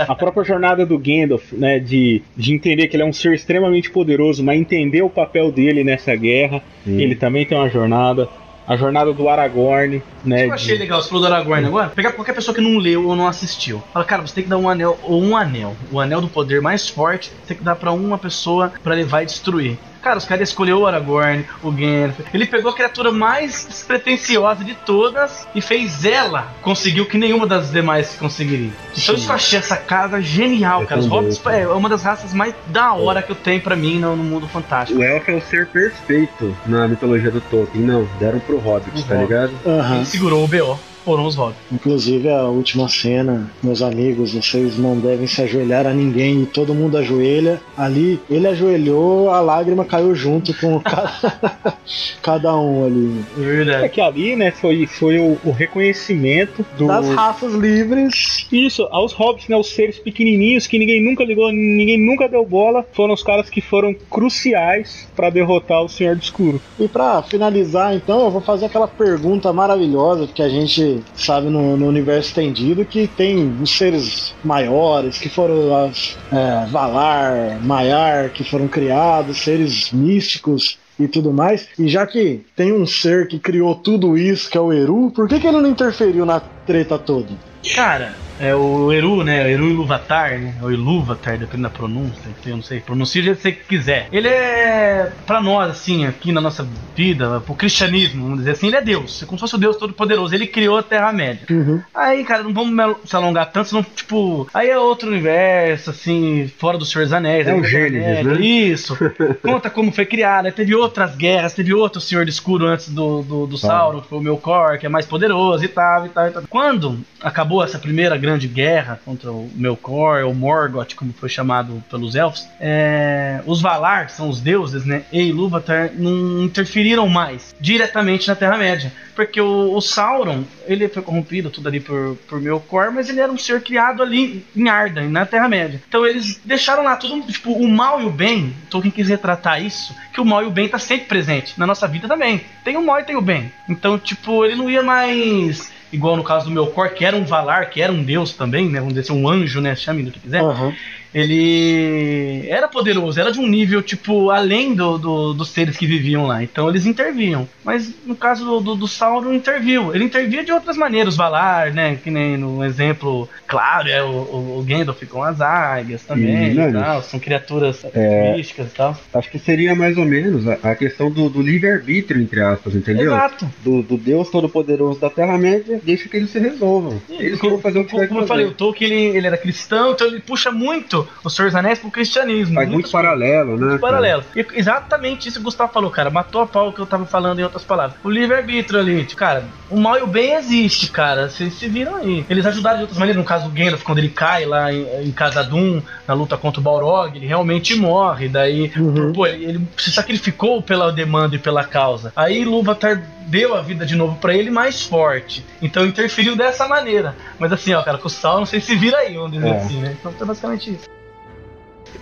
[0.00, 1.78] A própria jornada do Gandalf, né?
[1.78, 5.84] De, de entender que ele é um ser extremamente poderoso, mas entender o papel dele
[5.84, 6.60] nessa guerra.
[6.84, 7.00] Sim.
[7.00, 8.28] Ele também tem uma jornada.
[8.66, 10.46] A jornada do Aragorn, né?
[10.46, 11.88] Eu achei de- legal, você falou do Aragorn agora.
[11.90, 13.82] Pegar qualquer pessoa que não leu ou não assistiu.
[13.92, 15.76] Fala, cara, você tem que dar um anel, ou um anel.
[15.90, 19.22] O anel do poder mais forte, você tem que dar pra uma pessoa pra levar
[19.22, 19.78] e destruir.
[20.06, 22.20] Cara, os caras escolheu o Aragorn, o Gandalf.
[22.32, 27.44] Ele pegou a criatura mais despretensiosa de todas e fez ela conseguir o que nenhuma
[27.44, 28.70] das demais conseguiria.
[28.96, 31.00] Então isso eu achei essa casa genial, Eu cara.
[31.00, 31.56] Os hobbits cara.
[31.58, 34.46] é uma das raças mais da hora que eu tenho pra mim no, no mundo
[34.46, 35.00] fantástico.
[35.00, 37.82] O elfo é o ser perfeito na mitologia do Tolkien.
[37.84, 39.28] Não, deram pro Hobbit, O tá Hobbit.
[39.28, 39.52] ligado?
[39.66, 39.96] Aham.
[39.96, 41.62] Ele segurou o BO, foram os hobbits.
[41.70, 46.74] Inclusive a última cena, meus amigos, vocês não devem se ajoelhar a ninguém e todo
[46.74, 47.60] mundo ajoelha.
[47.76, 51.78] Ali, ele ajoelhou, a lágrima caiu junto com cada,
[52.20, 53.24] cada um ali.
[53.38, 53.84] É verdade.
[53.84, 56.88] É que ali, né, foi, foi o, o reconhecimento do.
[56.88, 58.48] Das raças livres.
[58.50, 62.84] Isso, aos hobbits, né, os seres pequenininhos que ninguém nunca ligou, ninguém nunca deu bola,
[62.92, 66.60] foram os caras que foram cruciais pra derrotar o Senhor do Escuro.
[66.80, 71.76] E pra finalizar, então, eu vou fazer aquela pergunta maravilhosa que a gente sabe no,
[71.76, 78.44] no universo estendido que tem os seres maiores, que foram as é, Valar, Maiar, que
[78.44, 81.68] foram criados, seres místicos e tudo mais.
[81.78, 85.28] E já que tem um ser que criou tudo isso, que é o Eru, por
[85.28, 87.28] que, que ele não interferiu na treta toda?
[87.74, 89.44] Cara, É o Eru, né?
[89.44, 90.54] O Eru Iluvatar, né?
[90.62, 92.80] Ou Iluvatar, dependendo da pronúncia, eu não sei.
[92.80, 94.08] Pronuncia do jeito que você quiser.
[94.12, 98.76] Ele é, pra nós, assim, aqui na nossa vida, pro cristianismo, vamos dizer assim, ele
[98.76, 99.22] é Deus.
[99.22, 100.34] É como se fosse o Deus Todo-Poderoso.
[100.34, 101.46] Ele criou a Terra-média.
[101.50, 101.80] Uhum.
[101.94, 104.48] Aí, cara, não vamos se alongar tanto, senão, tipo.
[104.52, 107.46] Aí é outro universo, assim, fora do Senhor dos Anéis.
[107.46, 108.40] É aí o Gênesis, né?
[108.40, 108.96] Isso.
[109.42, 110.52] Conta como foi criada.
[110.52, 114.18] Teve outras guerras, teve outro Senhor do Escuro antes do, do, do Sauron, que foi
[114.18, 116.42] o Melkor, que é mais poderoso e tal, e tal, e tal.
[116.48, 122.16] Quando acabou essa primeira grande guerra contra o Melkor, ou Morgoth, como foi chamado pelos
[122.16, 128.26] elfos, é, os Valar, que são os deuses, né, e Ilúvatar, não interferiram mais diretamente
[128.26, 128.92] na Terra-média.
[129.14, 133.30] Porque o, o Sauron, ele foi corrompido tudo ali por, por Melkor, mas ele era
[133.30, 135.80] um ser criado ali em Arda, na Terra-média.
[135.88, 139.94] Então eles deixaram lá tudo, tipo, o mal e o bem, Tolkien quis retratar isso,
[140.12, 142.42] que o mal e o bem tá sempre presente, na nossa vida também.
[142.64, 143.52] Tem o mal e tem o bem.
[143.68, 145.75] Então, tipo, ele não ia mais...
[145.92, 148.80] Igual no caso do Melkor, que era um Valar, que era um deus também, né?
[148.80, 149.74] Vamos dizer assim, um anjo, né?
[149.76, 150.74] Chame do que quiser Aham.
[151.14, 156.26] Ele era poderoso, era de um nível, tipo, além do, do- dos seres que viviam
[156.26, 156.42] lá.
[156.42, 157.48] Então eles interviam.
[157.64, 159.94] Mas no caso do, do, do Sauron, interviu.
[159.94, 161.98] Ele intervia de outras maneiras, Valar, né?
[162.02, 166.50] Que nem no exemplo, claro, é o, o, o Gandalf com as águias também Ih,
[166.52, 167.02] e né, tal.
[167.02, 168.36] São criaturas É.
[168.36, 168.96] místicas e tal.
[169.14, 173.06] Acho que seria mais ou menos a, a questão do, do livre-arbítrio, entre aspas, entendeu?
[173.12, 173.48] Exato.
[173.62, 177.00] Do, do Deus Todo-Poderoso da Terra-média, deixa que eles se resolvam.
[177.10, 178.52] Eles que vão fazer o que Como eu falei, o.
[178.52, 182.54] Tolkien ele, ele era cristão, então ele puxa muito os Senhor dos Anéis pro cristianismo.
[182.54, 183.66] Faz muito paralelo, né?
[183.66, 184.22] Muito paralelo.
[184.34, 186.10] E exatamente isso que o Gustavo falou, cara.
[186.10, 187.98] Matou a pau que eu tava falando em outras palavras.
[188.04, 191.28] O livre-arbítrio ali, tipo, cara, o mal e o bem existe, cara.
[191.28, 192.24] Vocês se viram aí.
[192.30, 193.20] Eles ajudaram de outras maneiras.
[193.20, 196.62] No caso do Gandalf, quando ele cai lá em, em Khazad-dûm, na luta contra o
[196.62, 198.28] Balrog, ele realmente morre.
[198.28, 199.12] Daí, Uhum.
[199.12, 202.12] pô, ele, ele se sacrificou pela demanda e pela causa.
[202.14, 205.44] Aí Lúvatar deu a vida de novo pra ele mais forte.
[205.60, 207.16] Então interferiu dessa maneira.
[207.38, 209.56] Mas assim, ó, cara, com o Sauron, não sei se vira aí, vamos dizer É.
[209.56, 209.96] assim, né?
[209.98, 210.88] Então é basicamente isso.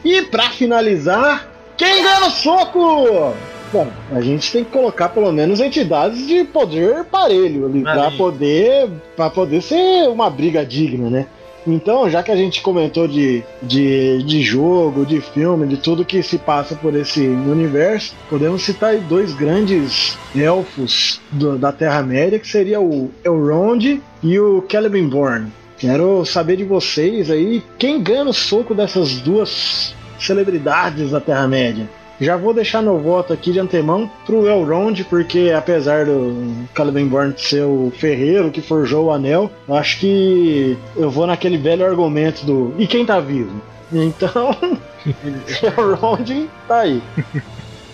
[0.05, 3.35] E pra finalizar, quem ganha no soco?
[3.73, 8.17] Bom, a gente tem que colocar pelo menos entidades de poder parelho ali, pra Parelho.
[8.17, 11.27] poder, pra poder ser uma briga digna, né?
[11.67, 16.23] Então, já que a gente comentou de, de, de jogo, de filme, de tudo que
[16.23, 22.47] se passa por esse universo, podemos citar aí dois grandes elfos do- da Terra-média, que
[22.47, 25.47] seria o Elrond e o Celebrimbor.
[25.85, 31.87] Quero saber de vocês aí, quem ganha no soco dessas duas celebridades da Terra-média?
[32.19, 37.65] Já vou deixar meu voto aqui de antemão pro Elrond, porque apesar do Celebrimbor ser
[37.65, 42.87] o ferreiro que forjou o anel, acho que eu vou naquele velho argumento do e
[42.87, 43.61] quem tá vivo?
[43.93, 44.57] Então,
[45.77, 47.03] Elrond tá aí.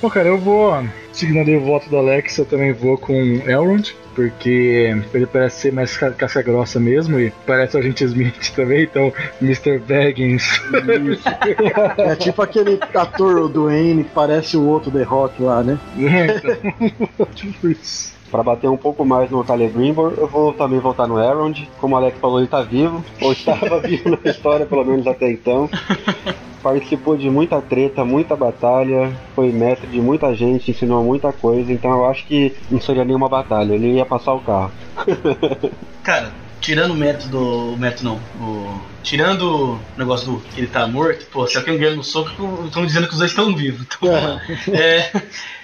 [0.01, 0.73] Bom, cara, eu vou,
[1.13, 3.13] seguindo ali o voto do Alex, eu também vou com
[3.47, 8.51] Elrond, porque ele parece ser mais ca- casca grossa mesmo, e parece o agente Smith
[8.57, 9.13] também, então
[9.43, 9.79] Mr.
[9.79, 10.43] Baggins.
[11.99, 15.79] É tipo aquele ator do Wayne que parece o outro The Rock lá, né?
[15.99, 18.19] então, tipo isso.
[18.31, 21.69] Pra bater um pouco mais no Celebrimbor, eu vou também voltar no Elrond.
[21.81, 25.31] Como o Alex falou, ele tá vivo, ou estava vivo na história, pelo menos até
[25.31, 25.69] então.
[26.63, 31.91] Participou de muita treta, muita batalha, foi mestre de muita gente, ensinou muita coisa, então
[31.91, 34.71] eu acho que não seria nenhuma batalha, ele ia passar o carro.
[36.05, 36.31] Cara,
[36.61, 37.75] tirando o mérito do.
[37.75, 38.21] O mérito não.
[38.39, 39.43] O, tirando
[39.77, 43.07] o negócio do que ele tá morto, pô, se alguém ganha no soco, estão dizendo
[43.07, 43.87] que os dois estão vivos.
[43.87, 44.41] Então,
[44.75, 45.11] é,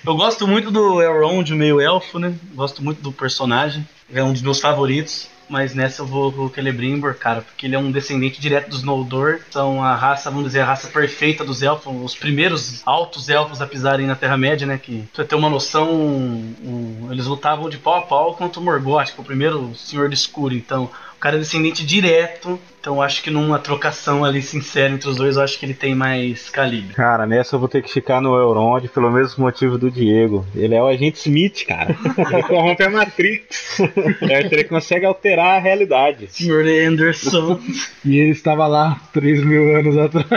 [0.04, 2.34] eu gosto muito do Elrond, o meio elfo, né?
[2.54, 3.86] Gosto muito do personagem.
[4.12, 5.28] É um dos meus favoritos.
[5.48, 8.82] Mas nessa eu vou com o Celebrimbor, cara, porque ele é um descendente direto dos
[8.82, 9.38] Noldor.
[9.48, 13.66] São a raça, vamos dizer, a raça perfeita dos elfos, os primeiros altos elfos a
[13.66, 14.76] pisarem na Terra-média, né?
[14.76, 18.64] Que, pra você ter uma noção, um- eles lutavam de pau a pau contra o
[18.64, 20.52] Morgoth, que é o primeiro Senhor do Escuro.
[20.52, 20.90] Então,
[21.26, 22.58] cara é descendente direto.
[22.80, 25.92] Então, acho que numa trocação ali sincera entre os dois, eu acho que ele tem
[25.92, 26.94] mais calibre.
[26.94, 30.46] Cara, nessa eu vou ter que ficar no Elrond pelo mesmo motivo do Diego.
[30.54, 31.96] Ele é o agente Smith, cara.
[32.30, 33.80] Ele corrompe a Matrix.
[34.22, 36.28] É, ele consegue alterar a realidade.
[36.28, 37.58] Senhor Anderson.
[38.04, 40.26] E ele estava lá 3 mil anos atrás.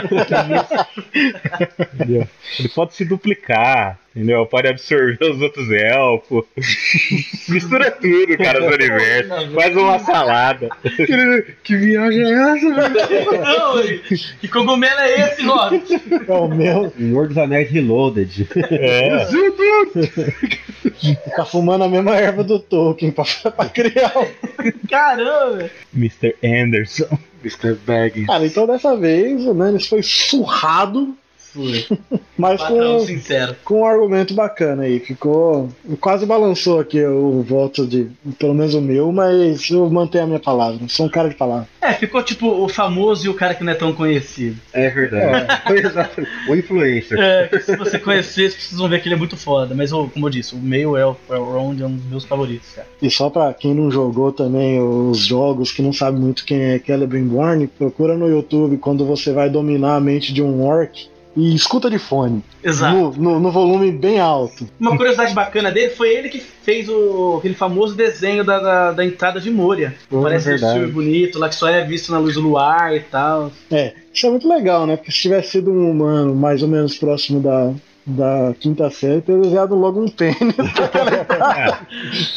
[2.58, 4.44] Ele pode se duplicar, entendeu?
[4.46, 6.44] Pode absorver os outros elfos.
[7.48, 9.50] Mistura tudo, cara, do universo.
[9.54, 10.68] Faz uma salada.
[10.82, 13.42] que, que viagem é essa, velho?
[13.42, 13.82] Não,
[14.40, 15.82] que cogumelo é esse, Rob?
[16.26, 18.48] É o meu, Senhor dos Anéis Reloaded.
[18.70, 19.26] É.
[21.36, 24.26] tá fumando a mesma erva do Tolkien pra, pra criar o
[24.88, 25.70] Caramba!
[25.94, 26.34] Mr.
[26.44, 27.18] Anderson.
[27.42, 27.74] Mr.
[27.86, 28.26] Baggins.
[28.26, 31.16] Cara, então dessa vez o Nannis foi surrado
[31.52, 31.86] Foi.
[32.36, 33.56] Mas Patrão com, sincero.
[33.64, 34.98] com um argumento bacana aí.
[34.98, 35.68] Ficou.
[36.00, 38.08] Quase balançou aqui o voto de.
[38.38, 40.80] Pelo menos o meu, mas eu mantenho a minha palavra.
[40.88, 41.68] Sou um cara de palavra.
[41.82, 44.56] É, ficou tipo o famoso e o cara que não é tão conhecido.
[44.72, 45.62] É verdade.
[45.76, 46.32] Exatamente.
[46.48, 47.18] O influencer.
[47.20, 49.74] É, se você conhecer, vocês vão ver que ele é muito foda.
[49.74, 52.88] Mas, como eu disse, o meio Elf Round é um dos meus favoritos, cara.
[53.02, 56.78] E só pra quem não jogou também os jogos, que não sabe muito quem é
[56.78, 57.40] Celebrimbor,
[57.78, 61.98] procura no YouTube quando você vai dominar a mente de um orc e escuta de
[61.98, 62.42] fone.
[62.62, 62.96] Exato.
[62.96, 64.68] No, no- no volume bem alto.
[64.80, 69.04] Uma curiosidade bacana dele foi ele que fez o, aquele famoso desenho da, da, da
[69.04, 69.94] entrada de Moria.
[70.08, 73.00] Pô, Parece um filme bonito, lá que só é visto na luz do luar e
[73.00, 73.52] tal.
[73.70, 74.96] É, isso é muito legal, né?
[74.96, 77.72] Porque se tivesse sido um humano mais ou menos próximo da,
[78.04, 80.36] da quinta série, teria usado logo um tênis.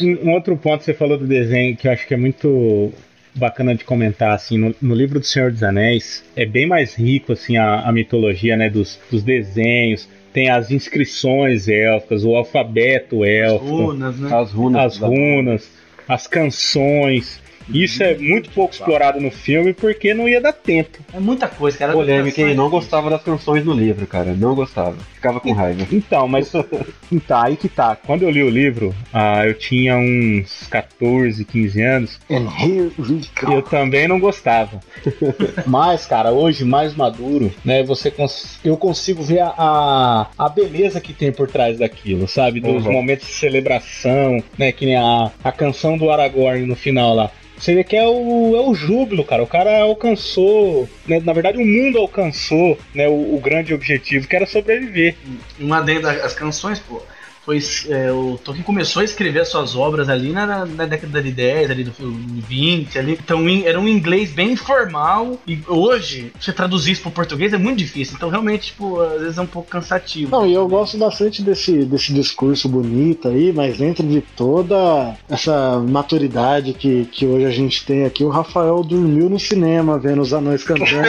[0.00, 2.92] Um, um outro ponto que você falou do desenho que eu acho que é muito
[3.34, 7.32] bacana de comentar assim no, no livro do Senhor dos Anéis é bem mais rico
[7.32, 13.86] assim a, a mitologia né dos, dos desenhos tem as inscrições élficas o alfabeto élfico
[13.86, 14.34] Runas, né?
[14.34, 14.82] As runas.
[14.82, 15.70] as runas
[16.06, 21.18] as canções isso é muito pouco explorado no filme porque não ia dar tempo É
[21.20, 21.92] muita coisa, cara.
[21.92, 22.54] Polêmica, hein?
[22.54, 24.34] Não gostava das canções no livro, cara.
[24.34, 24.96] Não gostava.
[25.14, 25.86] Ficava com raiva.
[25.90, 26.52] Então, mas
[27.10, 27.96] então, aí que tá.
[27.96, 32.20] Quando eu li o livro, ah, eu tinha uns 14, 15 anos.
[32.30, 33.52] And here we go.
[33.52, 34.80] Eu também não gostava.
[35.66, 37.82] Mas, cara, hoje mais maduro, né?
[37.82, 42.60] Você cons- eu consigo ver a, a, a beleza que tem por trás daquilo, sabe?
[42.60, 42.92] Dos Uhum.
[42.92, 44.72] momentos de celebração, né?
[44.72, 47.30] Que nem a, a canção do Aragorn no final lá.
[47.56, 49.42] Você vê que é o, é o júbilo, cara.
[49.42, 54.36] O cara alcançou, né, na verdade, o mundo alcançou né, o, o grande objetivo, que
[54.36, 55.14] era sobreviver.
[55.60, 57.02] Um adendo às canções, pô.
[57.44, 57.60] Foi,
[57.90, 61.70] é, o Tolkien começou a escrever as suas obras ali na, na- década de 10,
[61.70, 63.12] ali do filme 20, ali.
[63.22, 65.38] Então in- era um inglês bem informal.
[65.46, 68.14] E hoje, você traduzir isso pro português é muito difícil.
[68.16, 70.30] Então realmente, tipo, às vezes é um pouco cansativo.
[70.30, 75.78] Não, e eu gosto bastante desse, desse discurso bonito aí, mas dentro de toda essa
[75.80, 80.32] maturidade que, que hoje a gente tem aqui, o Rafael dormiu no cinema vendo os
[80.32, 80.94] anões cantando.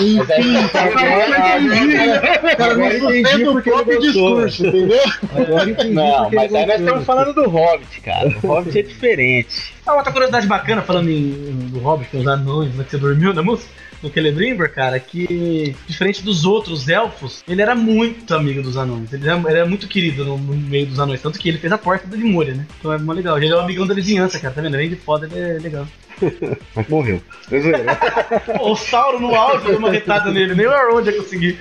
[0.00, 0.18] Enfim,
[2.56, 2.74] cara,
[4.12, 5.00] discurso, entendeu?
[5.92, 8.28] Não, mas aí nós estamos falando do Hobbit, cara.
[8.42, 9.74] O Hobbit é diferente.
[9.86, 12.98] Ah, outra curiosidade bacana, falando em, do Hobbit, que é os anões, né, que você
[12.98, 13.70] dormiu na música,
[14.02, 19.12] no Celebrimbor, cara, que diferente dos outros elfos, ele era muito amigo dos anões.
[19.12, 21.72] Ele era, ele era muito querido no, no meio dos anões, tanto que ele fez
[21.72, 22.66] a porta de Moria, né?
[22.78, 23.36] Então é mó legal.
[23.38, 24.74] Ele é um amigão da vizinhança, cara, tá vendo?
[24.74, 25.86] Além de foda, ele é legal.
[26.74, 27.20] Mas morreu.
[27.50, 27.60] Né?
[28.60, 31.58] O Sauro no auge deu uma retada nele, nem o Elrond ia conseguir.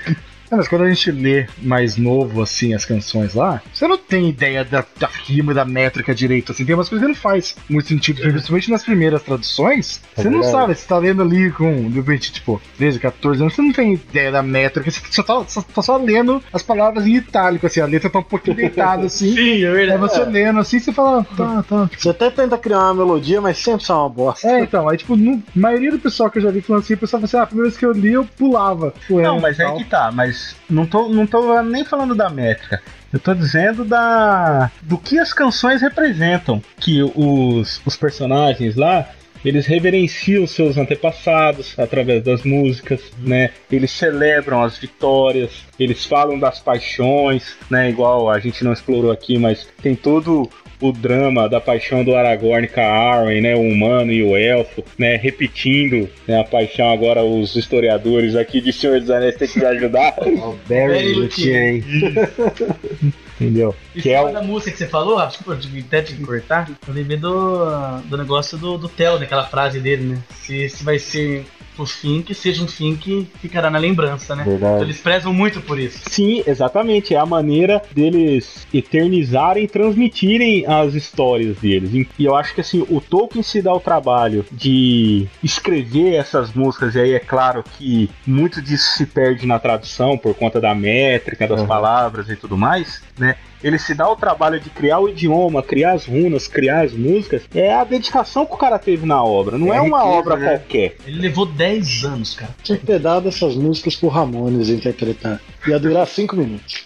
[0.52, 4.30] É, mas quando a gente lê mais novo, assim, as canções lá, você não tem
[4.30, 6.65] ideia da, da rima e da métrica direito, assim.
[6.65, 10.02] Tem umas coisas que não faz muito sentido, principalmente nas primeiras traduções.
[10.18, 13.53] É você não sabe, você tá lendo ali com, de repente, tipo, 13, 14 anos,
[13.56, 17.06] você não tem ideia da métrica, você só tá só, tá só lendo as palavras
[17.06, 19.34] em itálico, assim, a letra tá um pouquinho deitada, assim.
[19.34, 19.99] Sim, é Aí verdade.
[19.99, 21.90] você lendo assim, você fala, tá, tá.
[21.98, 24.48] Você até tenta criar uma melodia, mas sempre sai uma bosta.
[24.48, 26.94] É, então, aí, tipo, no, a maioria do pessoal que eu já vi falando assim,
[26.94, 28.94] o pessoal fala assim, ah, a primeira vez que eu li, eu pulava.
[29.10, 30.36] o Não, R mas é que tá, mas
[30.69, 32.81] não tô, não tô nem falando da métrica.
[33.11, 36.61] Eu tô dizendo da do que as canções representam.
[36.80, 39.09] Que os, os personagens lá,
[39.43, 43.51] eles reverenciam seus antepassados através das músicas, né?
[43.72, 47.89] Eles celebram as vitórias, eles falam das paixões, né?
[47.89, 52.67] Igual a gente não explorou aqui, mas tem todo o drama da paixão do Aragorn
[52.67, 57.23] com a Arwen, né, o humano e o elfo, né, repetindo né, a paixão agora
[57.23, 61.83] os historiadores aqui de Senhor dos Anéis têm que ajudar, Ó, Barry Lutien.
[63.39, 63.75] entendeu?
[63.95, 66.69] E Que é o da música que você falou, desculpa, eu até te cortar.
[66.87, 70.23] Eu lembrei do, do negócio do, do Theo, daquela frase dele, né?
[70.41, 71.45] Se, se vai ser
[71.83, 74.43] o fim, que seja um fim que ficará na lembrança, né?
[74.47, 75.99] Então eles prezam muito por isso.
[76.09, 77.13] Sim, exatamente.
[77.13, 81.91] É a maneira deles eternizarem e transmitirem as histórias deles.
[82.17, 86.95] E eu acho que assim, o Tolkien se dá o trabalho de escrever essas músicas,
[86.95, 91.47] e aí é claro que muito disso se perde na tradução por conta da métrica,
[91.47, 91.67] das Uhum.
[91.67, 93.35] palavras e tudo mais, né?
[93.63, 97.43] Ele se dá o trabalho de criar o idioma, criar as runas, criar as músicas.
[97.53, 99.57] É a dedicação que o cara teve na obra.
[99.57, 100.49] Não é, É uma riqueza, obra né?
[100.49, 100.95] qualquer.
[101.05, 102.51] Ele levou 10 anos, cara.
[102.63, 105.41] Tinha que ter dado essas músicas pro Ramones interpretar.
[105.67, 106.85] Ia durar cinco minutos.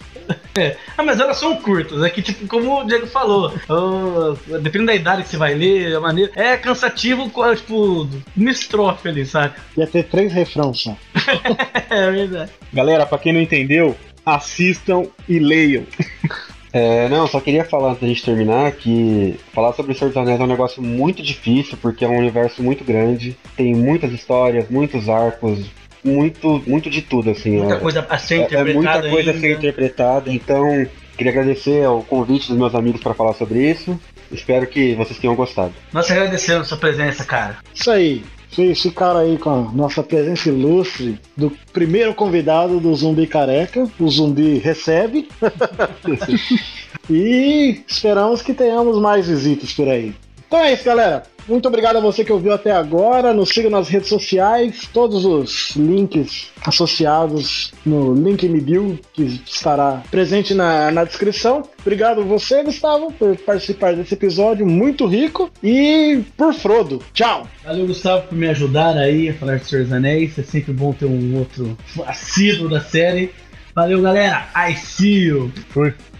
[0.97, 4.95] Ah, mas elas são curtas, é que, tipo, como o Diego falou, oh, dependendo da
[4.95, 6.31] idade que você vai ler, a maneira.
[6.35, 8.07] É cansativo, tipo,
[8.37, 9.55] uma estrofe ali, sabe?
[9.75, 10.95] Ia ter três refrãos só.
[11.89, 12.51] É verdade.
[12.71, 15.83] Galera, pra quem não entendeu, assistam e leiam.
[16.73, 20.17] É, não, só queria falar antes da gente terminar que falar sobre o Senhor dos
[20.17, 24.69] Anéis é um negócio muito difícil, porque é um universo muito grande, tem muitas histórias,
[24.69, 25.59] muitos arcos,
[26.03, 27.57] muito, muito de tudo, assim.
[27.57, 28.73] Muita é- coisa a ser é, é interpretada.
[28.73, 29.57] muita coisa a ser ainda.
[29.57, 30.87] interpretada, então
[31.17, 33.99] queria agradecer ao convite dos meus amigos para falar sobre isso.
[34.31, 35.73] Espero que vocês tenham gostado.
[35.91, 37.57] Nós agradecemos a sua presença, cara.
[37.73, 38.23] Isso aí.
[38.51, 43.89] Vocês ficaram aí com a nossa presença ilustre do primeiro convidado do Zumbi Careca.
[43.97, 45.29] O Zumbi recebe.
[47.09, 50.13] e esperamos que tenhamos mais visitas por aí.
[50.45, 51.23] Então é isso, galera.
[51.47, 53.33] Muito obrigado a você que ouviu até agora.
[53.33, 54.87] Nos siga nas redes sociais.
[54.93, 61.63] Todos os links associados no link me bio, que estará presente na, na descrição.
[61.81, 65.49] Obrigado você, Gustavo, por participar desse episódio muito rico.
[65.63, 67.01] E por Frodo.
[67.13, 67.47] Tchau!
[67.63, 70.37] Valeu, Gustavo, por me ajudar aí a falar de Senhor dos Anéis.
[70.37, 73.31] É sempre bom ter um outro assíduo da série.
[73.73, 74.47] Valeu, galera.
[74.55, 75.51] I see you.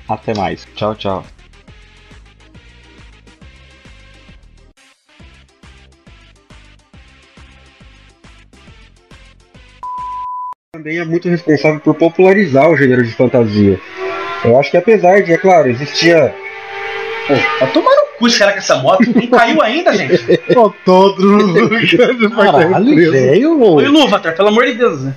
[0.08, 0.68] Até mais.
[0.76, 1.26] Tchau, tchau.
[10.74, 13.78] Também é muito responsável por popularizar o gênero de fantasia.
[14.46, 16.34] Eu acho que apesar de, é claro, existia.
[17.28, 19.04] Pô, tá tomando cu esse cara com essa moto.
[19.14, 20.40] Não caiu ainda, gente.
[20.56, 21.22] Ó, todo.
[22.34, 25.02] Caralho, velho, Oi, Luvatar, pelo amor de Deus.
[25.04, 25.16] né?